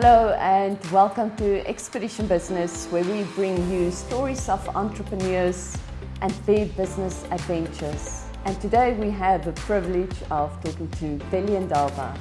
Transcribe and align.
Hello 0.00 0.30
and 0.38 0.78
welcome 0.92 1.34
to 1.38 1.66
Expedition 1.66 2.28
Business, 2.28 2.86
where 2.92 3.02
we 3.02 3.24
bring 3.34 3.68
you 3.68 3.90
stories 3.90 4.48
of 4.48 4.64
entrepreneurs 4.76 5.76
and 6.22 6.30
their 6.46 6.66
business 6.66 7.24
adventures. 7.32 8.22
And 8.44 8.60
today 8.60 8.92
we 8.92 9.10
have 9.10 9.44
the 9.44 9.50
privilege 9.54 10.14
of 10.30 10.52
talking 10.62 10.88
to 11.00 11.16
Veli 11.32 11.54
Ndaba, 11.54 12.16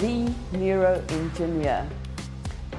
the 0.00 0.26
neuroengineer. 0.58 1.86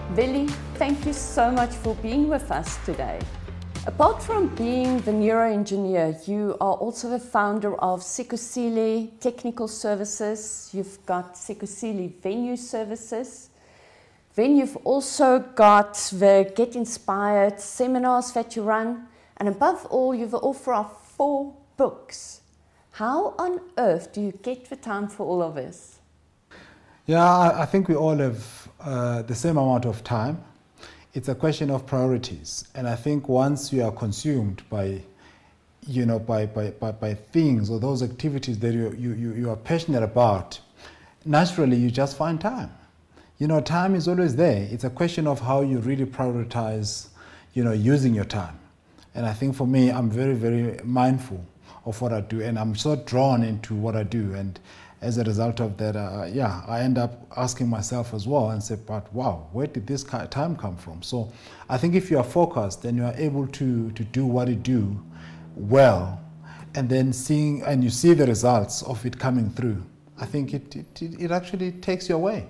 Veli, 0.09 0.47
thank 0.73 1.05
you 1.05 1.13
so 1.13 1.49
much 1.49 1.69
for 1.69 1.95
being 2.03 2.27
with 2.27 2.51
us 2.51 2.77
today. 2.85 3.21
Apart 3.87 4.21
from 4.21 4.53
being 4.55 4.99
the 5.07 5.11
neuroengineer, 5.11 6.27
you 6.27 6.57
are 6.59 6.73
also 6.73 7.09
the 7.09 7.19
founder 7.19 7.73
of 7.75 8.01
Sekusile 8.01 9.17
Technical 9.21 9.69
Services. 9.69 10.71
You've 10.73 10.99
got 11.05 11.35
Sekusile 11.35 12.11
Venue 12.21 12.57
Services. 12.57 13.49
Then 14.35 14.57
you've 14.57 14.77
also 14.77 15.39
got 15.39 15.93
the 16.13 16.51
Get 16.55 16.75
Inspired 16.75 17.59
seminars 17.59 18.33
that 18.33 18.55
you 18.55 18.63
run. 18.63 19.07
And 19.37 19.49
above 19.49 19.85
all, 19.87 20.13
you've 20.13 20.33
author 20.33 20.73
of 20.73 21.01
four 21.01 21.55
books. 21.77 22.41
How 22.91 23.33
on 23.39 23.59
earth 23.77 24.13
do 24.13 24.21
you 24.21 24.31
get 24.31 24.69
the 24.69 24.75
time 24.75 25.07
for 25.07 25.25
all 25.25 25.41
of 25.41 25.55
this? 25.55 25.99
Yeah, 27.05 27.23
I 27.23 27.65
think 27.65 27.87
we 27.87 27.95
all 27.95 28.17
have 28.17 28.69
uh, 28.79 29.21
the 29.21 29.35
same 29.35 29.57
amount 29.57 29.85
of 29.85 30.03
time 30.03 30.43
it's 31.15 31.29
a 31.29 31.35
question 31.35 31.71
of 31.71 31.87
priorities. 31.87 32.65
And 32.75 32.87
I 32.87 32.95
think 32.95 33.29
once 33.29 33.71
you 33.71 33.83
are 33.83 33.91
consumed 33.91 34.61
by, 34.69 35.01
you 35.87 36.05
know, 36.05 36.19
by, 36.19 36.45
by, 36.45 36.71
by, 36.71 36.91
by 36.91 37.13
things 37.13 37.69
or 37.69 37.79
those 37.79 38.03
activities 38.03 38.59
that 38.59 38.73
you, 38.73 38.93
you, 38.97 39.33
you 39.33 39.49
are 39.49 39.55
passionate 39.55 40.03
about, 40.03 40.59
naturally 41.23 41.77
you 41.77 41.89
just 41.89 42.17
find 42.17 42.39
time. 42.39 42.69
You 43.37 43.47
know, 43.47 43.59
time 43.59 43.95
is 43.95 44.07
always 44.07 44.37
there. 44.37 44.65
It's 44.71 44.85
a 44.85 44.89
question 44.89 45.27
of 45.27 45.41
how 45.41 45.59
you 45.59 45.79
really 45.79 46.05
prioritize, 46.05 47.09
you 47.53 47.65
know, 47.65 47.73
using 47.73 48.13
your 48.13 48.23
time. 48.23 48.57
And 49.13 49.25
I 49.25 49.33
think 49.33 49.55
for 49.55 49.67
me, 49.67 49.91
I'm 49.91 50.09
very, 50.09 50.35
very 50.35 50.79
mindful 50.85 51.45
of 51.85 52.01
what 52.01 52.13
I 52.13 52.21
do, 52.21 52.41
and 52.41 52.57
I'm 52.57 52.75
so 52.75 52.95
drawn 52.95 53.43
into 53.43 53.75
what 53.75 53.93
I 53.97 54.03
do. 54.03 54.33
And 54.33 54.57
as 55.01 55.17
a 55.17 55.23
result 55.25 55.59
of 55.59 55.75
that, 55.77 55.97
uh, 55.97 56.29
yeah, 56.31 56.63
I 56.65 56.79
end 56.79 56.97
up 56.97 57.27
asking 57.35 57.67
myself 57.67 58.13
as 58.13 58.25
well 58.25 58.51
and 58.51 58.63
say, 58.63 58.75
but 58.75 59.13
wow, 59.13 59.49
where 59.51 59.67
did 59.67 59.85
this 59.85 60.03
time 60.03 60.55
come 60.55 60.77
from? 60.77 61.03
So 61.03 61.29
I 61.69 61.77
think 61.77 61.93
if 61.93 62.09
you 62.09 62.17
are 62.17 62.23
focused 62.23 62.85
and 62.85 62.97
you 62.97 63.03
are 63.03 63.13
able 63.17 63.47
to, 63.47 63.91
to 63.91 64.03
do 64.05 64.25
what 64.25 64.47
you 64.47 64.55
do 64.55 64.97
well, 65.57 66.21
and 66.73 66.87
then 66.87 67.11
seeing, 67.11 67.63
and 67.63 67.83
you 67.83 67.89
see 67.89 68.13
the 68.13 68.25
results 68.25 68.81
of 68.83 69.05
it 69.05 69.19
coming 69.19 69.49
through, 69.49 69.83
I 70.17 70.25
think 70.25 70.53
it, 70.53 70.73
it, 70.73 71.01
it 71.01 71.31
actually 71.31 71.73
takes 71.73 72.07
you 72.07 72.15
away. 72.15 72.47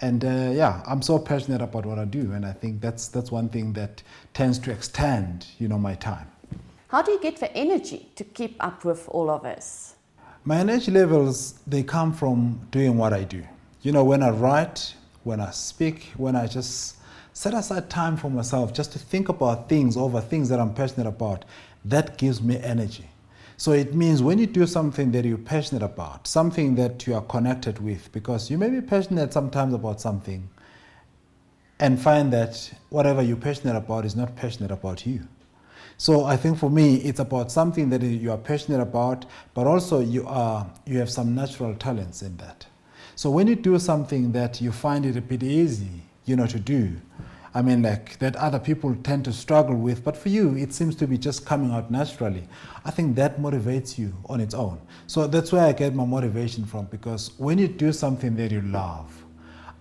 And 0.00 0.24
uh, 0.24 0.50
yeah, 0.52 0.82
I'm 0.86 1.02
so 1.02 1.18
passionate 1.18 1.60
about 1.60 1.84
what 1.84 1.98
I 1.98 2.04
do, 2.04 2.32
and 2.32 2.46
I 2.46 2.52
think 2.52 2.80
that's, 2.80 3.08
that's 3.08 3.32
one 3.32 3.48
thing 3.48 3.72
that 3.72 4.02
tends 4.32 4.58
to 4.60 4.70
extend, 4.70 5.46
you 5.58 5.68
know, 5.68 5.78
my 5.78 5.94
time. 5.94 6.28
How 6.88 7.02
do 7.02 7.10
you 7.12 7.20
get 7.20 7.38
the 7.38 7.54
energy 7.54 8.08
to 8.14 8.24
keep 8.24 8.56
up 8.60 8.84
with 8.84 9.08
all 9.08 9.28
of 9.28 9.42
this? 9.42 9.96
My 10.44 10.58
energy 10.58 10.90
levels, 10.90 11.58
they 11.66 11.82
come 11.82 12.12
from 12.12 12.66
doing 12.70 12.96
what 12.96 13.12
I 13.12 13.24
do. 13.24 13.42
You 13.82 13.92
know, 13.92 14.04
when 14.04 14.22
I 14.22 14.30
write, 14.30 14.94
when 15.24 15.40
I 15.40 15.50
speak, 15.50 16.12
when 16.16 16.36
I 16.36 16.46
just 16.46 16.96
set 17.32 17.54
aside 17.54 17.90
time 17.90 18.16
for 18.16 18.30
myself 18.30 18.72
just 18.72 18.92
to 18.92 18.98
think 18.98 19.28
about 19.28 19.68
things 19.68 19.96
over 19.96 20.20
things 20.20 20.48
that 20.48 20.58
I'm 20.58 20.72
passionate 20.72 21.06
about, 21.06 21.44
that 21.84 22.18
gives 22.18 22.40
me 22.40 22.58
energy. 22.58 23.08
So 23.58 23.72
it 23.72 23.92
means 23.92 24.22
when 24.22 24.38
you 24.38 24.46
do 24.46 24.68
something 24.68 25.10
that 25.10 25.24
you're 25.24 25.36
passionate 25.36 25.82
about, 25.82 26.28
something 26.28 26.76
that 26.76 27.08
you 27.08 27.14
are 27.16 27.22
connected 27.22 27.80
with, 27.80 28.10
because 28.12 28.52
you 28.52 28.56
may 28.56 28.70
be 28.70 28.80
passionate 28.80 29.32
sometimes 29.32 29.74
about 29.74 30.00
something 30.00 30.48
and 31.80 32.00
find 32.00 32.32
that 32.32 32.72
whatever 32.88 33.20
you're 33.20 33.36
passionate 33.36 33.76
about 33.76 34.04
is 34.04 34.14
not 34.14 34.36
passionate 34.36 34.70
about 34.70 35.04
you. 35.04 35.26
So 35.96 36.24
I 36.24 36.36
think 36.36 36.56
for 36.56 36.70
me, 36.70 36.98
it's 36.98 37.18
about 37.18 37.50
something 37.50 37.90
that 37.90 38.00
you 38.02 38.30
are 38.30 38.38
passionate 38.38 38.80
about, 38.80 39.26
but 39.54 39.66
also 39.66 39.98
you 39.98 40.24
are 40.28 40.64
you 40.86 40.98
have 40.98 41.10
some 41.10 41.34
natural 41.34 41.74
talents 41.74 42.22
in 42.22 42.36
that. 42.36 42.64
So 43.16 43.28
when 43.28 43.48
you 43.48 43.56
do 43.56 43.76
something 43.80 44.30
that 44.32 44.60
you 44.60 44.70
find 44.70 45.04
it 45.04 45.16
a 45.16 45.20
bit 45.20 45.42
easy, 45.42 46.02
you 46.26 46.36
know, 46.36 46.46
to 46.46 46.60
do, 46.60 46.92
I 47.54 47.62
mean, 47.62 47.82
like 47.82 48.18
that 48.18 48.36
other 48.36 48.58
people 48.58 48.94
tend 49.02 49.24
to 49.24 49.32
struggle 49.32 49.76
with, 49.76 50.04
but 50.04 50.16
for 50.16 50.28
you, 50.28 50.56
it 50.56 50.72
seems 50.72 50.94
to 50.96 51.06
be 51.06 51.16
just 51.16 51.46
coming 51.46 51.70
out 51.72 51.90
naturally. 51.90 52.46
I 52.84 52.90
think 52.90 53.16
that 53.16 53.38
motivates 53.40 53.98
you 53.98 54.14
on 54.26 54.40
its 54.40 54.54
own. 54.54 54.80
So 55.06 55.26
that's 55.26 55.52
where 55.52 55.64
I 55.64 55.72
get 55.72 55.94
my 55.94 56.04
motivation 56.04 56.64
from 56.64 56.86
because 56.86 57.32
when 57.38 57.58
you 57.58 57.68
do 57.68 57.92
something 57.92 58.36
that 58.36 58.50
you 58.50 58.60
love, 58.60 59.24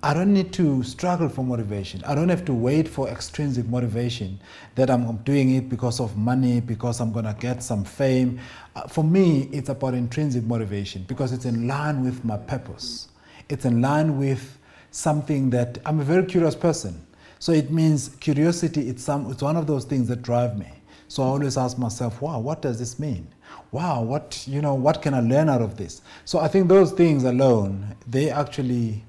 I 0.03 0.13
don't 0.13 0.31
need 0.31 0.53
to 0.53 0.83
struggle 0.83 1.27
for 1.27 1.43
motivation. 1.43 2.03
I 2.05 2.13
don't 2.13 2.29
have 2.29 2.45
to 2.45 2.53
wait 2.53 2.87
for 2.87 3.09
extrinsic 3.09 3.65
motivation 3.67 4.39
that 4.75 4.91
I'm 4.91 5.17
doing 5.23 5.55
it 5.55 5.69
because 5.69 5.99
of 5.99 6.15
money, 6.15 6.61
because 6.61 7.01
I'm 7.01 7.11
going 7.11 7.25
to 7.25 7.35
get 7.39 7.63
some 7.63 7.83
fame. 7.83 8.39
Uh, 8.75 8.87
for 8.87 9.03
me, 9.03 9.49
it's 9.51 9.69
about 9.69 9.95
intrinsic 9.95 10.43
motivation 10.43 11.03
because 11.07 11.33
it's 11.33 11.45
in 11.45 11.67
line 11.67 12.03
with 12.05 12.23
my 12.23 12.37
purpose. 12.37 13.07
It's 13.49 13.65
in 13.65 13.81
line 13.81 14.19
with 14.19 14.59
something 14.91 15.49
that 15.49 15.79
I'm 15.83 15.99
a 15.99 16.03
very 16.03 16.25
curious 16.25 16.53
person. 16.53 17.06
So 17.39 17.51
it 17.51 17.71
means 17.71 18.09
curiosity, 18.19 18.89
it's, 18.89 19.03
some, 19.03 19.29
it's 19.31 19.41
one 19.41 19.57
of 19.57 19.67
those 19.67 19.85
things 19.85 20.07
that 20.07 20.21
drive 20.21 20.57
me. 20.57 20.71
So 21.07 21.23
I 21.23 21.27
always 21.27 21.57
ask 21.57 21.77
myself, 21.77 22.21
wow, 22.21 22.39
what 22.39 22.61
does 22.61 22.79
this 22.79 22.99
mean? 22.99 23.27
Wow, 23.71 24.01
what, 24.01 24.43
you 24.47 24.61
know, 24.61 24.73
what 24.73 25.01
can 25.01 25.13
I 25.13 25.19
learn 25.19 25.49
out 25.49 25.61
of 25.61 25.77
this? 25.77 26.01
So 26.25 26.39
I 26.39 26.47
think 26.47 26.67
those 26.67 26.91
things 26.91 27.23
alone, 27.23 27.95
they 28.05 28.29
actually 28.29 29.03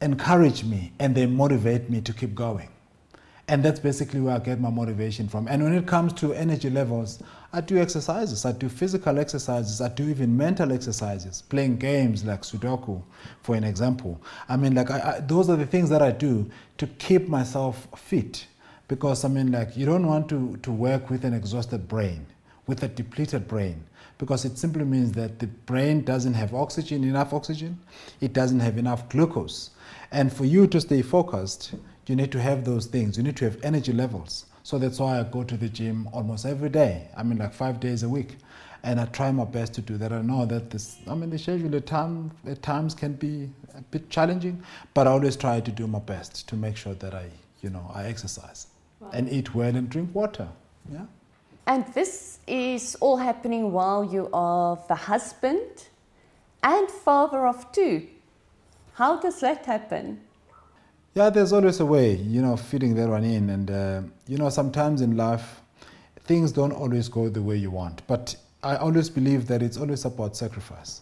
encourage 0.00 0.64
me 0.64 0.92
and 0.98 1.14
they 1.14 1.26
motivate 1.26 1.90
me 1.90 2.00
to 2.00 2.12
keep 2.12 2.34
going. 2.34 2.68
And 3.48 3.64
that's 3.64 3.80
basically 3.80 4.20
where 4.20 4.36
I 4.36 4.38
get 4.40 4.60
my 4.60 4.68
motivation 4.68 5.26
from. 5.26 5.48
And 5.48 5.64
when 5.64 5.72
it 5.72 5.86
comes 5.86 6.12
to 6.14 6.34
energy 6.34 6.68
levels, 6.68 7.22
I 7.50 7.62
do 7.62 7.78
exercises. 7.78 8.44
I 8.44 8.52
do 8.52 8.68
physical 8.68 9.18
exercises. 9.18 9.80
I 9.80 9.88
do 9.88 10.08
even 10.10 10.36
mental 10.36 10.70
exercises, 10.70 11.42
playing 11.42 11.78
games 11.78 12.24
like 12.24 12.42
Sudoku, 12.42 13.02
for 13.40 13.56
an 13.56 13.64
example. 13.64 14.20
I 14.50 14.58
mean, 14.58 14.74
like, 14.74 14.90
I, 14.90 15.16
I, 15.16 15.20
those 15.20 15.48
are 15.48 15.56
the 15.56 15.64
things 15.64 15.88
that 15.88 16.02
I 16.02 16.10
do 16.10 16.50
to 16.76 16.86
keep 16.86 17.26
myself 17.26 17.88
fit. 17.96 18.46
Because, 18.86 19.24
I 19.24 19.28
mean, 19.28 19.50
like, 19.50 19.76
you 19.76 19.86
don't 19.86 20.06
want 20.06 20.28
to, 20.28 20.58
to 20.58 20.70
work 20.70 21.08
with 21.08 21.24
an 21.24 21.32
exhausted 21.32 21.88
brain, 21.88 22.26
with 22.66 22.82
a 22.82 22.88
depleted 22.88 23.48
brain 23.48 23.82
because 24.18 24.44
it 24.44 24.58
simply 24.58 24.84
means 24.84 25.12
that 25.12 25.38
the 25.38 25.46
brain 25.46 26.02
doesn't 26.02 26.34
have 26.34 26.52
oxygen, 26.52 27.04
enough 27.04 27.32
oxygen, 27.32 27.78
it 28.20 28.32
doesn't 28.32 28.60
have 28.60 28.76
enough 28.76 29.08
glucose. 29.08 29.70
And 30.10 30.32
for 30.32 30.44
you 30.44 30.66
to 30.66 30.80
stay 30.80 31.02
focused, 31.02 31.74
you 32.08 32.16
need 32.16 32.32
to 32.32 32.40
have 32.40 32.64
those 32.64 32.86
things. 32.86 33.16
You 33.16 33.22
need 33.22 33.36
to 33.36 33.44
have 33.44 33.58
energy 33.62 33.92
levels. 33.92 34.46
So 34.62 34.78
that's 34.78 34.98
why 34.98 35.18
I 35.20 35.22
go 35.22 35.44
to 35.44 35.56
the 35.56 35.68
gym 35.68 36.08
almost 36.12 36.46
every 36.46 36.68
day. 36.68 37.08
I 37.16 37.22
mean, 37.22 37.38
like 37.38 37.52
five 37.52 37.80
days 37.80 38.02
a 38.02 38.08
week. 38.08 38.36
And 38.82 39.00
I 39.00 39.06
try 39.06 39.32
my 39.32 39.44
best 39.44 39.74
to 39.74 39.80
do 39.80 39.96
that. 39.98 40.12
I 40.12 40.22
know 40.22 40.46
that 40.46 40.70
this, 40.70 40.98
I 41.08 41.14
mean, 41.14 41.30
the 41.30 41.38
schedule 41.38 41.74
at, 41.74 41.86
time, 41.86 42.30
at 42.46 42.62
times 42.62 42.94
can 42.94 43.14
be 43.14 43.50
a 43.74 43.82
bit 43.82 44.08
challenging, 44.08 44.62
but 44.94 45.06
I 45.06 45.10
always 45.10 45.36
try 45.36 45.60
to 45.60 45.70
do 45.70 45.86
my 45.86 45.98
best 45.98 46.48
to 46.48 46.56
make 46.56 46.76
sure 46.76 46.94
that 46.94 47.14
I, 47.14 47.26
you 47.60 47.70
know, 47.70 47.90
I 47.92 48.04
exercise 48.04 48.68
wow. 49.00 49.10
and 49.12 49.28
eat 49.28 49.54
well 49.54 49.74
and 49.74 49.88
drink 49.90 50.14
water. 50.14 50.48
Yeah. 50.92 51.06
And 51.66 51.86
this 51.92 52.38
is 52.46 52.94
all 53.00 53.16
happening 53.16 53.72
while 53.72 54.04
you 54.04 54.30
are 54.32 54.78
the 54.88 54.94
husband 54.94 55.88
and 56.62 56.90
father 56.90 57.46
of 57.46 57.70
two. 57.72 58.06
How 58.94 59.20
does 59.20 59.40
that 59.40 59.66
happen? 59.66 60.20
Yeah, 61.18 61.30
there's 61.30 61.52
always 61.52 61.80
a 61.80 61.84
way, 61.84 62.14
you 62.14 62.40
know, 62.40 62.56
fitting 62.56 62.94
that 62.94 63.08
one 63.08 63.24
in. 63.24 63.50
And, 63.50 63.70
uh, 63.72 64.02
you 64.28 64.38
know, 64.38 64.50
sometimes 64.50 65.00
in 65.00 65.16
life, 65.16 65.60
things 66.20 66.52
don't 66.52 66.70
always 66.70 67.08
go 67.08 67.28
the 67.28 67.42
way 67.42 67.56
you 67.56 67.72
want. 67.72 68.06
But 68.06 68.36
I 68.62 68.76
always 68.76 69.10
believe 69.10 69.48
that 69.48 69.60
it's 69.60 69.76
always 69.76 70.04
about 70.04 70.36
sacrifice. 70.36 71.00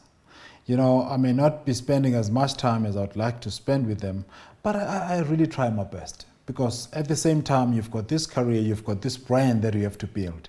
You 0.64 0.78
know, 0.78 1.02
I 1.02 1.18
may 1.18 1.34
not 1.34 1.66
be 1.66 1.74
spending 1.74 2.14
as 2.14 2.30
much 2.30 2.54
time 2.54 2.86
as 2.86 2.96
I'd 2.96 3.14
like 3.14 3.42
to 3.42 3.50
spend 3.50 3.86
with 3.86 4.00
them, 4.00 4.24
but 4.62 4.74
I, 4.74 5.16
I 5.16 5.18
really 5.18 5.46
try 5.46 5.68
my 5.68 5.84
best. 5.84 6.24
Because 6.46 6.90
at 6.94 7.08
the 7.08 7.16
same 7.16 7.42
time, 7.42 7.74
you've 7.74 7.90
got 7.90 8.08
this 8.08 8.26
career, 8.26 8.62
you've 8.62 8.86
got 8.86 9.02
this 9.02 9.18
brand 9.18 9.60
that 9.64 9.74
you 9.74 9.82
have 9.82 9.98
to 9.98 10.06
build 10.06 10.48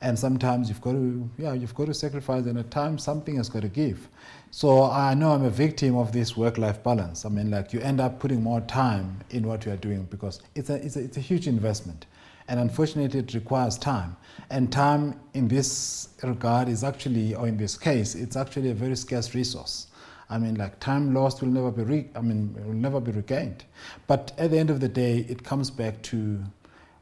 and 0.00 0.18
sometimes 0.18 0.68
you've 0.68 0.80
got 0.80 0.92
to 0.92 1.28
yeah 1.38 1.52
you've 1.52 1.74
got 1.74 1.86
to 1.86 1.94
sacrifice 1.94 2.44
and 2.46 2.58
at 2.58 2.70
times 2.70 3.02
something 3.02 3.36
has 3.36 3.48
got 3.48 3.62
to 3.62 3.68
give 3.68 4.08
so 4.50 4.84
i 4.84 5.14
know 5.14 5.32
i'm 5.32 5.44
a 5.44 5.50
victim 5.50 5.96
of 5.96 6.12
this 6.12 6.36
work-life 6.36 6.82
balance 6.82 7.24
i 7.24 7.28
mean 7.28 7.50
like 7.50 7.72
you 7.72 7.80
end 7.80 8.00
up 8.00 8.18
putting 8.18 8.42
more 8.42 8.60
time 8.62 9.18
in 9.30 9.46
what 9.46 9.64
you 9.64 9.72
are 9.72 9.76
doing 9.76 10.04
because 10.10 10.40
it's 10.54 10.70
a, 10.70 10.74
it's 10.84 10.96
a, 10.96 11.00
it's 11.00 11.16
a 11.16 11.20
huge 11.20 11.46
investment 11.46 12.06
and 12.48 12.58
unfortunately 12.58 13.20
it 13.20 13.34
requires 13.34 13.76
time 13.76 14.16
and 14.50 14.72
time 14.72 15.18
in 15.34 15.48
this 15.48 16.08
regard 16.22 16.68
is 16.68 16.82
actually 16.82 17.34
or 17.34 17.46
in 17.46 17.56
this 17.56 17.76
case 17.76 18.14
it's 18.14 18.36
actually 18.36 18.70
a 18.70 18.74
very 18.74 18.96
scarce 18.96 19.34
resource 19.34 19.88
I 20.30 20.38
mean, 20.38 20.56
like 20.56 20.78
time 20.78 21.14
lost 21.14 21.40
will 21.40 21.48
never 21.48 21.70
be 21.70 21.82
re- 21.82 22.08
I 22.14 22.20
mean, 22.20 22.54
will 22.66 22.74
never 22.74 23.00
be 23.00 23.12
regained. 23.12 23.64
But 24.06 24.32
at 24.36 24.50
the 24.50 24.58
end 24.58 24.70
of 24.70 24.80
the 24.80 24.88
day, 24.88 25.24
it 25.28 25.42
comes 25.42 25.70
back 25.70 26.02
to 26.02 26.42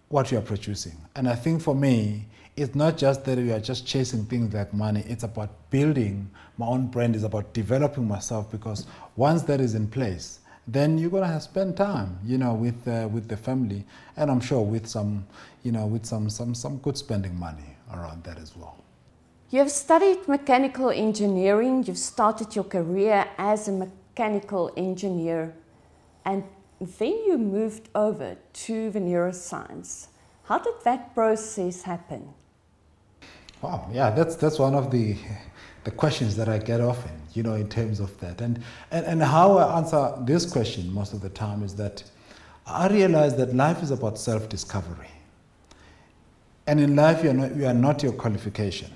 what 0.08 0.30
you 0.30 0.38
are 0.38 0.42
producing. 0.42 0.96
And 1.16 1.28
I 1.28 1.34
think 1.34 1.60
for 1.60 1.74
me, 1.74 2.26
it's 2.56 2.74
not 2.74 2.96
just 2.96 3.24
that 3.26 3.36
we 3.36 3.52
are 3.52 3.60
just 3.60 3.86
chasing 3.86 4.24
things 4.24 4.54
like 4.54 4.72
money, 4.72 5.04
it's 5.06 5.24
about 5.24 5.50
building 5.70 6.30
my 6.56 6.66
own 6.66 6.86
brand, 6.86 7.14
it's 7.14 7.24
about 7.24 7.52
developing 7.52 8.08
myself 8.08 8.50
because 8.50 8.86
once 9.14 9.42
that 9.42 9.60
is 9.60 9.74
in 9.74 9.86
place, 9.86 10.40
then 10.66 10.96
you're 10.96 11.10
gonna 11.10 11.26
have 11.26 11.42
spend 11.42 11.76
time, 11.76 12.18
you 12.24 12.38
know, 12.38 12.54
with 12.54 12.88
uh, 12.88 13.08
with 13.12 13.28
the 13.28 13.36
family, 13.36 13.84
and 14.16 14.30
I'm 14.30 14.40
sure 14.40 14.62
with 14.62 14.86
some, 14.86 15.26
you 15.62 15.70
know, 15.70 15.86
with 15.86 16.04
some 16.06 16.28
some 16.30 16.54
some 16.54 16.78
good 16.78 16.96
spending 16.96 17.38
money 17.38 17.76
around 17.92 18.24
that 18.24 18.38
as 18.38 18.56
well. 18.56 18.82
You 19.50 19.60
have 19.60 19.70
studied 19.70 20.26
mechanical 20.26 20.90
engineering. 20.90 21.84
You've 21.86 21.98
started 21.98 22.56
your 22.56 22.64
career 22.64 23.28
as 23.38 23.68
a 23.68 23.72
mechanical 23.72 24.72
engineer, 24.76 25.54
and 26.24 26.42
then 26.80 27.12
you 27.26 27.38
moved 27.38 27.88
over 27.94 28.36
to 28.64 28.90
the 28.90 28.98
neuroscience. 28.98 30.08
How 30.44 30.58
did 30.58 30.74
that 30.84 31.14
process 31.14 31.82
happen? 31.82 32.34
Wow, 33.62 33.88
yeah, 33.92 34.10
that's 34.10 34.36
that's 34.36 34.58
one 34.58 34.74
of 34.74 34.90
the 34.90 35.16
the 35.86 35.90
questions 35.92 36.34
that 36.34 36.48
I 36.48 36.58
get 36.58 36.80
often, 36.80 37.12
you 37.32 37.44
know, 37.44 37.54
in 37.54 37.68
terms 37.68 38.00
of 38.00 38.18
that. 38.18 38.40
And, 38.40 38.60
and, 38.90 39.06
and 39.06 39.22
how 39.22 39.56
I 39.56 39.78
answer 39.78 40.14
this 40.22 40.44
question 40.44 40.92
most 40.92 41.12
of 41.12 41.20
the 41.20 41.28
time 41.28 41.62
is 41.62 41.76
that 41.76 42.02
I 42.66 42.88
realize 42.88 43.36
that 43.36 43.54
life 43.54 43.84
is 43.84 43.92
about 43.92 44.18
self 44.18 44.48
discovery. 44.48 45.06
And 46.66 46.80
in 46.80 46.96
life, 46.96 47.22
you 47.22 47.30
are, 47.30 47.34
not, 47.34 47.54
you 47.54 47.66
are 47.66 47.72
not 47.72 48.02
your 48.02 48.14
qualification. 48.14 48.90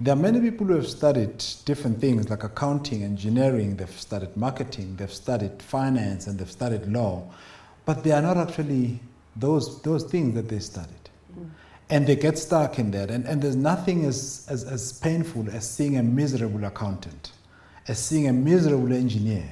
There 0.00 0.14
are 0.14 0.16
many 0.16 0.40
people 0.40 0.68
who 0.68 0.74
have 0.74 0.88
studied 0.88 1.44
different 1.64 2.00
things 2.00 2.30
like 2.30 2.44
accounting, 2.44 3.02
engineering, 3.02 3.74
they've 3.74 3.90
studied 3.90 4.36
marketing, 4.36 4.94
they've 4.94 5.12
studied 5.12 5.60
finance, 5.60 6.28
and 6.28 6.38
they've 6.38 6.48
studied 6.50 6.86
law, 6.86 7.28
but 7.84 8.04
they 8.04 8.12
are 8.12 8.22
not 8.22 8.36
actually 8.36 9.00
those, 9.34 9.82
those 9.82 10.04
things 10.04 10.36
that 10.36 10.48
they 10.48 10.60
studied 10.60 11.01
and 11.92 12.06
they 12.06 12.16
get 12.16 12.38
stuck 12.38 12.78
in 12.78 12.90
that. 12.92 13.10
And, 13.10 13.26
and 13.26 13.42
there's 13.42 13.54
nothing 13.54 14.06
as, 14.06 14.46
as, 14.48 14.64
as 14.64 14.94
painful 14.94 15.50
as 15.50 15.68
seeing 15.68 15.98
a 15.98 16.02
miserable 16.02 16.64
accountant, 16.64 17.32
as 17.86 18.02
seeing 18.02 18.28
a 18.28 18.32
miserable 18.32 18.94
engineer, 18.94 19.44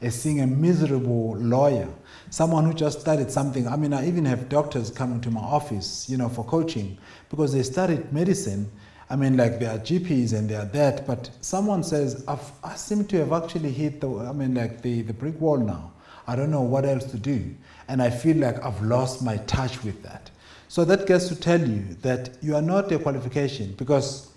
as 0.00 0.14
seeing 0.14 0.40
a 0.40 0.46
miserable 0.46 1.36
lawyer, 1.36 1.86
someone 2.30 2.64
who 2.64 2.72
just 2.72 3.02
studied 3.02 3.30
something. 3.30 3.68
I 3.68 3.76
mean, 3.76 3.92
I 3.92 4.08
even 4.08 4.24
have 4.24 4.48
doctors 4.48 4.90
coming 4.90 5.20
to 5.20 5.30
my 5.30 5.42
office, 5.42 6.08
you 6.08 6.16
know, 6.16 6.30
for 6.30 6.46
coaching 6.46 6.96
because 7.28 7.52
they 7.52 7.62
studied 7.62 8.10
medicine. 8.10 8.72
I 9.10 9.16
mean, 9.16 9.36
like 9.36 9.58
they 9.58 9.66
are 9.66 9.76
GPs 9.76 10.32
and 10.32 10.48
they 10.48 10.56
are 10.56 10.64
that, 10.64 11.06
but 11.06 11.28
someone 11.42 11.84
says, 11.84 12.24
i 12.26 12.74
seem 12.74 13.04
to 13.04 13.18
have 13.18 13.34
actually 13.34 13.70
hit 13.70 14.00
the, 14.00 14.08
I 14.08 14.32
mean, 14.32 14.54
like 14.54 14.80
the, 14.80 15.02
the 15.02 15.12
brick 15.12 15.38
wall 15.38 15.58
now. 15.58 15.92
I 16.26 16.36
don't 16.36 16.50
know 16.50 16.62
what 16.62 16.86
else 16.86 17.04
to 17.10 17.18
do. 17.18 17.54
And 17.86 18.00
I 18.00 18.08
feel 18.08 18.38
like 18.38 18.64
I've 18.64 18.80
lost 18.80 19.22
my 19.22 19.36
touch 19.36 19.84
with 19.84 20.02
that. 20.04 20.30
So 20.72 20.86
that 20.86 21.06
gets 21.06 21.28
to 21.28 21.36
tell 21.36 21.60
you 21.60 21.82
that 22.00 22.30
you 22.40 22.56
are 22.56 22.62
not 22.62 22.90
a 22.92 22.98
qualification 22.98 23.74
because 23.76 24.30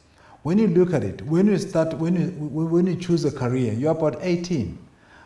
when 0.43 0.57
you 0.57 0.67
look 0.67 0.93
at 0.93 1.01
it, 1.01 1.21
when 1.21 1.47
you 1.47 1.57
start, 1.57 1.93
when 1.93 2.13
you, 2.17 2.27
when 2.27 2.87
you 2.87 2.97
choose 2.97 3.23
a 3.23 3.31
career, 3.31 3.71
you're 3.71 3.93
about 3.93 4.17
18, 4.19 4.77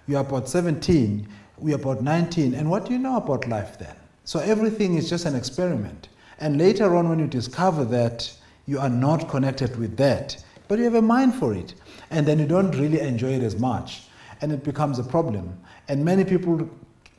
you're 0.06 0.22
about 0.22 0.48
17, 0.48 1.28
we're 1.58 1.78
about 1.78 2.04
19, 2.04 2.54
and 2.54 2.70
what 2.70 2.86
do 2.86 2.94
you 2.94 3.00
know 3.00 3.18
about 3.18 3.48
life 3.48 3.80
then? 3.80 3.96
So 4.24 4.38
everything 4.38 4.98
is 4.98 5.10
just 5.10 5.26
an 5.26 5.36
experiment. 5.36 6.10
And 6.38 6.60
later 6.60 6.96
on, 6.96 7.10
when 7.10 7.18
you 7.18 7.26
discover 7.26 7.86
that 7.86 8.32
you 8.68 8.78
are 8.78 8.88
not 8.88 9.30
connected 9.30 9.80
with 9.80 9.98
that, 9.98 10.38
but 10.68 10.78
you 10.78 10.84
have 10.84 10.94
a 10.94 11.02
mind 11.02 11.34
for 11.34 11.56
it, 11.56 11.74
and 12.12 12.28
then 12.28 12.38
you 12.38 12.46
don't 12.46 12.70
really 12.78 13.00
enjoy 13.00 13.32
it 13.32 13.42
as 13.42 13.56
much, 13.56 14.04
and 14.42 14.52
it 14.52 14.64
becomes 14.64 15.00
a 15.00 15.04
problem. 15.04 15.60
And 15.88 16.06
many 16.06 16.24
people 16.24 16.70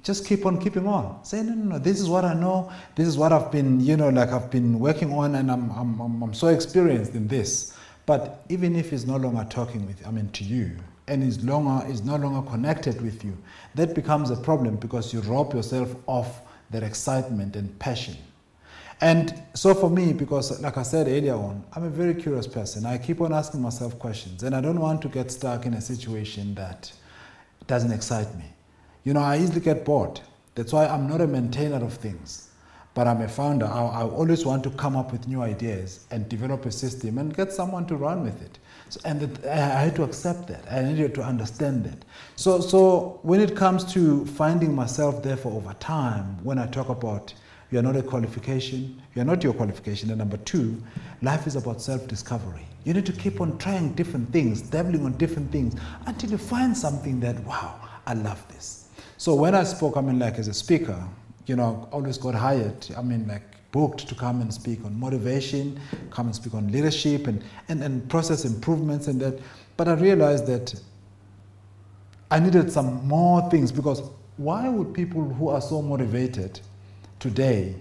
just 0.02 0.26
keep 0.26 0.46
on 0.46 0.58
keeping 0.58 0.86
on. 0.86 1.22
Say, 1.24 1.42
no, 1.42 1.54
no, 1.54 1.64
no, 1.64 1.78
this 1.78 2.00
is 2.00 2.08
what 2.08 2.24
I 2.24 2.34
know. 2.34 2.72
This 2.94 3.06
is 3.06 3.18
what 3.18 3.32
I've 3.32 3.50
been, 3.52 3.80
you 3.80 3.96
know, 3.96 4.08
like 4.08 4.30
I've 4.30 4.50
been 4.50 4.78
working 4.78 5.12
on 5.12 5.34
and 5.34 5.50
I'm, 5.50 5.70
I'm, 5.70 6.00
I'm, 6.00 6.22
I'm 6.22 6.34
so 6.34 6.48
experienced 6.48 7.14
in 7.14 7.28
this. 7.28 7.76
But 8.06 8.44
even 8.48 8.74
if 8.76 8.90
he's 8.90 9.06
no 9.06 9.16
longer 9.16 9.46
talking 9.48 9.86
with, 9.86 10.06
I 10.06 10.10
mean, 10.10 10.30
to 10.30 10.44
you, 10.44 10.76
and 11.06 11.24
is 11.24 11.44
longer 11.44 11.86
is 11.88 12.02
no 12.02 12.16
longer 12.16 12.48
connected 12.48 13.00
with 13.00 13.24
you, 13.24 13.36
that 13.74 13.94
becomes 13.94 14.30
a 14.30 14.36
problem 14.36 14.76
because 14.76 15.12
you 15.12 15.20
rob 15.22 15.52
yourself 15.52 15.94
of 16.08 16.40
that 16.70 16.82
excitement 16.82 17.56
and 17.56 17.76
passion. 17.78 18.16
And 19.00 19.42
so 19.54 19.74
for 19.74 19.90
me, 19.90 20.12
because 20.12 20.60
like 20.60 20.76
I 20.76 20.82
said 20.82 21.08
earlier 21.08 21.34
on, 21.34 21.64
I'm 21.74 21.84
a 21.84 21.90
very 21.90 22.14
curious 22.14 22.46
person. 22.46 22.86
I 22.86 22.98
keep 22.98 23.20
on 23.20 23.32
asking 23.32 23.62
myself 23.62 23.98
questions, 23.98 24.42
and 24.42 24.54
I 24.54 24.60
don't 24.60 24.78
want 24.78 25.02
to 25.02 25.08
get 25.08 25.30
stuck 25.30 25.66
in 25.66 25.74
a 25.74 25.80
situation 25.80 26.54
that 26.54 26.92
doesn't 27.66 27.92
excite 27.92 28.34
me. 28.36 28.44
You 29.04 29.14
know, 29.14 29.20
I 29.20 29.38
easily 29.38 29.60
get 29.60 29.84
bored. 29.84 30.20
That's 30.54 30.72
why 30.72 30.86
I'm 30.86 31.08
not 31.08 31.20
a 31.20 31.26
maintainer 31.26 31.82
of 31.82 31.94
things, 31.94 32.50
but 32.92 33.06
I'm 33.06 33.22
a 33.22 33.28
founder. 33.28 33.64
I, 33.66 33.80
I 33.80 34.02
always 34.02 34.44
want 34.44 34.62
to 34.64 34.70
come 34.70 34.96
up 34.96 35.10
with 35.10 35.26
new 35.26 35.40
ideas 35.42 36.06
and 36.10 36.28
develop 36.28 36.66
a 36.66 36.70
system 36.70 37.16
and 37.16 37.34
get 37.34 37.52
someone 37.52 37.86
to 37.86 37.96
run 37.96 38.22
with 38.22 38.42
it. 38.42 38.58
So, 38.90 39.00
and 39.04 39.38
I 39.46 39.84
had 39.84 39.96
to 39.96 40.02
accept 40.02 40.48
that. 40.48 40.70
I 40.70 40.82
needed 40.82 41.14
to 41.14 41.22
understand 41.22 41.84
that. 41.84 42.04
So, 42.36 42.60
so 42.60 43.20
when 43.22 43.40
it 43.40 43.56
comes 43.56 43.90
to 43.94 44.26
finding 44.26 44.74
myself 44.74 45.22
there 45.22 45.36
for 45.36 45.50
over 45.52 45.72
time, 45.74 46.36
when 46.42 46.58
I 46.58 46.66
talk 46.66 46.88
about 46.88 47.32
you're 47.70 47.82
not 47.82 47.96
a 47.96 48.02
qualification, 48.02 49.00
you're 49.14 49.24
not 49.24 49.42
your 49.44 49.54
qualification. 49.54 50.10
And 50.10 50.18
number 50.18 50.36
two, 50.38 50.82
life 51.22 51.46
is 51.46 51.56
about 51.56 51.80
self 51.80 52.06
discovery. 52.08 52.66
You 52.84 52.94
need 52.94 53.06
to 53.06 53.12
keep 53.12 53.40
on 53.40 53.56
trying 53.58 53.92
different 53.94 54.32
things, 54.32 54.60
dabbling 54.60 55.04
on 55.04 55.12
different 55.12 55.52
things 55.52 55.74
until 56.06 56.30
you 56.32 56.38
find 56.38 56.76
something 56.76 57.20
that, 57.20 57.38
wow, 57.44 57.80
I 58.06 58.14
love 58.14 58.46
this. 58.48 58.79
So 59.20 59.34
when 59.34 59.54
I 59.54 59.64
spoke, 59.64 59.98
I 59.98 60.00
mean, 60.00 60.18
like 60.18 60.38
as 60.38 60.48
a 60.48 60.54
speaker, 60.54 60.98
you 61.44 61.54
know, 61.54 61.86
always 61.92 62.16
got 62.16 62.34
hired, 62.34 62.86
I 62.96 63.02
mean, 63.02 63.28
like 63.28 63.42
booked 63.70 64.08
to 64.08 64.14
come 64.14 64.40
and 64.40 64.50
speak 64.50 64.82
on 64.82 64.98
motivation, 64.98 65.78
come 66.08 66.28
and 66.28 66.34
speak 66.34 66.54
on 66.54 66.72
leadership 66.72 67.26
and, 67.26 67.44
and, 67.68 67.82
and 67.82 68.08
process 68.08 68.46
improvements 68.46 69.08
and 69.08 69.20
that. 69.20 69.38
But 69.76 69.88
I 69.88 69.92
realized 69.92 70.46
that 70.46 70.74
I 72.30 72.40
needed 72.40 72.72
some 72.72 73.06
more 73.06 73.46
things 73.50 73.70
because 73.70 74.00
why 74.38 74.66
would 74.70 74.94
people 74.94 75.22
who 75.22 75.50
are 75.50 75.60
so 75.60 75.82
motivated 75.82 76.58
today 77.18 77.74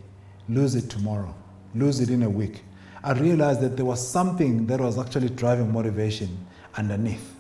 lose 0.50 0.75
it 0.75 0.89
tomorrow, 0.89 1.33
lose 1.74 2.01
it 2.01 2.09
in 2.09 2.24
a 2.24 2.30
week? 2.30 2.63
I 3.01 3.13
realized 3.13 3.62
that 3.62 3.77
there 3.77 3.85
was 3.85 4.06
something 4.06 4.68
that 4.68 4.81
was 4.81 5.00
actually 5.00 5.30
driving 5.30 5.71
motivation 5.71 6.38
underneath. 6.75 7.33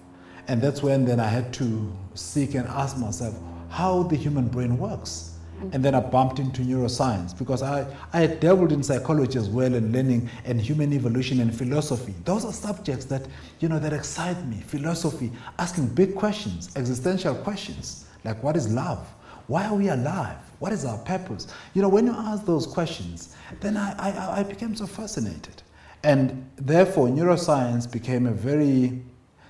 And 0.47 0.61
that's 0.61 0.81
when 0.81 1.03
then 1.03 1.19
I 1.19 1.27
had 1.27 1.51
to 1.55 1.93
seek 2.13 2.55
and 2.55 2.65
ask 2.69 2.97
myself, 2.97 3.35
how 3.69 4.03
the 4.03 4.15
human 4.15 4.47
brain 4.47 4.77
works. 4.77 5.29
And 5.71 5.83
then 5.83 5.93
I 5.93 5.99
bumped 5.99 6.39
into 6.39 6.61
neuroscience 6.61 7.37
because 7.37 7.61
I, 7.61 7.85
I 8.13 8.21
had 8.21 8.39
dabbled 8.39 8.71
in 8.71 8.81
psychology 8.81 9.37
as 9.37 9.49
well 9.49 9.73
and 9.73 9.91
learning 9.91 10.29
and 10.45 10.59
human 10.59 10.93
evolution 10.93 11.41
and 11.41 11.53
philosophy. 11.53 12.13
Those 12.23 12.45
are 12.45 12.53
subjects 12.53 13.05
that, 13.05 13.27
you 13.59 13.67
know, 13.67 13.77
that 13.79 13.91
excite 13.91 14.41
me. 14.45 14.61
Philosophy, 14.61 15.31
asking 15.57 15.87
big 15.87 16.15
questions, 16.15 16.69
existential 16.77 17.35
questions, 17.35 18.05
like 18.23 18.41
what 18.41 18.55
is 18.55 18.71
love? 18.71 19.05
Why 19.47 19.65
are 19.65 19.75
we 19.75 19.89
alive? 19.89 20.37
What 20.59 20.71
is 20.71 20.85
our 20.85 20.97
purpose? 20.99 21.47
You 21.73 21.81
know, 21.81 21.89
when 21.89 22.05
you 22.05 22.13
ask 22.13 22.45
those 22.45 22.65
questions, 22.65 23.35
then 23.59 23.75
I, 23.75 23.93
I, 23.97 24.39
I 24.39 24.43
became 24.43 24.75
so 24.75 24.85
fascinated. 24.85 25.61
And 26.03 26.49
therefore, 26.55 27.07
neuroscience 27.07 27.91
became 27.91 28.27
a 28.27 28.31
very 28.31 29.01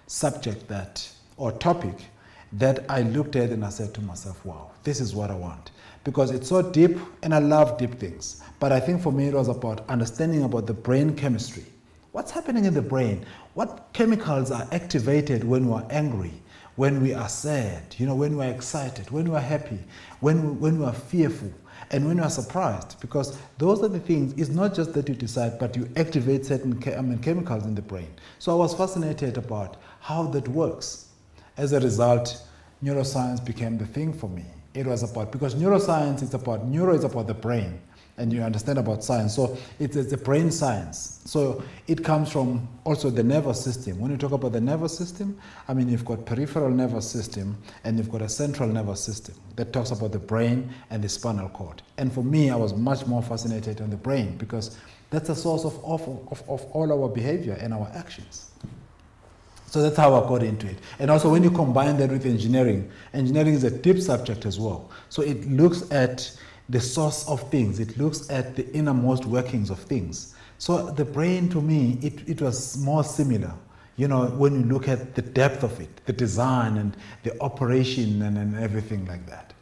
subject 0.07 0.67
that, 0.69 1.07
or 1.37 1.51
topic 1.51 1.95
that 2.53 2.85
I 2.89 3.01
looked 3.01 3.35
at 3.35 3.49
and 3.51 3.63
I 3.63 3.69
said 3.69 3.93
to 3.95 4.01
myself, 4.01 4.43
wow, 4.45 4.71
this 4.83 4.99
is 4.99 5.13
what 5.13 5.29
I 5.31 5.35
want. 5.35 5.71
Because 6.03 6.31
it's 6.31 6.49
so 6.49 6.61
deep 6.61 6.97
and 7.23 7.33
I 7.33 7.39
love 7.39 7.77
deep 7.77 7.95
things. 7.95 8.41
But 8.59 8.71
I 8.71 8.79
think 8.79 9.01
for 9.01 9.11
me 9.11 9.27
it 9.27 9.33
was 9.33 9.47
about 9.47 9.87
understanding 9.89 10.43
about 10.43 10.65
the 10.65 10.73
brain 10.73 11.15
chemistry. 11.15 11.65
What's 12.11 12.31
happening 12.31 12.65
in 12.65 12.73
the 12.73 12.81
brain? 12.81 13.25
What 13.53 13.89
chemicals 13.93 14.49
are 14.51 14.67
activated 14.71 15.43
when 15.43 15.67
we 15.67 15.73
are 15.73 15.85
angry, 15.91 16.33
when 16.75 17.01
we 17.01 17.13
are 17.13 17.29
sad, 17.29 17.95
you 17.97 18.07
know, 18.07 18.15
when 18.15 18.35
we 18.35 18.45
are 18.45 18.49
excited, 18.49 19.11
when 19.11 19.29
we 19.29 19.35
are 19.35 19.41
happy, 19.41 19.79
when 20.19 20.41
we, 20.41 20.51
when 20.55 20.79
we 20.79 20.85
are 20.85 20.93
fearful, 20.93 21.51
and 21.91 22.07
when 22.07 22.19
we're 22.19 22.29
surprised? 22.29 22.99
Because 22.99 23.37
those 23.57 23.83
are 23.83 23.87
the 23.87 23.99
things, 23.99 24.33
it's 24.37 24.49
not 24.49 24.73
just 24.73 24.93
that 24.93 25.07
you 25.07 25.15
decide, 25.15 25.59
but 25.59 25.75
you 25.75 25.87
activate 25.97 26.45
certain 26.45 26.81
chemicals 26.81 27.65
in 27.65 27.75
the 27.75 27.81
brain. 27.81 28.09
So 28.39 28.51
I 28.51 28.55
was 28.55 28.73
fascinated 28.73 29.37
about 29.37 29.77
how 29.99 30.23
that 30.27 30.47
works. 30.47 31.08
As 31.59 31.73
a 31.73 31.79
result, 31.81 32.41
neuroscience 32.81 33.43
became 33.43 33.77
the 33.77 33.85
thing 33.85 34.13
for 34.13 34.29
me. 34.29 34.45
It 34.73 34.87
was 34.87 35.03
about, 35.03 35.33
because 35.33 35.55
neuroscience 35.55 36.23
is 36.23 36.33
about, 36.33 36.63
neuro 36.63 36.95
is 36.95 37.03
about 37.03 37.27
the 37.27 37.33
brain, 37.33 37.81
and 38.17 38.31
you 38.31 38.41
understand 38.41 38.79
about 38.79 39.03
science. 39.03 39.35
So 39.35 39.57
it's, 39.77 39.97
it's 39.97 40.13
a 40.13 40.17
brain 40.17 40.51
science. 40.51 41.19
So 41.25 41.61
it 41.85 42.01
comes 42.01 42.31
from 42.31 42.65
also 42.85 43.09
the 43.09 43.23
nervous 43.23 43.61
system. 43.61 43.99
When 43.99 44.09
you 44.09 44.15
talk 44.15 44.31
about 44.31 44.53
the 44.53 44.61
nervous 44.61 44.97
system, 44.97 45.37
I 45.67 45.73
mean, 45.73 45.89
you've 45.89 46.05
got 46.05 46.25
peripheral 46.25 46.69
nervous 46.69 47.11
system 47.11 47.57
and 47.83 47.97
you've 47.97 48.09
got 48.09 48.21
a 48.21 48.29
central 48.29 48.69
nervous 48.69 49.03
system 49.03 49.35
that 49.57 49.73
talks 49.73 49.91
about 49.91 50.13
the 50.13 50.19
brain 50.19 50.69
and 50.91 51.03
the 51.03 51.09
spinal 51.09 51.49
cord. 51.49 51.81
And 51.97 52.09
for 52.09 52.23
me, 52.23 52.51
I 52.51 52.55
was 52.55 52.73
much 52.73 53.05
more 53.05 53.21
fascinated 53.21 53.81
on 53.81 53.89
the 53.89 53.97
brain 53.97 54.37
because 54.37 54.77
that's 55.09 55.27
the 55.27 55.35
source 55.35 55.65
of, 55.65 55.77
of, 55.83 56.07
of, 56.31 56.41
of 56.49 56.63
all 56.71 56.89
our 56.93 57.09
behavior 57.09 57.57
and 57.59 57.73
our 57.73 57.91
actions. 57.93 58.49
So 59.69 59.81
that's 59.81 59.97
how 59.97 60.15
I 60.15 60.27
got 60.27 60.41
into 60.43 60.67
it. 60.67 60.79
And 60.97 61.11
also, 61.11 61.29
when 61.29 61.43
you 61.43 61.51
combine 61.51 61.97
that 61.97 62.09
with 62.09 62.25
engineering, 62.25 62.89
engineering 63.13 63.53
is 63.53 63.63
a 63.63 63.71
deep 63.71 63.99
subject 63.99 64.45
as 64.45 64.59
well. 64.59 64.89
So 65.09 65.21
it 65.21 65.47
looks 65.47 65.91
at 65.91 66.35
the 66.69 66.79
source 66.79 67.27
of 67.27 67.49
things, 67.49 67.79
it 67.79 67.97
looks 67.97 68.29
at 68.29 68.55
the 68.55 68.71
innermost 68.73 69.25
workings 69.25 69.69
of 69.69 69.79
things. 69.79 70.35
So 70.57 70.91
the 70.91 71.05
brain, 71.05 71.49
to 71.49 71.61
me, 71.61 71.99
it, 72.01 72.27
it 72.27 72.41
was 72.41 72.77
more 72.77 73.03
similar. 73.03 73.53
you 73.99 74.07
know, 74.07 74.27
when 74.27 74.53
you 74.55 74.65
look 74.65 74.87
at 74.87 75.13
the 75.13 75.21
depth 75.21 75.61
of 75.61 75.77
it, 75.81 75.89
the 76.05 76.13
design 76.13 76.77
and 76.77 76.95
the 77.23 77.37
operation 77.41 78.21
and, 78.21 78.37
and 78.37 78.55
everything 78.55 79.05
like 79.05 79.25
that. 79.27 79.53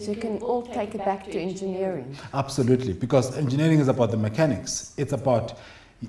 So 0.00 0.10
you 0.10 0.16
can 0.16 0.38
all 0.38 0.62
take 0.62 0.96
it 0.96 1.04
back 1.04 1.24
to 1.26 1.38
engineering. 1.38 2.16
Absolutely, 2.34 2.94
because 2.94 3.38
engineering 3.38 3.78
is 3.78 3.86
about 3.86 4.10
the 4.10 4.16
mechanics. 4.16 4.92
It's 4.96 5.12
about, 5.12 5.56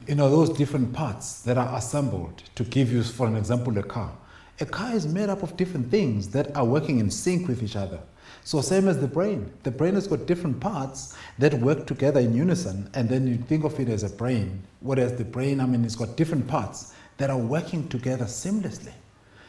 you 0.08 0.16
know, 0.16 0.30
those 0.30 0.50
different 0.50 0.94
parts 0.94 1.42
that 1.42 1.58
are 1.58 1.76
assembled 1.76 2.44
to 2.56 2.64
give 2.64 2.92
you, 2.92 3.04
for 3.04 3.28
an 3.28 3.36
example, 3.36 3.78
a 3.78 3.84
car. 3.84 4.12
A 4.60 4.66
car 4.66 4.94
is 4.94 5.06
made 5.06 5.30
up 5.30 5.44
of 5.44 5.58
different 5.58 5.92
things 5.92 6.30
that 6.30 6.56
are 6.56 6.66
working 6.66 7.00
in 7.00 7.12
sync 7.12 7.48
with 7.48 7.62
each 7.62 7.76
other. 7.76 8.00
So 8.44 8.62
same 8.62 8.88
as 8.88 9.00
the 9.00 9.08
brain. 9.08 9.52
The 9.64 9.72
brain 9.72 9.96
has 9.96 10.08
got 10.08 10.28
different 10.28 10.60
parts 10.60 11.18
that 11.40 11.54
work 11.56 11.88
together 11.88 12.20
in 12.20 12.34
unison, 12.36 12.90
and 12.94 13.10
then 13.10 13.28
you 13.28 13.38
think 13.38 13.64
of 13.64 13.80
it 13.80 13.90
as 13.90 14.04
a 14.04 14.10
brain. 14.10 14.62
Whereas 14.82 15.18
the 15.18 15.26
brain, 15.26 15.60
I 15.60 15.66
mean, 15.66 15.84
it's 15.84 15.96
got 15.96 16.16
different 16.16 16.48
parts 16.48 16.94
that 17.18 17.30
are 17.30 17.38
working 17.38 17.88
together 17.90 18.26
seamlessly. 18.26 18.94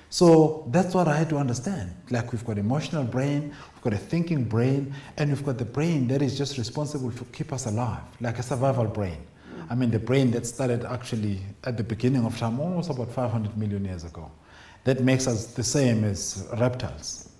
So 0.08 0.66
that's 0.70 0.94
what 0.94 1.08
I 1.08 1.16
had 1.16 1.28
to 1.30 1.36
understand. 1.36 1.94
Like 2.10 2.32
we've 2.32 2.44
got 2.44 2.58
emotional 2.58 3.04
brain, 3.04 3.54
we've 3.74 3.82
got 3.82 3.92
a 3.92 3.98
thinking 3.98 4.44
brain, 4.44 4.94
and 5.16 5.30
we've 5.30 5.44
got 5.44 5.58
the 5.58 5.64
brain 5.64 6.08
that 6.08 6.22
is 6.22 6.38
just 6.38 6.58
responsible 6.58 7.10
to 7.12 7.24
keep 7.26 7.52
us 7.52 7.66
alive, 7.66 8.02
like 8.20 8.38
a 8.38 8.42
survival 8.42 8.86
brain. 8.86 9.18
I 9.68 9.74
mean, 9.74 9.90
the 9.90 9.98
brain 9.98 10.30
that 10.32 10.46
started 10.46 10.84
actually 10.84 11.40
at 11.64 11.76
the 11.76 11.84
beginning 11.84 12.24
of 12.24 12.38
time, 12.38 12.60
almost 12.60 12.90
about 12.90 13.10
500 13.10 13.56
million 13.56 13.84
years 13.84 14.04
ago. 14.04 14.30
That 14.84 15.02
makes 15.02 15.26
us 15.26 15.46
the 15.46 15.64
same 15.64 16.04
as 16.04 16.46
reptiles. 16.58 17.30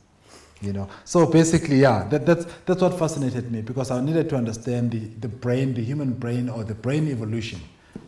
You 0.62 0.72
know, 0.72 0.88
so 1.04 1.26
basically, 1.26 1.80
yeah, 1.80 2.08
that, 2.08 2.24
that's, 2.24 2.46
that's 2.64 2.80
what 2.80 2.98
fascinated 2.98 3.52
me 3.52 3.60
because 3.60 3.90
I 3.90 4.00
needed 4.00 4.30
to 4.30 4.36
understand 4.36 4.90
the, 4.90 4.98
the 4.98 5.28
brain, 5.28 5.74
the 5.74 5.84
human 5.84 6.14
brain, 6.14 6.48
or 6.48 6.64
the 6.64 6.74
brain 6.74 7.08
evolution 7.08 7.60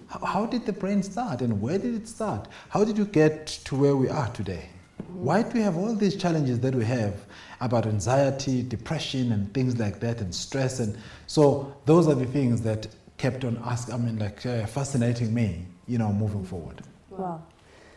how, 0.09 0.25
how 0.25 0.47
did 0.47 0.67
the 0.67 0.73
brain 0.73 1.03
start 1.03 1.41
and 1.41 1.61
where 1.61 1.79
did 1.79 1.95
it 1.95 2.09
start? 2.09 2.49
How 2.71 2.85
did 2.85 2.99
you 2.99 3.05
get 3.05 3.47
to 3.47 3.77
where 3.77 3.95
we 3.95 4.09
are 4.09 4.29
today? 4.31 4.71
Why 5.09 5.43
do 5.43 5.51
we 5.55 5.61
have 5.61 5.77
all 5.77 5.95
these 5.95 6.17
challenges 6.17 6.61
that 6.61 6.75
we 6.75 6.85
have 6.85 7.25
about 7.61 7.87
anxiety, 7.87 8.63
depression, 8.63 9.33
and 9.33 9.53
things 9.55 9.79
like 9.79 10.01
that, 10.01 10.21
and 10.21 10.35
stress? 10.35 10.81
And 10.81 10.99
so 11.27 11.75
those 11.87 12.09
are 12.09 12.15
the 12.15 12.27
things 12.27 12.63
that 12.63 12.89
kept 13.19 13.45
on 13.45 13.61
asking, 13.65 13.95
I 13.95 13.99
mean, 13.99 14.19
like 14.19 14.47
uh, 14.47 14.67
fascinating 14.67 15.35
me, 15.35 15.67
you 15.87 15.99
know, 15.99 16.13
moving 16.13 16.45
forward. 16.45 16.81
Wow. 17.11 17.43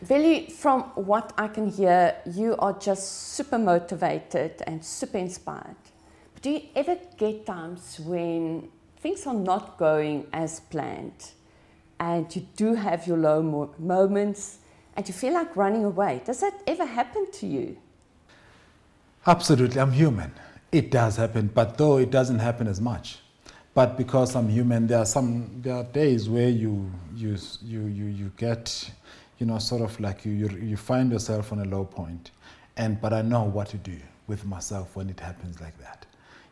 Veli, 0.01 0.47
from 0.47 0.81
what 0.95 1.31
I 1.37 1.47
can 1.47 1.69
hear, 1.69 2.15
you 2.25 2.57
are 2.57 2.73
just 2.73 3.33
super 3.33 3.57
motivated 3.57 4.61
and 4.65 4.83
super 4.83 5.19
inspired. 5.19 5.75
But 6.33 6.43
do 6.43 6.49
you 6.49 6.61
ever 6.75 6.97
get 7.17 7.45
times 7.45 7.99
when 7.99 8.69
things 8.97 9.25
are 9.27 9.33
not 9.33 9.77
going 9.77 10.27
as 10.33 10.59
planned? 10.59 11.31
and 12.01 12.35
you 12.35 12.41
do 12.55 12.73
have 12.73 13.05
your 13.05 13.17
low 13.17 13.43
mo- 13.43 13.73
moments 13.77 14.57
and 14.97 15.07
you 15.07 15.13
feel 15.13 15.33
like 15.33 15.55
running 15.55 15.85
away. 15.85 16.21
Does 16.25 16.39
that 16.41 16.59
ever 16.65 16.83
happen 16.83 17.31
to 17.33 17.45
you? 17.45 17.77
Absolutely, 19.27 19.79
I'm 19.79 19.91
human. 19.91 20.33
It 20.71 20.89
does 20.89 21.17
happen, 21.17 21.51
but 21.53 21.77
though 21.77 21.97
it 21.97 22.09
doesn't 22.09 22.39
happen 22.39 22.67
as 22.67 22.81
much. 22.81 23.19
But 23.73 23.97
because 23.97 24.35
I'm 24.35 24.49
human, 24.49 24.87
there 24.87 24.99
are 24.99 25.05
some 25.05 25.61
there 25.61 25.75
are 25.75 25.83
days 25.83 26.29
where 26.29 26.49
you 26.49 26.91
you 27.15 27.37
you 27.63 27.85
you, 27.85 28.05
you 28.05 28.31
get, 28.35 28.91
you 29.39 29.45
know, 29.45 29.59
sort 29.59 29.81
of 29.81 29.97
like 29.99 30.25
you, 30.25 30.33
you 30.33 30.49
you 30.61 30.77
find 30.77 31.11
yourself 31.11 31.53
on 31.53 31.59
a 31.59 31.65
low 31.65 31.85
point, 31.85 32.31
and 32.75 32.99
but 32.99 33.13
I 33.13 33.21
know 33.21 33.43
what 33.43 33.69
to 33.69 33.77
do 33.77 33.97
with 34.27 34.45
myself 34.45 34.95
when 34.95 35.09
it 35.09 35.19
happens 35.21 35.61
like 35.61 35.77
that. 35.79 36.05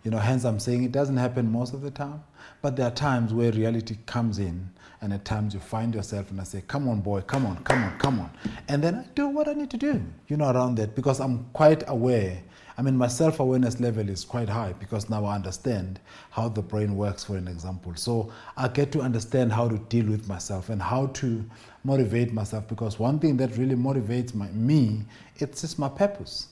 You 0.03 0.11
know, 0.11 0.17
hence 0.17 0.45
I'm 0.45 0.59
saying 0.59 0.83
it 0.83 0.93
doesn't 0.93 1.17
happen 1.17 1.51
most 1.51 1.73
of 1.73 1.81
the 1.81 1.91
time, 1.91 2.23
but 2.61 2.77
there 2.77 2.87
are 2.87 2.91
times 2.91 3.33
where 3.33 3.51
reality 3.51 3.97
comes 4.05 4.39
in, 4.39 4.69
and 5.01 5.13
at 5.13 5.25
times 5.25 5.53
you 5.53 5.59
find 5.59 5.95
yourself 5.95 6.31
and 6.31 6.39
I 6.39 6.43
say, 6.43 6.63
Come 6.67 6.87
on, 6.87 7.01
boy, 7.01 7.21
come 7.21 7.45
on, 7.45 7.63
come 7.63 7.83
on, 7.83 7.97
come 7.99 8.19
on. 8.19 8.29
And 8.67 8.83
then 8.83 8.95
I 8.95 9.05
do 9.15 9.27
what 9.27 9.47
I 9.47 9.53
need 9.53 9.69
to 9.71 9.77
do, 9.77 10.01
you 10.27 10.37
know, 10.37 10.49
around 10.51 10.75
that 10.75 10.95
because 10.95 11.19
I'm 11.19 11.45
quite 11.53 11.83
aware. 11.87 12.41
I 12.77 12.81
mean, 12.81 12.95
my 12.95 13.07
self 13.07 13.39
awareness 13.39 13.79
level 13.79 14.07
is 14.07 14.23
quite 14.23 14.49
high 14.49 14.73
because 14.73 15.09
now 15.09 15.25
I 15.25 15.35
understand 15.35 15.99
how 16.31 16.49
the 16.49 16.61
brain 16.61 16.95
works, 16.95 17.25
for 17.25 17.35
an 17.37 17.47
example. 17.47 17.93
So 17.95 18.31
I 18.55 18.67
get 18.69 18.91
to 18.93 19.01
understand 19.01 19.51
how 19.51 19.67
to 19.67 19.77
deal 19.77 20.05
with 20.05 20.27
myself 20.27 20.69
and 20.69 20.81
how 20.81 21.07
to 21.07 21.43
motivate 21.83 22.33
myself 22.33 22.67
because 22.67 22.97
one 22.99 23.19
thing 23.19 23.37
that 23.37 23.57
really 23.57 23.75
motivates 23.75 24.33
my, 24.33 24.47
me, 24.51 25.03
it's 25.37 25.61
just 25.61 25.79
my 25.79 25.89
purpose 25.89 26.47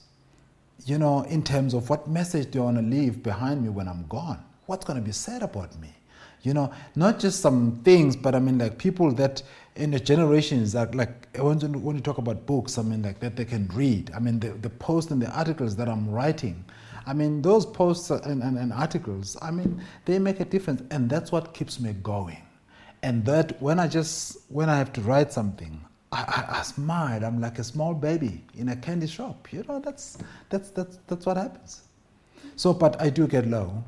you 0.86 0.98
know, 0.98 1.22
in 1.22 1.42
terms 1.42 1.74
of 1.74 1.90
what 1.90 2.08
message 2.08 2.50
do 2.50 2.60
I 2.60 2.64
want 2.66 2.76
to 2.78 2.82
leave 2.82 3.22
behind 3.22 3.62
me 3.62 3.68
when 3.68 3.88
I'm 3.88 4.06
gone? 4.08 4.42
What's 4.66 4.84
going 4.84 4.98
to 4.98 5.04
be 5.04 5.12
said 5.12 5.42
about 5.42 5.78
me? 5.80 5.88
You 6.42 6.54
know, 6.54 6.72
not 6.94 7.18
just 7.18 7.40
some 7.40 7.80
things, 7.84 8.16
but 8.16 8.34
I 8.34 8.38
mean, 8.38 8.58
like 8.58 8.78
people 8.78 9.12
that 9.12 9.42
in 9.78 9.92
the 9.92 10.00
generations 10.00 10.72
that, 10.72 10.94
like, 10.94 11.28
when, 11.38 11.60
you 11.60 12.00
talk 12.00 12.18
about 12.18 12.46
books, 12.46 12.78
I 12.78 12.82
mean, 12.82 13.02
like 13.02 13.20
that 13.20 13.36
they 13.36 13.44
can 13.44 13.68
read. 13.68 14.10
I 14.14 14.18
mean, 14.18 14.40
the, 14.40 14.50
the 14.50 14.70
posts 14.70 15.10
and 15.10 15.22
the 15.22 15.30
articles 15.30 15.76
that 15.76 15.88
I'm 15.88 16.10
writing, 16.10 16.64
I 17.06 17.14
mean, 17.14 17.40
those 17.40 17.64
posts 17.64 18.10
and, 18.10 18.42
and, 18.42 18.58
and 18.58 18.72
articles, 18.72 19.36
I 19.40 19.50
mean, 19.50 19.80
they 20.04 20.18
make 20.18 20.40
a 20.40 20.44
difference. 20.44 20.82
And 20.90 21.08
that's 21.08 21.32
what 21.32 21.54
keeps 21.54 21.80
me 21.80 21.92
going. 22.02 22.42
And 23.02 23.24
that 23.24 23.60
when 23.62 23.78
I 23.78 23.86
just, 23.86 24.38
when 24.48 24.68
I 24.68 24.76
have 24.76 24.92
to 24.94 25.00
write 25.00 25.32
something, 25.32 25.80
I, 26.10 26.22
I, 26.22 26.58
I, 26.58 26.62
smile. 26.62 27.24
I'm 27.24 27.40
like 27.40 27.58
a 27.58 27.64
small 27.64 27.94
baby 27.94 28.44
in 28.56 28.70
a 28.70 28.76
candy 28.76 29.06
shop. 29.06 29.52
You 29.52 29.64
know, 29.68 29.78
that's, 29.78 30.18
that's, 30.50 30.70
that's, 30.70 30.98
that's 31.06 31.24
what 31.24 31.36
happens. 31.36 31.82
So, 32.56 32.74
but 32.74 33.00
I 33.00 33.10
do 33.10 33.28
get 33.28 33.46
low, 33.46 33.84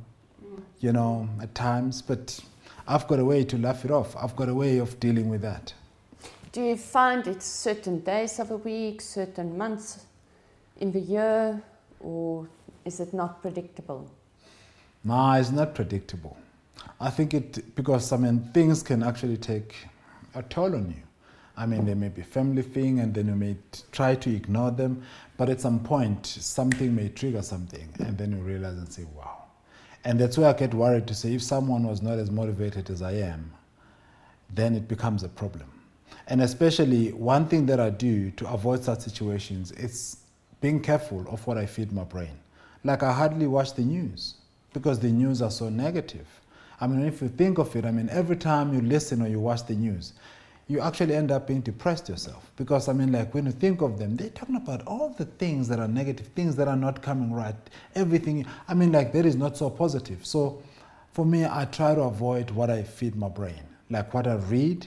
you 0.80 0.92
know, 0.92 1.28
at 1.40 1.54
times, 1.54 2.02
but 2.02 2.40
I've 2.88 3.06
got 3.06 3.18
a 3.18 3.24
way 3.24 3.44
to 3.44 3.58
laugh 3.58 3.84
it 3.84 3.90
off. 3.90 4.16
I've 4.16 4.34
got 4.34 4.48
a 4.48 4.54
way 4.54 4.78
of 4.78 4.98
dealing 4.98 5.28
with 5.28 5.42
that. 5.42 5.72
Do 6.52 6.62
you 6.62 6.76
find 6.76 7.26
it's 7.26 7.46
certain 7.46 8.00
days 8.00 8.40
of 8.40 8.50
a 8.50 8.56
week, 8.56 9.00
certain 9.00 9.56
months 9.56 10.06
in 10.80 10.90
the 10.90 11.00
year, 11.00 11.62
or 12.00 12.48
is 12.84 12.98
it 12.98 13.14
not 13.14 13.40
predictable? 13.40 14.10
No, 15.04 15.32
it's 15.32 15.50
not 15.50 15.74
predictable. 15.74 16.36
I 17.00 17.10
think 17.10 17.34
it, 17.34 17.74
because 17.76 18.12
I 18.12 18.16
mean, 18.16 18.50
things 18.52 18.82
can 18.82 19.02
actually 19.02 19.36
take 19.36 19.74
a 20.34 20.42
toll 20.42 20.74
on 20.74 20.88
you. 20.90 21.02
I 21.56 21.66
mean, 21.66 21.84
they 21.84 21.94
may 21.94 22.08
be 22.08 22.22
family 22.22 22.62
thing 22.62 23.00
and 23.00 23.14
then 23.14 23.28
you 23.28 23.36
may 23.36 23.56
try 23.92 24.14
to 24.14 24.34
ignore 24.34 24.70
them, 24.70 25.02
but 25.36 25.50
at 25.50 25.60
some 25.60 25.80
point, 25.80 26.24
something 26.26 26.94
may 26.94 27.10
trigger 27.10 27.42
something 27.42 27.88
and 27.98 28.16
then 28.16 28.32
you 28.32 28.38
realize 28.38 28.78
and 28.78 28.90
say, 28.90 29.04
wow. 29.14 29.39
And 30.04 30.18
that's 30.18 30.38
where 30.38 30.48
I 30.48 30.52
get 30.54 30.72
worried 30.72 31.06
to 31.08 31.14
say, 31.14 31.34
if 31.34 31.42
someone 31.42 31.86
was 31.86 32.00
not 32.00 32.18
as 32.18 32.30
motivated 32.30 32.88
as 32.90 33.02
I 33.02 33.12
am, 33.12 33.52
then 34.54 34.74
it 34.74 34.88
becomes 34.88 35.22
a 35.22 35.28
problem. 35.28 35.70
And 36.26 36.42
especially, 36.42 37.12
one 37.12 37.46
thing 37.46 37.66
that 37.66 37.80
I 37.80 37.90
do 37.90 38.30
to 38.32 38.48
avoid 38.48 38.82
such 38.82 39.00
situations 39.00 39.72
is 39.72 40.16
being 40.60 40.80
careful 40.80 41.26
of 41.28 41.46
what 41.46 41.58
I 41.58 41.66
feed 41.66 41.92
my 41.92 42.04
brain. 42.04 42.38
Like, 42.84 43.02
I 43.02 43.12
hardly 43.12 43.46
watch 43.46 43.74
the 43.74 43.82
news 43.82 44.36
because 44.72 44.98
the 44.98 45.08
news 45.08 45.42
are 45.42 45.50
so 45.50 45.68
negative. 45.68 46.26
I 46.80 46.86
mean, 46.86 47.04
if 47.04 47.20
you 47.20 47.28
think 47.28 47.58
of 47.58 47.74
it, 47.76 47.84
I 47.84 47.90
mean, 47.90 48.08
every 48.10 48.36
time 48.36 48.72
you 48.72 48.80
listen 48.80 49.20
or 49.20 49.28
you 49.28 49.40
watch 49.40 49.66
the 49.66 49.74
news, 49.74 50.14
you 50.70 50.80
actually 50.80 51.16
end 51.16 51.32
up 51.32 51.48
being 51.48 51.60
depressed 51.60 52.08
yourself. 52.08 52.52
Because, 52.56 52.88
I 52.88 52.92
mean, 52.92 53.10
like 53.10 53.34
when 53.34 53.46
you 53.46 53.52
think 53.52 53.82
of 53.82 53.98
them, 53.98 54.16
they're 54.16 54.30
talking 54.30 54.54
about 54.54 54.86
all 54.86 55.08
the 55.18 55.24
things 55.24 55.66
that 55.68 55.80
are 55.80 55.88
negative, 55.88 56.28
things 56.28 56.54
that 56.56 56.68
are 56.68 56.76
not 56.76 57.02
coming 57.02 57.32
right, 57.32 57.56
everything. 57.96 58.46
I 58.68 58.74
mean, 58.74 58.92
like 58.92 59.12
that 59.12 59.26
is 59.26 59.34
not 59.34 59.56
so 59.56 59.68
positive. 59.68 60.24
So, 60.24 60.62
for 61.12 61.24
me, 61.26 61.44
I 61.44 61.64
try 61.64 61.96
to 61.96 62.02
avoid 62.02 62.50
what 62.52 62.70
I 62.70 62.84
feed 62.84 63.16
my 63.16 63.28
brain, 63.28 63.64
like 63.90 64.14
what 64.14 64.28
I 64.28 64.34
read 64.34 64.86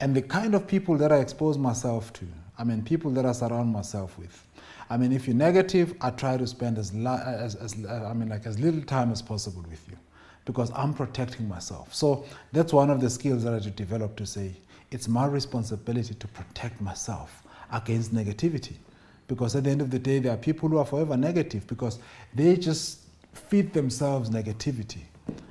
and 0.00 0.14
the 0.14 0.22
kind 0.22 0.54
of 0.54 0.68
people 0.68 0.96
that 0.98 1.10
I 1.10 1.18
expose 1.18 1.58
myself 1.58 2.12
to. 2.14 2.26
I 2.56 2.62
mean, 2.62 2.82
people 2.82 3.10
that 3.12 3.26
I 3.26 3.32
surround 3.32 3.72
myself 3.72 4.16
with. 4.16 4.46
I 4.88 4.96
mean, 4.96 5.10
if 5.10 5.26
you're 5.26 5.34
negative, 5.34 5.94
I 6.00 6.10
try 6.10 6.36
to 6.36 6.46
spend 6.46 6.78
as, 6.78 6.94
as, 6.94 7.56
as 7.56 7.74
I 7.86 8.12
mean, 8.12 8.28
like 8.28 8.46
as 8.46 8.60
little 8.60 8.82
time 8.82 9.10
as 9.10 9.20
possible 9.20 9.64
with 9.68 9.88
you 9.88 9.96
because 10.44 10.70
I'm 10.74 10.92
protecting 10.94 11.48
myself. 11.48 11.94
So 11.94 12.24
that's 12.52 12.72
one 12.72 12.90
of 12.90 13.00
the 13.00 13.10
skills 13.10 13.42
that 13.44 13.50
I 13.50 13.54
had 13.54 13.62
to 13.64 13.70
develop 13.70 14.14
to 14.16 14.26
say, 14.26 14.54
it's 14.94 15.08
my 15.08 15.26
responsibility 15.26 16.14
to 16.14 16.28
protect 16.28 16.80
myself 16.80 17.42
against 17.72 18.14
negativity. 18.14 18.74
Because 19.26 19.56
at 19.56 19.64
the 19.64 19.70
end 19.70 19.80
of 19.80 19.90
the 19.90 19.98
day, 19.98 20.20
there 20.20 20.32
are 20.32 20.36
people 20.36 20.68
who 20.68 20.78
are 20.78 20.84
forever 20.86 21.16
negative 21.16 21.66
because 21.66 21.98
they 22.32 22.56
just 22.56 23.00
feed 23.32 23.72
themselves 23.72 24.30
negativity. 24.30 25.02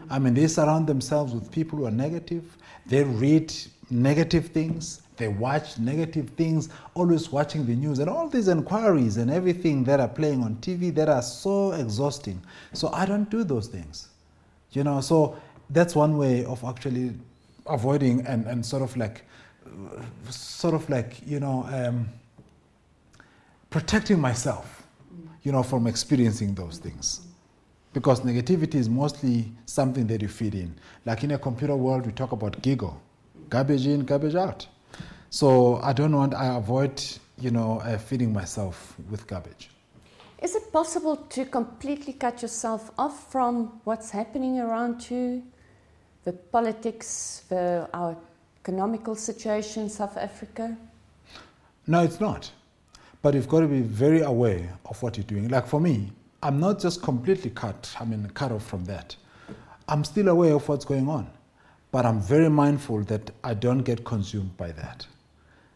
I 0.10 0.18
mean, 0.18 0.34
they 0.34 0.48
surround 0.48 0.88
themselves 0.88 1.34
with 1.34 1.52
people 1.52 1.80
who 1.80 1.86
are 1.88 1.92
negative, 1.92 2.58
they 2.86 3.04
read 3.04 3.54
negative 3.90 4.48
things, 4.48 5.02
they 5.18 5.28
watch 5.28 5.78
negative 5.78 6.30
things, 6.38 6.70
always 6.94 7.30
watching 7.30 7.66
the 7.66 7.76
news, 7.76 8.00
and 8.00 8.10
all 8.10 8.30
these 8.30 8.48
inquiries 8.48 9.18
and 9.18 9.30
everything 9.30 9.84
that 9.84 10.00
are 10.00 10.08
playing 10.08 10.42
on 10.42 10.56
TV 10.58 10.94
that 10.96 11.10
are 11.10 11.22
so 11.22 11.74
exhausting. 11.74 12.42
So 12.72 12.90
I 12.94 13.06
don't 13.06 13.30
do 13.30 13.44
those 13.44 13.68
things. 13.68 14.08
You 14.72 14.86
know, 14.86 15.02
so 15.02 15.38
that's 15.70 15.96
one 15.96 16.18
way 16.18 16.46
of 16.46 16.64
actually 16.64 17.14
avoiding 17.68 18.26
and, 18.26 18.46
and 18.48 18.66
sort 18.66 18.84
of 18.84 18.96
like 18.98 19.26
sort 20.30 20.74
of 20.74 20.90
like, 20.90 21.26
you 21.26 21.40
know, 21.40 21.66
um, 21.72 22.10
protecting 23.70 24.20
myself, 24.20 24.84
you 25.44 25.52
know, 25.52 25.64
from 25.64 25.88
experiencing 25.88 26.54
those 26.54 26.78
things. 26.78 27.22
Because 27.94 28.22
negativity 28.22 28.76
is 28.76 28.90
mostly 28.90 29.52
something 29.66 30.08
that 30.08 30.22
you 30.22 30.28
feed 30.28 30.56
in. 30.56 30.76
Like 31.06 31.24
in 31.24 31.32
a 31.32 31.38
computer 31.38 31.76
world, 31.76 32.06
we 32.06 32.12
talk 32.12 32.32
about 32.32 32.62
GIGO 32.62 32.96
garbage 33.50 33.86
in, 33.86 34.04
garbage 34.04 34.36
out. 34.36 34.66
So 35.30 35.78
I 35.84 35.94
don't 35.94 36.16
want, 36.16 36.34
I 36.34 36.56
avoid, 36.58 37.04
you 37.40 37.52
know, 37.52 37.80
uh, 37.82 37.98
feeding 37.98 38.34
myself 38.34 38.96
with 39.12 39.28
garbage. 39.28 39.70
Is 40.42 40.56
it 40.56 40.72
possible 40.72 41.16
to 41.16 41.46
completely 41.46 42.14
cut 42.14 42.42
yourself 42.42 42.92
off 42.98 43.32
from 43.32 43.80
what's 43.84 44.10
happening 44.10 44.60
around 44.60 45.10
you, 45.10 45.44
the 46.26 46.34
politics, 46.34 47.44
the, 47.50 47.88
our 47.94 48.16
economical 48.62 49.16
situation 49.16 49.84
in 49.84 49.90
South 49.90 50.18
Africa? 50.18 50.76
No, 51.88 52.04
it's 52.04 52.20
not. 52.20 52.50
But 53.22 53.34
you've 53.34 53.48
got 53.48 53.62
to 53.62 53.68
be 53.68 53.82
very 53.82 54.22
aware 54.22 54.78
of 54.86 55.02
what 55.02 55.18
you're 55.18 55.26
doing. 55.26 55.48
Like 55.50 55.68
for 55.68 55.80
me, 55.80 56.12
I'm 56.42 56.60
not 56.60 56.80
just 56.80 57.02
completely 57.02 57.52
cut, 57.52 57.96
I 58.00 58.06
mean, 58.06 58.30
cut 58.34 58.52
off 58.52 58.66
from 58.66 58.84
that. 58.86 59.16
I'm 59.88 60.04
still 60.04 60.30
aware 60.30 60.54
of 60.54 60.68
what's 60.68 60.86
going 60.86 61.08
on, 61.10 61.30
but 61.92 62.06
I'm 62.06 62.20
very 62.20 62.50
mindful 62.50 63.04
that 63.04 63.32
I 63.44 63.54
don't 63.54 63.80
get 63.80 64.04
consumed 64.04 64.56
by 64.58 64.72
that. 64.74 65.06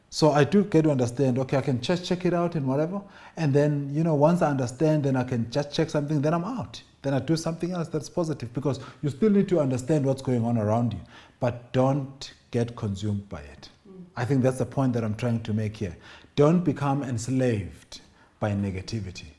So 0.10 0.32
I 0.32 0.46
do 0.46 0.64
get 0.64 0.84
to 0.84 0.92
understand, 0.92 1.38
okay, 1.40 1.58
I 1.58 1.62
can 1.62 1.82
just 1.82 2.06
check 2.06 2.26
it 2.26 2.34
out 2.34 2.56
and 2.56 2.66
whatever. 2.66 3.02
And 3.36 3.54
then, 3.54 3.90
you 3.94 4.04
know, 4.04 4.16
once 4.16 4.42
I 4.42 4.50
understand, 4.50 5.04
then 5.04 5.16
I 5.16 5.24
can 5.24 5.52
just 5.52 5.74
check 5.74 5.90
something, 5.90 6.22
then 6.22 6.34
I'm 6.34 6.46
out. 6.46 6.82
Then 7.02 7.14
I 7.14 7.20
do 7.20 7.36
something 7.36 7.72
else 7.72 7.88
that's 7.88 8.10
positive 8.10 8.54
because 8.54 8.80
you 9.02 9.10
still 9.10 9.30
need 9.30 9.48
to 9.50 9.60
understand 9.60 10.06
what's 10.06 10.22
going 10.22 10.44
on 10.44 10.58
around 10.58 10.94
you, 10.94 11.00
but 11.40 11.72
don't 11.72 12.34
get 12.52 12.76
consumed 12.76 13.30
by 13.30 13.42
it. 13.42 13.70
Mm. 13.88 14.04
I 14.16 14.26
think 14.26 14.42
that's 14.44 14.58
the 14.58 14.66
point 14.66 14.94
that 14.94 15.04
I'm 15.04 15.16
trying 15.16 15.42
to 15.44 15.54
make 15.54 15.78
here. 15.78 15.96
Don't 16.36 16.64
become 16.64 17.04
enslaved 17.04 18.02
by 18.40 18.52
negativity. 18.52 19.32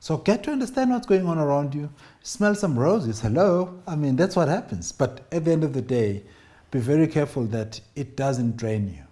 So 0.00 0.18
get 0.18 0.42
to 0.44 0.50
understand 0.50 0.90
what's 0.90 1.06
going 1.06 1.26
on 1.26 1.38
around 1.38 1.74
you. 1.74 1.88
Smell 2.22 2.54
some 2.54 2.78
roses. 2.78 3.20
Hello. 3.20 3.80
I 3.86 3.96
mean, 3.96 4.16
that's 4.16 4.36
what 4.36 4.48
happens. 4.48 4.92
But 4.92 5.22
at 5.32 5.46
the 5.46 5.52
end 5.52 5.64
of 5.64 5.72
the 5.72 5.80
day, 5.80 6.22
be 6.70 6.78
very 6.78 7.06
careful 7.06 7.44
that 7.44 7.80
it 7.96 8.16
doesn't 8.16 8.56
drain 8.56 8.88
you 8.88 9.04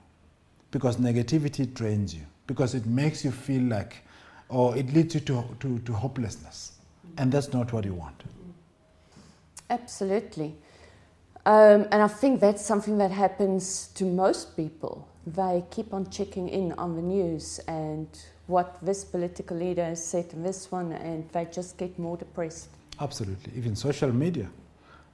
because 0.70 0.96
negativity 0.96 1.72
drains 1.72 2.14
you, 2.14 2.22
because 2.46 2.74
it 2.74 2.84
makes 2.86 3.24
you 3.24 3.30
feel 3.30 3.62
like, 3.62 4.04
or 4.48 4.76
it 4.76 4.92
leads 4.92 5.14
you 5.14 5.20
to, 5.20 5.44
to, 5.60 5.78
to 5.78 5.92
hopelessness. 5.92 6.72
And 7.18 7.30
that's 7.30 7.52
not 7.52 7.72
what 7.72 7.84
you 7.84 7.94
want. 7.94 8.22
Absolutely. 9.70 10.54
Um, 11.44 11.86
and 11.90 12.02
I 12.02 12.08
think 12.08 12.40
that's 12.40 12.64
something 12.64 12.98
that 12.98 13.10
happens 13.10 13.88
to 13.94 14.04
most 14.04 14.56
people. 14.56 15.08
They 15.26 15.64
keep 15.70 15.92
on 15.92 16.10
checking 16.10 16.48
in 16.48 16.72
on 16.72 16.94
the 16.94 17.02
news 17.02 17.58
and 17.66 18.06
what 18.46 18.76
this 18.82 19.04
political 19.04 19.56
leader 19.56 19.84
has 19.84 20.04
said 20.04 20.28
to 20.30 20.36
this 20.36 20.70
one, 20.70 20.92
and 20.92 21.28
they 21.30 21.46
just 21.46 21.78
get 21.78 21.98
more 21.98 22.16
depressed. 22.16 22.68
Absolutely. 23.00 23.52
Even 23.56 23.74
social 23.74 24.12
media. 24.12 24.48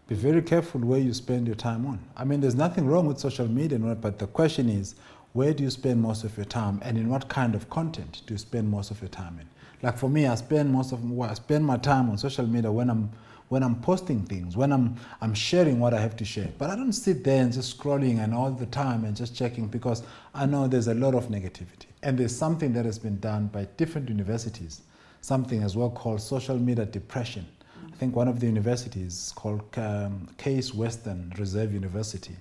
Be 0.09 0.15
very 0.15 0.43
careful 0.43 0.81
where 0.81 0.99
you 0.99 1.13
spend 1.13 1.47
your 1.47 1.57
time 1.57 1.87
on. 1.87 1.99
I 2.17 2.25
mean, 2.25 2.41
there's 2.41 2.55
nothing 2.55 2.87
wrong 2.87 3.07
with 3.07 3.19
social 3.19 3.47
media, 3.47 3.79
but 3.79 4.19
the 4.19 4.27
question 4.27 4.69
is, 4.69 4.95
where 5.35 5.53
do 5.53 5.63
you 5.63 5.71
spend 5.71 6.01
most 6.01 6.25
of 6.25 6.37
your 6.37 6.47
time 6.47 6.81
and 6.83 6.97
in 6.97 7.09
what 7.11 7.29
kind 7.29 7.55
of 7.55 7.69
content 7.69 8.23
do 8.27 8.35
you 8.35 8.39
spend 8.39 8.71
most 8.71 8.91
of 8.91 9.01
your 9.03 9.11
time 9.11 9.39
in? 9.39 9.47
Like 9.83 9.97
for 9.97 10.09
me, 10.09 10.27
I 10.27 10.35
spend 10.35 10.73
most 10.73 10.93
of 10.93 11.21
I 11.21 11.35
spend 11.35 11.65
my 11.65 11.77
time 11.77 12.11
on 12.11 12.19
social 12.19 12.47
media 12.47 12.71
when 12.73 12.91
I'm 12.91 13.11
when 13.49 13.63
I'm 13.63 13.81
posting 13.81 14.23
things, 14.25 14.57
when 14.57 14.73
I'm 14.73 14.97
I'm 15.21 15.35
sharing 15.35 15.81
what 15.81 15.95
I 15.95 16.01
have 16.01 16.17
to 16.17 16.25
share. 16.25 16.49
But 16.59 16.71
I 16.71 16.77
don't 16.77 16.93
sit 16.93 17.25
there 17.25 17.43
and 17.43 17.53
just 17.53 17.79
scrolling 17.79 18.19
and 18.19 18.35
all 18.35 18.51
the 18.51 18.67
time 18.67 19.05
and 19.05 19.17
just 19.17 19.37
checking 19.37 19.69
because 19.69 20.03
I 20.35 20.47
know 20.47 20.69
there's 20.69 20.89
a 20.89 20.95
lot 20.95 21.15
of 21.15 21.29
negativity. 21.29 21.87
And 22.03 22.19
there's 22.19 22.37
something 22.37 22.73
that 22.75 22.85
has 22.85 22.99
been 22.99 23.19
done 23.21 23.47
by 23.49 23.67
different 23.77 24.09
universities, 24.09 24.83
something 25.21 25.63
as 25.63 25.77
well 25.77 25.91
called 25.91 26.21
social 26.21 26.59
media 26.59 26.85
depression. 26.85 27.47
I 27.87 27.97
think 27.97 28.15
one 28.15 28.29
of 28.29 28.39
the 28.39 28.47
universities 28.47 29.33
called 29.35 29.63
um, 29.77 30.29
Case 30.39 30.75
Western 30.75 31.33
Reserve 31.39 31.73
University 31.73 32.37